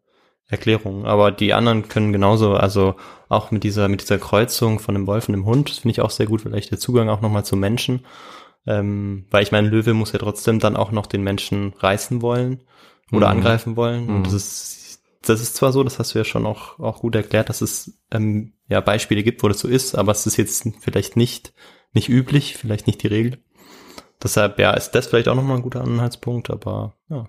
Erklärung. 0.46 1.06
Aber 1.06 1.30
die 1.30 1.54
anderen 1.54 1.88
können 1.88 2.12
genauso, 2.12 2.54
also 2.54 2.96
auch 3.28 3.50
mit 3.50 3.62
dieser, 3.64 3.88
mit 3.88 4.02
dieser 4.02 4.18
Kreuzung 4.18 4.78
von 4.80 4.94
dem 4.94 5.06
Wolf 5.06 5.28
und 5.28 5.32
dem 5.34 5.46
Hund, 5.46 5.70
das 5.70 5.78
finde 5.78 5.92
ich 5.92 6.00
auch 6.00 6.10
sehr 6.10 6.26
gut, 6.26 6.42
vielleicht 6.42 6.70
der 6.70 6.78
Zugang 6.78 7.08
auch 7.08 7.20
nochmal 7.20 7.44
zum 7.44 7.60
Menschen. 7.60 8.04
Ähm, 8.66 9.26
weil 9.30 9.42
ich 9.42 9.52
meine, 9.52 9.68
ein 9.68 9.70
Löwe 9.72 9.94
muss 9.94 10.12
ja 10.12 10.18
trotzdem 10.18 10.58
dann 10.58 10.76
auch 10.76 10.92
noch 10.92 11.06
den 11.06 11.22
Menschen 11.22 11.72
reißen 11.78 12.20
wollen 12.20 12.60
oder 13.10 13.28
Mhm. 13.28 13.36
angreifen 13.38 13.76
wollen. 13.76 14.06
Mhm. 14.06 14.16
Und 14.16 14.26
das 14.26 14.34
ist, 14.34 14.89
das 15.22 15.40
ist 15.40 15.54
zwar 15.54 15.72
so, 15.72 15.82
das 15.84 15.98
hast 15.98 16.14
du 16.14 16.18
ja 16.18 16.24
schon 16.24 16.46
auch, 16.46 16.78
auch 16.78 17.00
gut 17.00 17.14
erklärt, 17.14 17.48
dass 17.48 17.60
es 17.60 17.98
ähm, 18.10 18.54
ja 18.68 18.80
Beispiele 18.80 19.22
gibt, 19.22 19.42
wo 19.42 19.48
das 19.48 19.60
so 19.60 19.68
ist, 19.68 19.94
aber 19.94 20.12
es 20.12 20.26
ist 20.26 20.36
jetzt 20.36 20.66
vielleicht 20.80 21.16
nicht, 21.16 21.52
nicht 21.92 22.08
üblich, 22.08 22.56
vielleicht 22.56 22.86
nicht 22.86 23.02
die 23.02 23.08
Regel. 23.08 23.38
Deshalb, 24.22 24.58
ja, 24.58 24.72
ist 24.72 24.92
das 24.92 25.06
vielleicht 25.06 25.28
auch 25.28 25.34
nochmal 25.34 25.56
ein 25.56 25.62
guter 25.62 25.82
Anhaltspunkt, 25.82 26.50
aber 26.50 26.94
ja. 27.08 27.28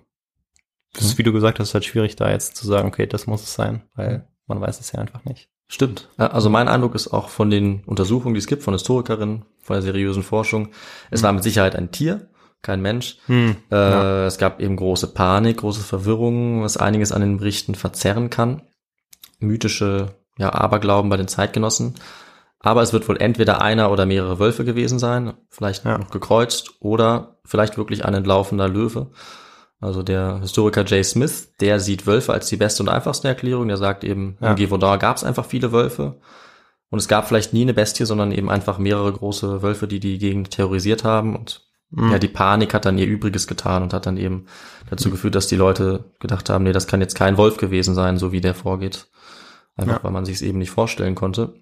Das 0.94 1.04
ist, 1.04 1.16
wie 1.16 1.22
du 1.22 1.32
gesagt 1.32 1.58
hast, 1.58 1.72
halt 1.72 1.86
schwierig, 1.86 2.16
da 2.16 2.30
jetzt 2.30 2.56
zu 2.56 2.66
sagen, 2.66 2.88
okay, 2.88 3.06
das 3.06 3.26
muss 3.26 3.42
es 3.42 3.54
sein, 3.54 3.82
weil 3.94 4.28
man 4.46 4.60
weiß 4.60 4.78
es 4.80 4.92
ja 4.92 5.00
einfach 5.00 5.24
nicht. 5.24 5.48
Stimmt. 5.68 6.10
Also 6.18 6.50
mein 6.50 6.68
Eindruck 6.68 6.94
ist 6.94 7.08
auch 7.08 7.30
von 7.30 7.48
den 7.48 7.82
Untersuchungen, 7.84 8.34
die 8.34 8.38
es 8.40 8.46
gibt, 8.46 8.62
von 8.62 8.74
Historikerinnen, 8.74 9.46
von 9.58 9.74
der 9.74 9.82
seriösen 9.82 10.22
Forschung, 10.22 10.68
es 11.10 11.22
war 11.22 11.32
mit 11.32 11.42
Sicherheit 11.42 11.76
ein 11.76 11.92
Tier, 11.92 12.28
kein 12.62 12.80
Mensch. 12.80 13.18
Hm, 13.26 13.56
Äh, 13.70 13.74
ja. 13.76 14.26
Es 14.26 14.38
gab 14.38 14.60
eben 14.60 14.76
große 14.76 15.08
Panik, 15.08 15.58
große 15.58 15.82
Verwirrung, 15.82 16.62
was 16.62 16.76
einiges 16.76 17.12
an 17.12 17.20
den 17.20 17.38
Berichten 17.38 17.74
verzerren 17.74 18.30
kann. 18.30 18.62
Mythische 19.40 20.14
ja, 20.38 20.52
Aberglauben 20.52 21.10
bei 21.10 21.16
den 21.16 21.28
Zeitgenossen. 21.28 21.94
Aber 22.60 22.82
es 22.82 22.92
wird 22.92 23.08
wohl 23.08 23.20
entweder 23.20 23.60
einer 23.60 23.90
oder 23.90 24.06
mehrere 24.06 24.38
Wölfe 24.38 24.64
gewesen 24.64 24.98
sein, 25.00 25.34
vielleicht 25.50 25.84
Ja. 25.84 25.98
noch 25.98 26.10
gekreuzt 26.10 26.74
oder 26.80 27.38
vielleicht 27.44 27.76
wirklich 27.76 28.04
ein 28.04 28.14
entlaufender 28.14 28.68
Löwe. 28.68 29.10
Also 29.80 30.04
der 30.04 30.38
Historiker 30.40 30.84
Jay 30.86 31.02
Smith, 31.02 31.54
der 31.60 31.80
sieht 31.80 32.06
Wölfe 32.06 32.32
als 32.32 32.46
die 32.46 32.56
beste 32.56 32.84
und 32.84 32.88
einfachste 32.88 33.26
Erklärung. 33.26 33.66
Der 33.66 33.78
sagt 33.78 34.04
eben, 34.04 34.36
Ja. 34.40 34.50
im 34.50 34.56
Gévaudan 34.56 34.98
gab 35.00 35.16
es 35.16 35.24
einfach 35.24 35.44
viele 35.44 35.72
Wölfe. 35.72 36.20
Und 36.88 37.00
es 37.00 37.08
gab 37.08 37.26
vielleicht 37.26 37.52
nie 37.52 37.62
eine 37.62 37.74
Bestie, 37.74 38.04
sondern 38.06 38.30
eben 38.30 38.48
einfach 38.48 38.78
mehrere 38.78 39.12
große 39.12 39.62
Wölfe, 39.62 39.88
die 39.88 39.98
die 39.98 40.18
Gegend 40.18 40.50
terrorisiert 40.52 41.02
haben. 41.02 41.34
Und. 41.34 41.62
Ja, 41.96 42.18
die 42.18 42.28
Panik 42.28 42.72
hat 42.74 42.84
dann 42.86 42.96
ihr 42.98 43.06
Übriges 43.06 43.46
getan 43.46 43.82
und 43.82 43.92
hat 43.92 44.06
dann 44.06 44.16
eben 44.16 44.46
dazu 44.88 45.10
geführt, 45.10 45.34
dass 45.34 45.46
die 45.46 45.56
Leute 45.56 46.04
gedacht 46.20 46.48
haben, 46.50 46.64
nee, 46.64 46.72
das 46.72 46.86
kann 46.86 47.00
jetzt 47.00 47.14
kein 47.16 47.36
Wolf 47.36 47.56
gewesen 47.58 47.94
sein, 47.94 48.16
so 48.18 48.32
wie 48.32 48.40
der 48.40 48.54
vorgeht. 48.54 49.08
Einfach 49.76 49.96
Ja. 49.98 50.04
weil 50.04 50.12
man 50.12 50.24
sich 50.24 50.36
es 50.36 50.42
eben 50.42 50.58
nicht 50.58 50.70
vorstellen 50.70 51.14
konnte. 51.14 51.54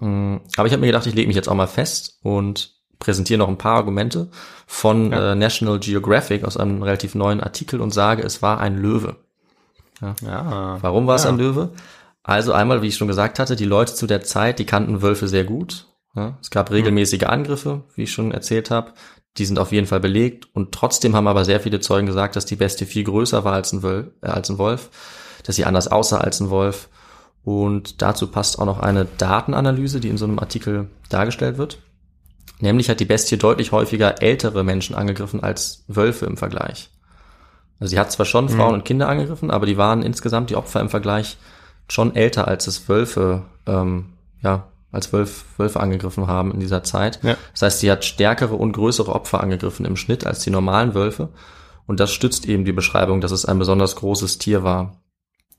Mm, 0.00 0.36
Aber 0.56 0.66
ich 0.66 0.72
habe 0.72 0.80
mir 0.80 0.86
gedacht, 0.86 1.06
ich 1.06 1.14
lege 1.14 1.26
mich 1.28 1.36
jetzt 1.36 1.48
auch 1.48 1.54
mal 1.54 1.66
fest 1.66 2.18
und 2.22 2.74
präsentiere 2.98 3.38
noch 3.38 3.48
ein 3.48 3.58
paar 3.58 3.76
Argumente 3.76 4.30
von 4.66 5.10
Ja. 5.12 5.32
äh, 5.32 5.34
National 5.34 5.78
Geographic 5.78 6.44
aus 6.44 6.56
einem 6.56 6.82
relativ 6.82 7.14
neuen 7.14 7.40
Artikel 7.40 7.80
und 7.80 7.92
sage, 7.92 8.22
es 8.22 8.42
war 8.42 8.60
ein 8.60 8.76
Löwe. 8.78 9.16
Ja. 10.00 10.78
Warum 10.80 11.06
war 11.06 11.16
es 11.16 11.24
Ja. 11.24 11.30
ein 11.30 11.38
Löwe? 11.38 11.70
Also 12.22 12.52
einmal, 12.52 12.82
wie 12.82 12.88
ich 12.88 12.96
schon 12.96 13.08
gesagt 13.08 13.38
hatte, 13.38 13.56
die 13.56 13.64
Leute 13.64 13.94
zu 13.94 14.06
der 14.06 14.22
Zeit, 14.22 14.58
die 14.58 14.66
kannten 14.66 15.02
Wölfe 15.02 15.28
sehr 15.28 15.44
gut. 15.44 15.86
Ja, 16.14 16.36
es 16.42 16.50
gab 16.50 16.70
regelmäßige 16.70 17.22
Angriffe, 17.24 17.84
wie 17.94 18.02
ich 18.02 18.12
schon 18.12 18.32
erzählt 18.32 18.70
habe. 18.70 18.92
Die 19.38 19.46
sind 19.46 19.58
auf 19.58 19.72
jeden 19.72 19.86
Fall 19.86 20.00
belegt 20.00 20.48
und 20.52 20.72
trotzdem 20.72 21.16
haben 21.16 21.26
aber 21.26 21.44
sehr 21.44 21.60
viele 21.60 21.80
Zeugen 21.80 22.06
gesagt, 22.06 22.36
dass 22.36 22.44
die 22.44 22.56
Bestie 22.56 22.84
viel 22.84 23.04
größer 23.04 23.44
war 23.44 23.54
als 23.54 23.72
ein, 23.72 23.82
Wölf, 23.82 24.08
äh, 24.20 24.26
als 24.26 24.50
ein 24.50 24.58
Wolf, 24.58 24.90
dass 25.44 25.56
sie 25.56 25.64
anders 25.64 25.88
aussah 25.88 26.18
als 26.18 26.40
ein 26.40 26.50
Wolf. 26.50 26.88
Und 27.44 28.02
dazu 28.02 28.28
passt 28.28 28.58
auch 28.58 28.66
noch 28.66 28.78
eine 28.78 29.04
Datenanalyse, 29.04 30.00
die 30.00 30.08
in 30.08 30.18
so 30.18 30.26
einem 30.26 30.38
Artikel 30.38 30.88
dargestellt 31.08 31.58
wird. 31.58 31.78
Nämlich 32.60 32.88
hat 32.88 33.00
die 33.00 33.04
Bestie 33.04 33.38
deutlich 33.38 33.72
häufiger 33.72 34.22
ältere 34.22 34.62
Menschen 34.62 34.94
angegriffen 34.94 35.42
als 35.42 35.84
Wölfe 35.88 36.26
im 36.26 36.36
Vergleich. 36.36 36.90
Also 37.80 37.90
sie 37.90 37.98
hat 37.98 38.12
zwar 38.12 38.26
schon 38.26 38.48
Frauen 38.48 38.74
und 38.74 38.84
Kinder 38.84 39.08
angegriffen, 39.08 39.50
aber 39.50 39.66
die 39.66 39.76
waren 39.76 40.02
insgesamt 40.02 40.50
die 40.50 40.56
Opfer 40.56 40.80
im 40.80 40.88
Vergleich 40.88 41.38
schon 41.88 42.14
älter, 42.14 42.46
als 42.46 42.68
es 42.68 42.88
Wölfe, 42.88 43.42
ähm, 43.66 44.12
ja, 44.40 44.68
als 44.92 45.12
Wölf, 45.12 45.44
Wölfe 45.56 45.80
angegriffen 45.80 46.26
haben 46.26 46.52
in 46.52 46.60
dieser 46.60 46.84
Zeit. 46.84 47.18
Ja. 47.22 47.36
Das 47.52 47.62
heißt, 47.62 47.80
sie 47.80 47.90
hat 47.90 48.04
stärkere 48.04 48.54
und 48.54 48.72
größere 48.72 49.12
Opfer 49.12 49.40
angegriffen 49.40 49.86
im 49.86 49.96
Schnitt 49.96 50.26
als 50.26 50.40
die 50.40 50.50
normalen 50.50 50.94
Wölfe. 50.94 51.30
Und 51.86 51.98
das 51.98 52.12
stützt 52.12 52.46
eben 52.46 52.64
die 52.64 52.72
Beschreibung, 52.72 53.20
dass 53.20 53.32
es 53.32 53.44
ein 53.44 53.58
besonders 53.58 53.96
großes 53.96 54.38
Tier 54.38 54.62
war. 54.62 55.02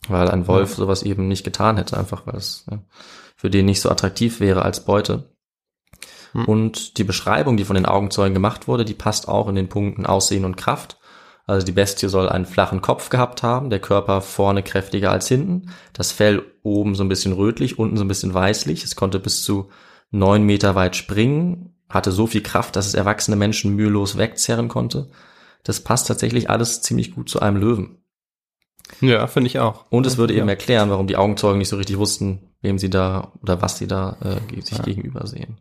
Weil 0.07 0.29
ein 0.29 0.47
Wolf 0.47 0.75
sowas 0.75 1.03
eben 1.03 1.27
nicht 1.27 1.43
getan 1.43 1.77
hätte, 1.77 1.97
einfach 1.97 2.27
weil 2.27 2.36
es 2.36 2.65
ja, 2.69 2.79
für 3.36 3.49
den 3.49 3.65
nicht 3.65 3.81
so 3.81 3.89
attraktiv 3.89 4.39
wäre 4.39 4.63
als 4.63 4.84
Beute. 4.84 5.34
Hm. 6.34 6.45
Und 6.45 6.97
die 6.97 7.03
Beschreibung, 7.03 7.57
die 7.57 7.63
von 7.63 7.75
den 7.75 7.86
Augenzeugen 7.86 8.34
gemacht 8.34 8.67
wurde, 8.67 8.86
die 8.86 8.93
passt 8.93 9.27
auch 9.27 9.47
in 9.47 9.55
den 9.55 9.69
Punkten 9.69 10.05
Aussehen 10.05 10.45
und 10.45 10.57
Kraft. 10.57 10.97
Also 11.45 11.65
die 11.65 11.73
Bestie 11.73 12.07
soll 12.07 12.29
einen 12.29 12.45
flachen 12.45 12.81
Kopf 12.81 13.09
gehabt 13.09 13.43
haben, 13.43 13.69
der 13.69 13.79
Körper 13.79 14.21
vorne 14.21 14.63
kräftiger 14.63 15.11
als 15.11 15.27
hinten, 15.27 15.71
das 15.91 16.11
Fell 16.11 16.43
oben 16.63 16.95
so 16.95 17.03
ein 17.03 17.09
bisschen 17.09 17.33
rötlich, 17.33 17.77
unten 17.77 17.97
so 17.97 18.05
ein 18.05 18.07
bisschen 18.07 18.33
weißlich. 18.33 18.83
Es 18.83 18.95
konnte 18.95 19.19
bis 19.19 19.43
zu 19.43 19.69
neun 20.09 20.43
Meter 20.43 20.75
weit 20.75 20.95
springen, 20.95 21.75
hatte 21.89 22.11
so 22.11 22.27
viel 22.27 22.41
Kraft, 22.41 22.75
dass 22.75 22.87
es 22.87 22.93
erwachsene 22.93 23.35
Menschen 23.35 23.75
mühelos 23.75 24.17
wegzerren 24.17 24.69
konnte. 24.69 25.09
Das 25.63 25.81
passt 25.81 26.07
tatsächlich 26.07 26.49
alles 26.49 26.81
ziemlich 26.81 27.13
gut 27.13 27.29
zu 27.29 27.41
einem 27.41 27.57
Löwen. 27.57 28.03
Ja, 29.01 29.27
finde 29.27 29.47
ich 29.47 29.59
auch. 29.59 29.85
Und 29.89 30.05
es 30.05 30.17
würde 30.17 30.33
eben 30.33 30.47
ja. 30.47 30.51
erklären, 30.51 30.89
warum 30.89 31.07
die 31.07 31.15
Augenzeugen 31.17 31.57
nicht 31.57 31.69
so 31.69 31.77
richtig 31.77 31.97
wussten, 31.97 32.53
wem 32.61 32.77
sie 32.77 32.89
da 32.89 33.33
oder 33.41 33.61
was 33.61 33.77
sie 33.77 33.87
da 33.87 34.17
äh, 34.21 34.61
sich 34.61 34.81
gegenüber 34.81 35.27
sehen. 35.27 35.57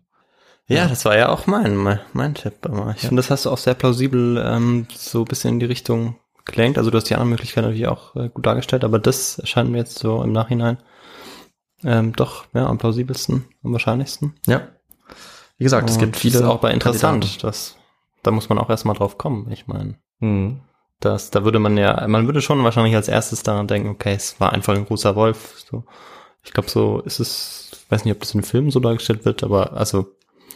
Ja, 0.69 0.87
das 0.89 1.05
war 1.05 1.17
ja 1.17 1.29
auch 1.29 1.47
mein, 1.47 1.77
mein, 1.77 2.01
mein 2.13 2.35
Tipp. 2.35 2.55
Aber 2.63 2.93
ich 2.97 3.03
Ja. 3.03 3.09
finde, 3.09 3.21
das 3.23 3.31
hast 3.31 3.45
du 3.47 3.51
auch 3.51 3.59
sehr 3.59 3.75
plausibel 3.75 4.43
ähm, 4.45 4.87
so 4.95 5.21
ein 5.21 5.25
bisschen 5.27 5.55
in 5.55 5.61
die 5.61 5.67
Richtung 5.67 6.17
gelenkt. 6.45 6.79
Also 6.79 6.91
du 6.91 6.97
hast 6.97 7.09
die 7.11 7.15
anderen 7.15 7.31
Möglichkeiten 7.31 7.67
natürlich 7.67 7.89
auch 7.89 8.17
äh, 8.17 8.29
gut 8.29 8.47
dargestellt, 8.47 8.85
aber 8.85 8.99
das 8.99 9.39
erscheint 9.39 9.71
mir 9.71 9.79
jetzt 9.79 9.99
so 9.99 10.23
im 10.23 10.33
Nachhinein 10.33 10.79
ähm, 11.85 12.15
doch 12.15 12.45
ja, 12.55 12.67
am 12.67 12.79
plausibelsten, 12.79 13.45
am 13.65 13.73
wahrscheinlichsten. 13.73 14.35
Ja. 14.47 14.69
Wie 15.59 15.65
gesagt, 15.65 15.91
es 15.91 15.99
gibt 15.99 16.17
viele. 16.17 16.33
das 16.35 16.43
ist 16.43 16.49
auch 16.49 16.61
bei 16.61 16.73
interessant. 16.73 17.43
Das, 17.45 17.77
da 18.23 18.31
muss 18.31 18.49
man 18.49 18.59
auch 18.59 18.71
erstmal 18.71 18.97
drauf 18.97 19.19
kommen. 19.19 19.51
Ich 19.51 19.67
meine, 19.67 19.97
Mhm. 20.21 20.61
das, 21.01 21.31
da 21.31 21.45
würde 21.45 21.59
man 21.59 21.77
ja, 21.77 22.07
man 22.07 22.27
würde 22.27 22.41
schon 22.41 22.63
wahrscheinlich 22.63 22.95
als 22.95 23.09
erstes 23.09 23.43
daran 23.43 23.67
denken, 23.67 23.89
okay, 23.91 24.15
es 24.15 24.39
war 24.41 24.53
einfach 24.53 24.75
ein 24.75 24.87
großer 24.87 25.17
Wolf. 25.17 25.63
So. 25.71 25.85
Ich 26.45 26.53
glaube, 26.53 26.71
so 26.71 27.01
ist 27.01 27.19
es, 27.21 27.71
ich 27.73 27.91
weiß 27.91 28.05
nicht, 28.05 28.15
ob 28.15 28.21
das 28.21 28.35
in 28.35 28.43
Filmen 28.45 28.71
so 28.71 28.79
dargestellt 28.81 29.25
wird, 29.25 29.43
aber 29.43 29.73
also 29.75 30.07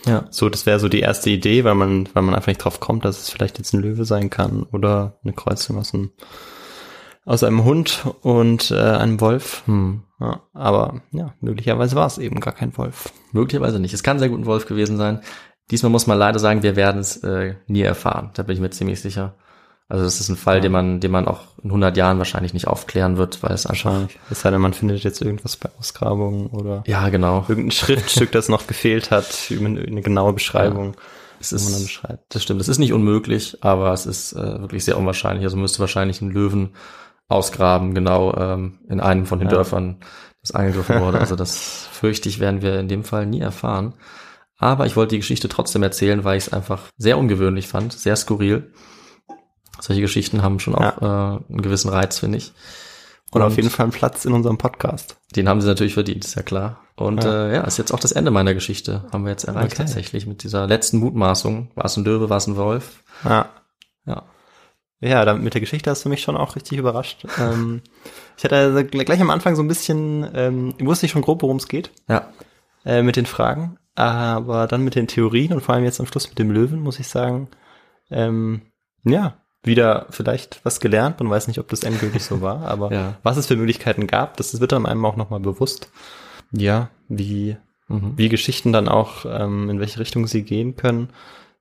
Ja. 0.07 0.27
so, 0.31 0.49
das 0.49 0.67
wäre 0.67 0.79
so 0.79 0.89
die 0.89 1.01
erste 1.01 1.31
Idee, 1.31 1.65
weil 1.65 1.75
man, 1.75 2.09
weil 2.15 2.23
man 2.23 2.35
einfach 2.35 2.49
nicht 2.49 2.65
drauf 2.65 2.81
kommt, 2.81 3.05
dass 3.05 3.21
es 3.21 3.31
vielleicht 3.31 3.59
jetzt 3.59 3.75
ein 3.75 3.81
Löwe 3.81 4.05
sein 4.05 4.31
kann 4.31 4.63
oder 4.63 5.19
eine 5.25 5.33
Kreuzung 5.33 5.79
aus 5.79 5.93
einem, 5.93 6.13
aus 7.25 7.43
einem 7.43 7.65
Hund 7.65 8.07
und 8.23 8.71
äh, 8.71 8.77
einem 8.77 9.21
Wolf. 9.21 9.63
Hm. 9.67 10.03
Ja, 10.21 10.43
aber 10.55 11.03
ja, 11.11 11.35
möglicherweise 11.41 11.97
war 11.97 12.07
es 12.07 12.19
eben 12.19 12.41
gar 12.41 12.55
kein 12.55 12.77
Wolf. 12.79 13.13
Möglicherweise 13.33 13.81
nicht. 13.81 13.93
Es 13.93 14.03
kann 14.03 14.19
sehr 14.19 14.31
gut 14.31 14.41
ein 14.41 14.47
Wolf 14.47 14.67
gewesen 14.67 14.97
sein. 14.97 15.21
Diesmal 15.71 15.91
muss 15.91 16.07
man 16.07 16.19
leider 16.19 16.39
sagen, 16.39 16.63
wir 16.63 16.77
werden 16.77 17.01
es 17.01 17.17
äh, 17.19 17.57
nie 17.67 17.83
erfahren. 17.83 18.31
Da 18.35 18.45
bin 18.45 18.55
ich 18.55 18.61
mir 18.61 18.71
ziemlich 18.71 19.01
sicher. 19.01 19.35
Also 19.89 20.03
das 20.05 20.19
ist 20.21 20.29
ein 20.29 20.37
Fall, 20.37 20.57
Ja. 20.57 20.61
den 20.63 20.73
man, 20.73 21.01
den 21.01 21.11
man 21.13 21.29
auch 21.29 21.43
in 21.63 21.71
100 21.71 21.97
Jahren 21.97 22.19
wahrscheinlich 22.19 22.53
nicht 22.55 22.67
aufklären 22.67 23.17
wird, 23.19 23.43
weil 23.43 23.53
es 23.53 23.67
einfach. 23.67 23.85
Wahrscheinlich. 23.87 24.19
Es 24.31 24.41
sei 24.41 24.51
denn, 24.51 24.61
man 24.61 24.75
findet 24.75 25.05
jetzt 25.05 25.21
irgendwas 25.23 25.57
bei 25.57 25.69
Ausgrabungen 25.79 26.49
oder 26.49 26.83
Ja, 26.87 27.09
genau. 27.09 27.45
irgendein 27.49 27.71
Schriftstück, 27.71 28.33
das 28.33 28.49
noch 28.49 28.67
gefehlt 28.67 29.11
hat, 29.13 29.27
eine, 29.51 30.03
genaue 30.03 30.33
Beschreibung, 30.33 30.87
man 30.87 30.93
dann 30.95 31.83
ist, 31.83 32.01
das 32.31 32.43
stimmt. 32.43 32.61
Es 32.61 32.69
ist 32.69 32.79
nicht 32.79 32.93
unmöglich, 32.93 33.59
aber 33.63 33.93
es 33.93 34.07
ist 34.07 34.33
äh, 34.33 34.61
wirklich 34.61 34.85
sehr 34.85 34.99
unwahrscheinlich. 34.99 35.45
Also 35.45 35.57
müsste 35.57 35.79
wahrscheinlich 35.79 36.21
ein 36.21 36.31
Löwen 36.31 36.71
ausgraben, 37.29 37.95
genau 37.95 38.35
ähm, 38.37 38.81
in 38.89 39.01
einem 39.01 39.27
von 39.27 39.39
den 39.39 39.49
Ja. 39.49 39.55
Dörfern, 39.55 39.99
das 40.43 40.53
angegriffen 40.53 41.01
wurde. 41.01 41.19
Also 41.21 41.37
das 41.37 41.87
fürchte 41.93 42.29
ich, 42.29 42.41
werden 42.41 42.63
wir 42.63 42.81
in 42.81 42.89
dem 42.89 43.05
Fall 43.05 43.27
nie 43.27 43.41
erfahren. 43.41 43.95
Aber 44.59 44.87
ich 44.87 44.97
wollte 44.97 45.11
die 45.15 45.19
Geschichte 45.21 45.49
trotzdem 45.49 45.83
erzählen, 45.83 46.25
weil 46.25 46.39
ich 46.39 46.47
es 46.47 46.53
einfach 46.53 46.85
sehr 46.97 47.19
ungewöhnlich 47.19 47.69
fand, 47.69 47.93
sehr 47.93 48.17
skurril. 48.17 48.73
Solche 49.81 50.01
Geschichten 50.03 50.43
haben 50.43 50.59
schon 50.61 50.75
auch 50.75 51.01
äh, 51.03 51.05
einen 51.49 51.63
gewissen 51.63 51.89
Reiz, 51.91 52.19
finde 52.19 52.39
ich. 52.39 52.53
Und 53.33 53.43
auf 53.43 53.57
jeden 53.57 53.71
Fall 53.71 53.85
einen 53.85 53.93
Platz 53.93 54.25
in 54.25 54.33
unserem 54.33 54.57
Podcast. 54.57 55.17
Den 55.35 55.49
haben 55.49 55.61
sie 55.61 55.67
natürlich 55.69 55.95
verdient, 55.95 56.25
ist 56.25 56.37
ja 56.37 56.43
klar. 56.43 56.81
Und 56.95 57.25
Ja. 57.25 57.31
ja, 57.33 57.49
äh, 57.49 57.55
ja 57.57 57.61
ist 57.65 57.77
jetzt 57.77 57.93
auch 57.93 57.99
das 58.01 58.13
Ende 58.13 58.31
meiner 58.31 58.55
Geschichte. 58.55 59.05
Haben 59.13 59.25
wir 59.25 59.31
jetzt 59.33 59.45
erreicht 59.45 59.73
Okay. 59.73 59.83
tatsächlich 59.83 60.27
mit 60.27 60.43
dieser 60.43 60.67
letzten 60.67 60.99
Mutmaßung. 60.99 61.71
War 61.75 61.85
es 61.85 61.97
ein 61.97 62.05
Löwe, 62.05 62.31
war 62.31 62.39
es 62.39 62.47
ein 62.47 62.57
Wolf? 62.57 63.03
Ja. 63.25 63.51
Ja. 64.07 64.23
Ja, 65.01 65.25
damit 65.27 65.43
mit 65.43 65.53
der 65.53 65.61
Geschichte 65.61 65.91
hast 65.91 66.05
du 66.05 66.09
mich 66.09 66.23
schon 66.23 66.37
auch 66.39 66.57
richtig 66.57 66.79
überrascht. 66.79 67.27
ähm, 67.39 67.83
ich 68.39 68.45
hatte 68.45 68.57
also 68.57 68.83
gleich 68.85 69.21
am 69.21 69.29
Anfang 69.31 69.55
so 69.57 69.63
ein 69.63 69.69
bisschen, 69.69 70.27
ähm, 70.35 70.75
ich 70.79 70.87
wusste 70.87 71.05
ich 71.05 71.13
schon 71.13 71.21
grob, 71.23 71.43
worum 71.43 71.59
es 71.59 71.69
geht, 71.69 71.91
Ja. 72.09 72.29
äh, 72.87 73.03
mit 73.03 73.17
den 73.17 73.27
Fragen. 73.27 73.77
Aber 73.95 74.67
dann 74.67 74.85
mit 74.85 74.95
den 74.95 75.09
Theorien 75.09 75.53
und 75.53 75.61
vor 75.63 75.75
allem 75.75 75.85
jetzt 75.85 76.01
am 76.01 76.07
Schluss 76.07 76.29
mit 76.29 76.39
dem 76.39 76.51
Löwen, 76.51 76.81
muss 76.81 76.99
ich 77.01 77.09
sagen, 77.09 77.49
ähm, 78.11 78.63
ja, 79.05 79.39
wieder 79.63 80.07
vielleicht 80.11 80.61
was 80.65 80.81
gelernt. 80.81 81.19
Man 81.21 81.31
weiß 81.31 81.49
nicht, 81.49 81.59
ob 81.59 81.69
das 81.69 81.83
endgültig 81.83 82.25
so 82.25 82.41
war, 82.41 82.63
aber 82.69 82.93
Ja. 82.93 83.15
was 83.23 83.37
es 83.37 83.47
für 83.47 83.57
Möglichkeiten 83.57 84.07
gab, 84.07 84.37
das 84.37 84.61
wird 84.61 84.73
dann 84.73 84.87
einem 84.87 85.05
auch 85.05 85.17
nochmal 85.17 85.41
bewusst. 85.41 85.91
Ja, 86.53 86.91
wie, 87.09 87.57
Mhm. 87.89 88.15
wie 88.17 88.29
Geschichten 88.29 88.73
dann 88.73 88.89
auch, 88.89 89.25
ähm, 89.29 89.71
in 89.71 89.79
welche 89.81 90.01
Richtung 90.01 90.27
sie 90.27 90.43
gehen 90.43 90.77
können, 90.77 91.11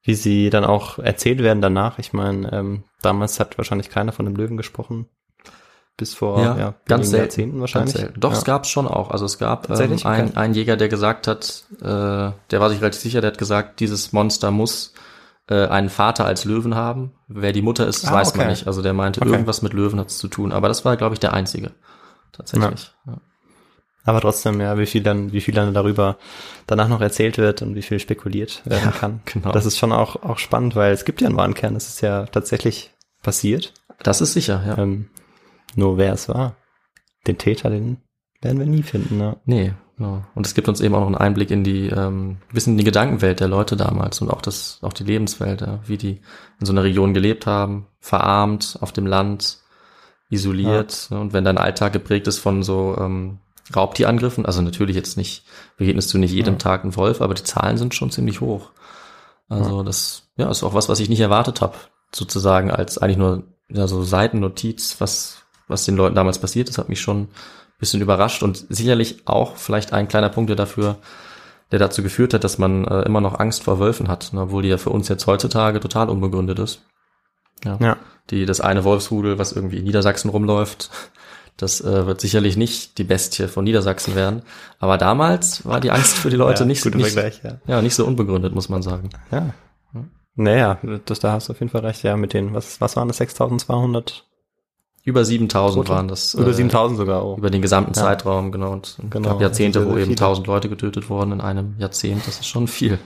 wie 0.03 0.15
sie 0.15 0.49
dann 0.49 0.65
auch 0.65 0.97
erzählt 0.99 1.39
werden 1.41 1.61
danach. 1.61 1.97
Ich 1.99 2.13
meine, 2.13 2.51
ähm, 2.51 2.83
damals 3.01 3.39
hat 3.39 3.57
wahrscheinlich 3.57 3.89
keiner 3.89 4.11
von 4.11 4.25
dem 4.25 4.35
Löwen 4.35 4.57
gesprochen. 4.57 5.07
Bis 5.97 6.13
vor 6.13 6.41
Ja, 6.41 6.57
ja, 6.57 6.73
ganz 6.85 7.09
selten. 7.09 7.23
Jahrzehnten 7.23 7.59
wahrscheinlich. 7.61 7.93
Ganz 7.93 8.01
selten. 8.03 8.19
Doch, 8.19 8.31
ja. 8.33 8.37
es 8.37 8.43
gab 8.43 8.65
schon 8.67 8.85
auch. 8.87 9.11
Also 9.11 9.25
es 9.25 9.37
gab 9.37 9.69
ähm, 9.69 9.97
einen 10.35 10.53
Jäger, 10.53 10.75
der 10.77 10.89
gesagt 10.89 11.27
hat, 11.27 11.63
äh, 11.79 11.83
der 11.85 12.33
war 12.51 12.69
sich 12.69 12.81
relativ 12.81 12.99
sicher, 13.01 13.21
der 13.21 13.31
hat 13.31 13.37
gesagt, 13.37 13.79
dieses 13.79 14.11
Monster 14.11 14.51
muss 14.51 14.93
äh, 15.49 15.67
einen 15.67 15.89
Vater 15.89 16.25
als 16.25 16.45
Löwen 16.45 16.75
haben. 16.75 17.13
Wer 17.27 17.51
die 17.53 17.61
Mutter 17.61 17.85
ist, 17.87 18.03
das 18.03 18.11
Ah, 18.11 18.15
weiß 18.15 18.33
man 18.35 18.41
okay. 18.47 18.51
nicht. 18.51 18.67
Also 18.67 18.81
der 18.81 18.93
meinte, 18.93 19.21
Okay. 19.21 19.29
irgendwas 19.31 19.61
mit 19.61 19.73
Löwen 19.73 19.99
hat 19.99 20.07
es 20.09 20.17
zu 20.17 20.27
tun. 20.27 20.51
Aber 20.51 20.67
das 20.67 20.85
war, 20.85 20.97
glaube 20.97 21.13
ich, 21.13 21.19
der 21.19 21.33
einzige. 21.33 21.71
Tatsächlich. 22.31 22.91
Ja. 23.05 23.17
Aber 24.07 24.21
trotzdem, 24.21 24.59
ja, 24.61 24.77
wie 24.77 24.85
viel 24.85 25.01
dann, 25.01 25.31
wie 25.31 25.41
viel 25.41 25.53
dann 25.55 25.73
darüber 25.73 26.17
danach 26.67 26.87
noch 26.89 27.01
erzählt 27.01 27.37
wird 27.39 27.61
und 27.63 27.73
wie 27.75 27.81
viel 27.81 27.99
spekuliert 27.99 28.61
werden 28.65 28.85
Ja, 28.85 28.91
kann. 28.91 29.21
genau. 29.25 29.51
Das 29.51 29.65
ist 29.65 29.77
schon 29.79 29.91
auch, 29.91 30.21
auch 30.23 30.37
spannend, 30.37 30.75
weil 30.75 30.93
es 30.93 31.05
gibt 31.05 31.21
ja 31.21 31.27
einen 31.27 31.37
wahren 31.37 31.55
Kern. 31.55 31.75
Es 31.75 31.87
ist 31.87 32.01
ja 32.01 32.25
tatsächlich 32.27 32.91
passiert. 33.23 33.73
Das 34.03 34.21
ist 34.21 34.33
sicher, 34.33 34.63
ja. 34.67 34.77
Ähm, 34.77 35.09
nur 35.75 35.97
wer 35.97 36.13
es 36.13 36.29
war. 36.29 36.55
Den 37.25 37.37
Täter, 37.39 37.69
den 37.71 37.97
werden 38.41 38.59
wir 38.59 38.67
nie 38.67 38.83
finden. 38.83 39.17
Ne? 39.17 39.37
Nee, 39.45 39.73
genau. 39.97 40.23
Und 40.35 40.45
es 40.45 40.53
gibt 40.53 40.67
uns 40.67 40.81
eben 40.81 40.95
auch 40.95 41.01
noch 41.01 41.07
einen 41.07 41.15
Einblick 41.15 41.51
in 41.51 41.63
die, 41.63 41.87
ähm, 41.87 42.37
bisschen 42.51 42.73
in 42.73 42.77
die 42.77 42.83
Gedankenwelt 42.83 43.39
der 43.39 43.47
Leute 43.47 43.75
damals 43.75 44.21
und 44.21 44.29
auch 44.29 44.41
das, 44.41 44.79
auch 44.81 44.93
die 44.93 45.03
Lebenswelt, 45.03 45.61
ja, 45.61 45.79
wie 45.85 45.97
die 45.97 46.21
in 46.59 46.65
so 46.65 46.71
einer 46.71 46.83
Region 46.83 47.13
gelebt 47.13 47.45
haben, 47.45 47.87
verarmt, 47.99 48.77
auf 48.81 48.91
dem 48.91 49.07
Land, 49.07 49.59
isoliert. 50.29 51.09
Und 51.11 51.33
wenn 51.33 51.43
dein 51.43 51.57
Alltag 51.57 51.93
geprägt 51.93 52.27
ist 52.27 52.39
von 52.39 52.63
so 52.63 52.95
ähm, 52.99 53.39
Raubtierangriffen. 53.73 54.45
Also 54.45 54.61
natürlich 54.61 54.95
jetzt 54.95 55.17
nicht, 55.17 55.43
begegnest 55.77 56.13
du 56.13 56.17
nicht 56.17 56.31
jedem 56.31 56.55
Ja. 56.55 56.59
Tag 56.59 56.83
einen 56.83 56.95
Wolf, 56.95 57.21
aber 57.21 57.33
die 57.33 57.43
Zahlen 57.43 57.77
sind 57.77 57.95
schon 57.95 58.11
ziemlich 58.11 58.41
hoch. 58.41 58.71
Also 59.47 59.83
das, 59.83 60.23
ja, 60.37 60.49
ist 60.49 60.63
auch 60.63 60.73
was, 60.73 60.89
was 60.89 60.99
ich 60.99 61.09
nicht 61.09 61.19
erwartet 61.19 61.61
habe, 61.61 61.75
sozusagen 62.13 62.71
als 62.71 62.97
eigentlich 62.97 63.17
nur 63.17 63.43
ja, 63.69 63.87
so 63.87 64.03
Seitennotiz, 64.03 64.95
was, 64.99 65.43
was 65.67 65.85
den 65.85 65.95
Leuten 65.95 66.15
damals 66.15 66.39
passiert 66.39 66.69
ist, 66.69 66.77
hat 66.77 66.89
mich 66.89 67.01
schon 67.01 67.29
bisschen 67.79 68.01
überrascht 68.01 68.43
und 68.43 68.65
sicherlich 68.69 69.27
auch 69.27 69.55
vielleicht 69.57 69.93
ein 69.93 70.07
kleiner 70.07 70.29
Punkt, 70.29 70.49
der 70.49 70.55
dafür, 70.55 70.97
der 71.71 71.79
dazu 71.79 72.03
geführt 72.03 72.33
hat, 72.33 72.43
dass 72.43 72.57
man 72.57 72.85
äh, 72.85 73.01
immer 73.01 73.21
noch 73.21 73.39
Angst 73.39 73.63
vor 73.63 73.79
Wölfen 73.79 74.07
hat, 74.07 74.33
ne, 74.33 74.41
obwohl 74.41 74.63
die 74.63 74.69
ja 74.69 74.77
für 74.77 74.91
uns 74.91 75.07
jetzt 75.07 75.27
heutzutage 75.27 75.79
total 75.79 76.09
unbegründet 76.09 76.59
ist. 76.59 76.81
Ja. 77.63 77.77
Ja. 77.81 77.97
Die, 78.29 78.45
das 78.45 78.61
eine 78.61 78.83
Wolfsrudel, 78.83 79.37
was 79.37 79.51
irgendwie 79.51 79.77
in 79.77 79.83
Niedersachsen 79.83 80.29
rumläuft, 80.29 80.89
das 81.57 81.79
äh, 81.81 82.05
wird 82.05 82.19
sicherlich 82.19 82.57
nicht 82.57 82.97
die 82.97 83.03
Bestie 83.03 83.47
von 83.47 83.63
Niedersachsen 83.63 84.15
werden. 84.15 84.41
Aber 84.79 84.97
damals 84.97 85.65
war 85.65 85.79
die 85.79 85.91
Angst 85.91 86.17
für 86.17 86.29
die 86.29 86.35
Leute 86.35 86.59
Ja, 86.63 86.65
nicht, 86.65 86.83
guter 86.83 86.97
nicht, 86.97 87.11
Vergleich, 87.11 87.41
ja. 87.43 87.59
ja, 87.67 87.81
nicht 87.81 87.95
so 87.95 88.05
unbegründet, 88.05 88.53
muss 88.53 88.69
man 88.69 88.81
sagen. 88.81 89.09
Ja. 89.31 89.53
Naja, 90.35 90.79
das, 91.05 91.19
da 91.19 91.31
hast 91.31 91.47
du 91.47 91.53
auf 91.53 91.59
jeden 91.61 91.71
Fall 91.71 91.85
recht, 91.85 92.03
ja, 92.03 92.17
mit 92.17 92.33
den, 92.33 92.53
was, 92.53 92.81
was 92.81 92.97
waren 92.97 93.07
das, 93.07 93.17
6200? 93.17 94.25
Über 95.05 95.23
7000 95.23 95.85
Tote? 95.85 95.95
waren 95.95 96.07
das. 96.09 96.33
Über 96.33 96.49
äh, 96.49 96.53
7000 96.53 96.97
sogar 96.97 97.21
auch. 97.21 97.37
Über 97.37 97.49
den 97.49 97.61
gesamten 97.61 97.93
Ja. 97.95 98.01
Zeitraum, 98.01 98.51
genau. 98.51 98.71
Und 98.73 98.87
es 98.87 98.97
Genau, 99.09 99.29
gab 99.29 99.41
Jahrzehnte, 99.41 99.79
sehr, 99.79 99.87
wo 99.87 99.93
eben 99.93 100.03
viele. 100.05 100.15
1000 100.17 100.47
Leute 100.47 100.67
getötet 100.67 101.09
wurden 101.09 101.31
in 101.31 101.41
einem 101.41 101.75
Jahrzehnt. 101.77 102.27
Das 102.27 102.39
ist 102.39 102.47
schon 102.47 102.67
viel. 102.67 102.97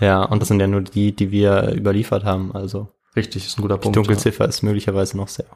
Ja, 0.00 0.22
und 0.24 0.40
das 0.40 0.48
sind 0.48 0.60
ja 0.60 0.66
nur 0.66 0.82
die, 0.82 1.16
die 1.16 1.30
wir 1.30 1.72
überliefert 1.74 2.24
haben, 2.24 2.54
also 2.54 2.88
Richtig, 3.16 3.46
ist 3.46 3.58
ein 3.58 3.62
guter 3.62 3.76
die 3.78 3.80
Punkt. 3.80 3.96
Dunkelziffer 3.96 4.46
ist 4.46 4.62
möglicherweise 4.62 5.16
noch 5.16 5.28
sehr 5.28 5.46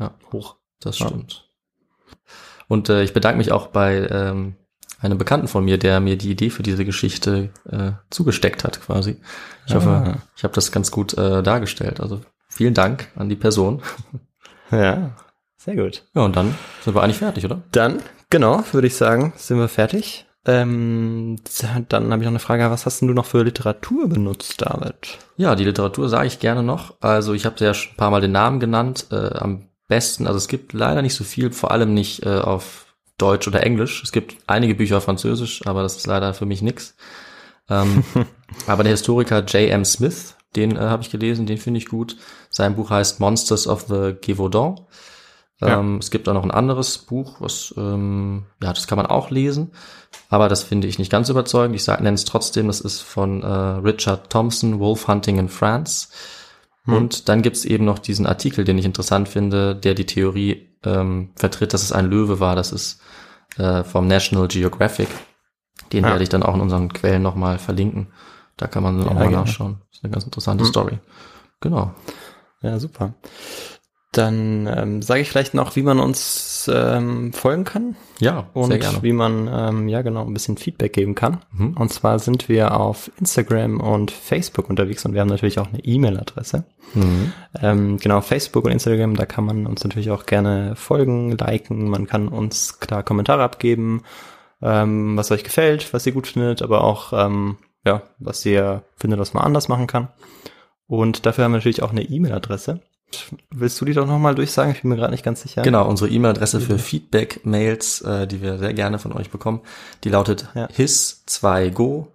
Ja. 0.00 0.14
hoch. 0.32 0.56
Das 0.80 0.98
Ja. 0.98 1.06
stimmt. 1.06 1.48
Und 2.66 2.88
äh, 2.88 3.04
ich 3.04 3.12
bedanke 3.12 3.38
mich 3.38 3.52
auch 3.52 3.68
bei 3.68 4.08
ähm, 4.10 4.56
einem 5.00 5.16
Bekannten 5.18 5.46
von 5.46 5.64
mir, 5.64 5.78
der 5.78 6.00
mir 6.00 6.16
die 6.18 6.30
Idee 6.32 6.50
für 6.50 6.64
diese 6.64 6.84
Geschichte 6.84 7.50
äh, 7.70 7.92
zugesteckt 8.10 8.64
hat, 8.64 8.80
quasi. 8.80 9.18
Ich 9.66 9.74
hoffe, 9.76 9.88
Ah. 9.90 10.16
ich 10.36 10.42
habe 10.42 10.54
das 10.54 10.72
ganz 10.72 10.90
gut 10.90 11.16
äh, 11.16 11.42
dargestellt. 11.44 12.00
Also 12.00 12.20
vielen 12.48 12.74
Dank 12.74 13.12
an 13.14 13.28
die 13.28 13.36
Person. 13.36 13.80
Ja, 14.74 15.16
sehr 15.56 15.76
gut. 15.76 16.04
Ja, 16.14 16.22
und 16.22 16.36
dann 16.36 16.54
sind 16.82 16.94
wir 16.94 17.02
eigentlich 17.02 17.18
fertig, 17.18 17.44
oder? 17.44 17.62
Dann, 17.72 18.02
genau, 18.30 18.62
würde 18.72 18.86
ich 18.86 18.96
sagen, 18.96 19.32
sind 19.36 19.58
wir 19.58 19.68
fertig. 19.68 20.26
Ähm, 20.46 21.36
dann 21.88 22.12
habe 22.12 22.22
ich 22.22 22.26
noch 22.26 22.32
eine 22.32 22.38
Frage, 22.38 22.70
was 22.70 22.84
hast 22.84 23.00
denn 23.00 23.08
du 23.08 23.14
noch 23.14 23.24
für 23.24 23.42
Literatur 23.42 24.08
benutzt, 24.08 24.60
David? 24.60 25.18
Ja, 25.36 25.54
die 25.54 25.64
Literatur 25.64 26.08
sage 26.08 26.26
ich 26.26 26.38
gerne 26.38 26.62
noch. 26.62 26.94
Also 27.00 27.32
ich 27.32 27.46
habe 27.46 27.64
ja 27.64 27.72
schon 27.72 27.92
ein 27.92 27.96
paar 27.96 28.10
Mal 28.10 28.20
den 28.20 28.32
Namen 28.32 28.60
genannt. 28.60 29.06
Äh, 29.10 29.38
am 29.38 29.68
besten, 29.88 30.26
also 30.26 30.36
es 30.36 30.48
gibt 30.48 30.74
leider 30.74 31.00
nicht 31.00 31.14
so 31.14 31.24
viel, 31.24 31.50
vor 31.50 31.70
allem 31.70 31.94
nicht 31.94 32.26
äh, 32.26 32.40
auf 32.40 32.94
Deutsch 33.16 33.48
oder 33.48 33.62
Englisch. 33.62 34.02
Es 34.02 34.12
gibt 34.12 34.36
einige 34.46 34.74
Bücher 34.74 34.98
auf 34.98 35.04
Französisch, 35.04 35.66
aber 35.66 35.82
das 35.82 35.96
ist 35.96 36.06
leider 36.06 36.34
für 36.34 36.46
mich 36.46 36.60
nix. 36.60 36.94
Ähm, 37.70 38.04
aber 38.66 38.82
der 38.82 38.92
Historiker 38.92 39.40
J.M. 39.44 39.84
Smith, 39.84 40.36
den 40.56 40.76
äh, 40.76 40.80
habe 40.80 41.02
ich 41.02 41.10
gelesen, 41.10 41.46
den 41.46 41.58
finde 41.58 41.78
ich 41.78 41.86
gut. 41.86 42.16
Sein 42.50 42.76
Buch 42.76 42.90
heißt 42.90 43.20
Monsters 43.20 43.66
of 43.66 43.86
the 43.88 44.14
Gévaudan. 44.20 44.80
Ja. 45.60 45.78
Ähm, 45.80 45.98
Es 45.98 46.10
gibt 46.10 46.28
auch 46.28 46.34
noch 46.34 46.42
ein 46.42 46.50
anderes 46.50 46.98
Buch, 46.98 47.36
was, 47.40 47.72
ähm, 47.76 48.44
ja, 48.62 48.72
das 48.72 48.86
kann 48.86 48.96
man 48.96 49.06
auch 49.06 49.30
lesen, 49.30 49.70
aber 50.28 50.48
das 50.48 50.62
finde 50.64 50.88
ich 50.88 50.98
nicht 50.98 51.12
ganz 51.12 51.28
überzeugend. 51.28 51.76
Ich 51.76 51.86
nenne 51.86 52.12
es 52.14 52.24
trotzdem, 52.24 52.66
das 52.66 52.80
ist 52.80 53.00
von 53.00 53.42
äh, 53.42 53.46
Richard 53.46 54.30
Thompson, 54.30 54.80
Wolf 54.80 55.06
Hunting 55.06 55.38
in 55.38 55.48
France. 55.48 56.08
Und 56.86 57.30
dann 57.30 57.40
gibt's 57.40 57.64
eben 57.64 57.86
noch 57.86 57.98
diesen 57.98 58.26
Artikel, 58.26 58.62
den 58.66 58.76
ich 58.76 58.84
interessant 58.84 59.26
finde, 59.26 59.74
der 59.74 59.94
die 59.94 60.04
Theorie 60.04 60.68
ähm, 60.84 61.30
vertritt, 61.34 61.72
dass 61.72 61.82
es 61.82 61.92
ein 61.92 62.10
Löwe 62.10 62.40
war. 62.40 62.56
Das 62.56 62.72
ist 62.72 63.00
äh, 63.56 63.84
vom 63.84 64.06
National 64.06 64.48
Geographic. 64.48 65.08
Den 65.94 66.04
Ja. 66.04 66.10
werde 66.10 66.24
ich 66.24 66.28
dann 66.28 66.42
auch 66.42 66.54
in 66.54 66.60
unseren 66.60 66.92
Quellen 66.92 67.22
nochmal 67.22 67.58
verlinken. 67.58 68.08
Da 68.56 68.66
kann 68.66 68.82
man 68.82 68.96
dann 68.98 69.06
Ja, 69.06 69.10
auch 69.10 69.14
mal 69.16 69.20
gerne. 69.28 69.36
nachschauen. 69.38 69.78
Das 69.90 69.98
ist 69.98 70.04
eine 70.04 70.12
ganz 70.12 70.24
interessante 70.24 70.64
Mhm. 70.64 70.68
Story. 70.68 70.98
Genau. 71.60 71.92
Ja, 72.62 72.78
super. 72.78 73.14
Dann 74.12 74.68
ähm, 74.72 75.02
sage 75.02 75.22
ich 75.22 75.28
vielleicht 75.28 75.54
noch, 75.54 75.74
wie 75.74 75.82
man 75.82 75.98
uns 75.98 76.70
ähm, 76.72 77.32
folgen 77.32 77.64
kann 77.64 77.96
Ja, 78.20 78.46
und 78.52 78.68
sehr 78.70 78.78
gerne. 78.78 79.02
wie 79.02 79.12
man 79.12 79.50
ähm, 79.52 79.88
ja 79.88 80.02
genau 80.02 80.24
ein 80.24 80.32
bisschen 80.32 80.56
Feedback 80.56 80.92
geben 80.92 81.16
kann. 81.16 81.38
Mhm. 81.50 81.72
Und 81.76 81.92
zwar 81.92 82.20
sind 82.20 82.48
wir 82.48 82.78
auf 82.78 83.10
Instagram 83.18 83.80
und 83.80 84.12
Facebook 84.12 84.70
unterwegs 84.70 85.04
und 85.04 85.14
wir 85.14 85.20
haben 85.20 85.28
natürlich 85.28 85.58
auch 85.58 85.66
eine 85.66 85.80
E-Mail-Adresse. 85.84 86.62
Mhm. 86.94 87.32
Ähm, 87.60 87.96
genau, 87.98 88.20
Facebook 88.20 88.66
und 88.66 88.70
Instagram, 88.70 89.16
da 89.16 89.26
kann 89.26 89.44
man 89.46 89.66
uns 89.66 89.82
natürlich 89.82 90.12
auch 90.12 90.26
gerne 90.26 90.76
folgen, 90.76 91.32
liken, 91.36 91.88
man 91.90 92.06
kann 92.06 92.28
uns 92.28 92.78
klar 92.78 93.02
Kommentare 93.02 93.42
abgeben, 93.42 94.02
ähm, 94.62 95.16
was 95.16 95.32
euch 95.32 95.42
gefällt, 95.42 95.92
was 95.92 96.06
ihr 96.06 96.12
gut 96.12 96.28
findet, 96.28 96.62
aber 96.62 96.84
auch 96.84 97.12
ähm, 97.12 97.56
ja, 97.84 98.02
was 98.18 98.44
ihr 98.46 98.82
findet, 98.96 99.20
was 99.20 99.34
man 99.34 99.44
anders 99.44 99.68
machen 99.68 99.86
kann. 99.86 100.08
Und 100.86 101.26
dafür 101.26 101.44
haben 101.44 101.52
wir 101.52 101.58
natürlich 101.58 101.82
auch 101.82 101.90
eine 101.92 102.02
E-Mail-Adresse. 102.02 102.80
Willst 103.50 103.80
du 103.80 103.84
die 103.84 103.92
doch 103.94 104.06
nochmal 104.06 104.34
durchsagen? 104.34 104.72
Ich 104.72 104.80
bin 104.82 104.90
mir 104.90 104.96
gerade 104.96 105.12
nicht 105.12 105.24
ganz 105.24 105.42
sicher. 105.42 105.62
Genau, 105.62 105.86
unsere 105.88 106.10
E-Mail-Adresse 106.10 106.60
für 106.60 106.78
Feedback-Mails, 106.78 108.00
äh, 108.02 108.26
die 108.26 108.42
wir 108.42 108.58
sehr 108.58 108.74
gerne 108.74 108.98
von 108.98 109.12
euch 109.12 109.30
bekommen, 109.30 109.60
die 110.02 110.08
lautet 110.08 110.48
Ja. 110.54 110.66
his2go. 110.66 112.08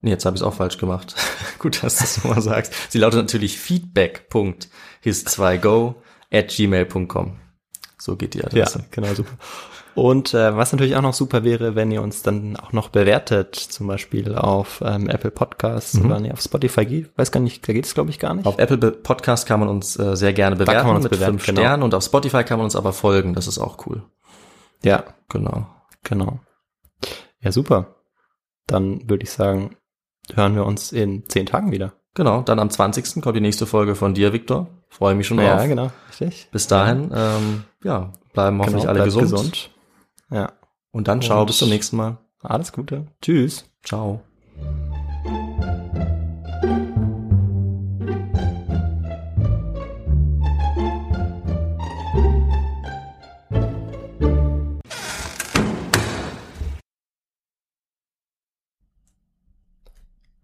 Nee, 0.00 0.10
jetzt 0.10 0.24
habe 0.24 0.34
ich 0.34 0.40
es 0.42 0.46
auch 0.46 0.54
falsch 0.54 0.78
gemacht. 0.78 1.14
Gut, 1.58 1.82
dass 1.82 1.98
du 1.98 2.04
es 2.04 2.24
nochmal 2.24 2.40
sagst. 2.42 2.72
Sie 2.90 2.98
lautet 2.98 3.20
natürlich 3.20 3.58
feedback.his2go 3.58 5.94
at 6.32 6.48
gmail.com. 6.48 7.36
So 7.98 8.16
geht 8.16 8.32
die 8.34 8.38
Ja, 8.38 8.44
Adresse. 8.46 8.84
genau, 8.90 9.12
super. 9.14 9.32
Und 9.94 10.32
äh, 10.34 10.56
was 10.56 10.72
natürlich 10.72 10.96
auch 10.96 11.02
noch 11.02 11.12
super 11.14 11.44
wäre, 11.44 11.74
wenn 11.74 11.90
ihr 11.90 12.02
uns 12.02 12.22
dann 12.22 12.56
auch 12.56 12.72
noch 12.72 12.88
bewertet, 12.88 13.54
zum 13.56 13.86
Beispiel 13.86 14.34
auf 14.34 14.82
ähm, 14.84 15.08
Apple 15.08 15.30
Podcasts 15.30 15.94
Mhm. 15.94 16.06
oder 16.06 16.20
nee, 16.20 16.32
auf 16.32 16.40
Spotify 16.40 16.86
geht, 16.86 17.10
weiß 17.18 17.30
gar 17.32 17.40
nicht, 17.40 17.66
da 17.68 17.72
geht 17.72 17.84
es 17.84 17.94
glaube 17.94 18.10
ich 18.10 18.18
gar 18.18 18.34
nicht. 18.34 18.46
Auf 18.46 18.58
Apple 18.58 18.78
Podcast 18.92 19.46
kann 19.46 19.60
man 19.60 19.68
uns 19.68 19.98
äh, 19.98 20.16
sehr 20.16 20.32
gerne 20.32 20.56
bewerten 20.56 20.78
kann 20.78 20.86
man 20.86 20.96
uns 20.96 21.04
mit 21.04 21.12
bewerten, 21.12 21.32
fünf 21.38 21.46
genau. 21.46 21.60
Sternen 21.60 21.82
und 21.82 21.94
auf 21.94 22.04
Spotify 22.04 22.42
kann 22.44 22.58
man 22.58 22.64
uns 22.64 22.76
aber 22.76 22.92
folgen. 22.92 23.34
Das 23.34 23.46
ist 23.46 23.58
auch 23.58 23.86
cool. 23.86 24.02
ja, 24.82 25.04
Genau. 25.28 25.66
genau. 26.04 26.40
Ja, 27.40 27.52
super. 27.52 27.96
Dann 28.66 29.08
würde 29.10 29.24
ich 29.24 29.30
sagen, 29.30 29.76
hören 30.34 30.54
wir 30.54 30.64
uns 30.64 30.92
in 30.92 31.28
zehn 31.28 31.46
Tagen 31.46 31.72
wieder. 31.72 31.92
Genau, 32.14 32.42
dann 32.42 32.58
am 32.58 32.70
20. 32.70 33.22
kommt 33.22 33.36
die 33.36 33.40
nächste 33.40 33.66
Folge 33.66 33.94
von 33.94 34.14
dir, 34.14 34.32
Viktor. 34.32 34.68
Freue 34.88 35.14
mich 35.14 35.26
schon 35.26 35.38
drauf. 35.38 35.46
Ja, 35.46 35.66
genau, 35.66 35.90
richtig. 36.10 36.48
Bis 36.52 36.66
dahin, 36.66 37.10
ähm, 37.14 37.64
ja, 37.82 38.12
bleiben 38.34 38.58
hoffentlich 38.58 38.82
Genau, 38.82 38.90
alle 38.92 39.10
bleibt 39.10 39.18
gesund. 39.18 39.70
Ja, 40.32 40.52
Und 40.92 41.08
dann 41.08 41.20
ciao, 41.22 41.40
Und- 41.40 41.46
bis 41.46 41.58
zum 41.58 41.68
nächsten 41.68 41.96
Mal. 41.96 42.16
alles 42.42 42.72
Gute. 42.72 43.06
Tschüss. 43.20 43.64
Ciao. 43.84 44.22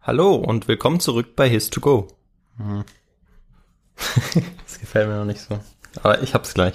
Hallo 0.00 0.34
und 0.36 0.68
willkommen 0.68 1.00
zurück 1.00 1.36
bei 1.36 1.48
His2Go. 1.48 2.08
Hm. 2.56 2.84
das 4.64 4.78
gefällt 4.80 5.08
mir 5.08 5.18
noch 5.18 5.24
nicht 5.24 5.40
so. 5.40 5.58
Aber 6.02 6.22
ich 6.22 6.34
hab's 6.34 6.54
gleich. 6.54 6.74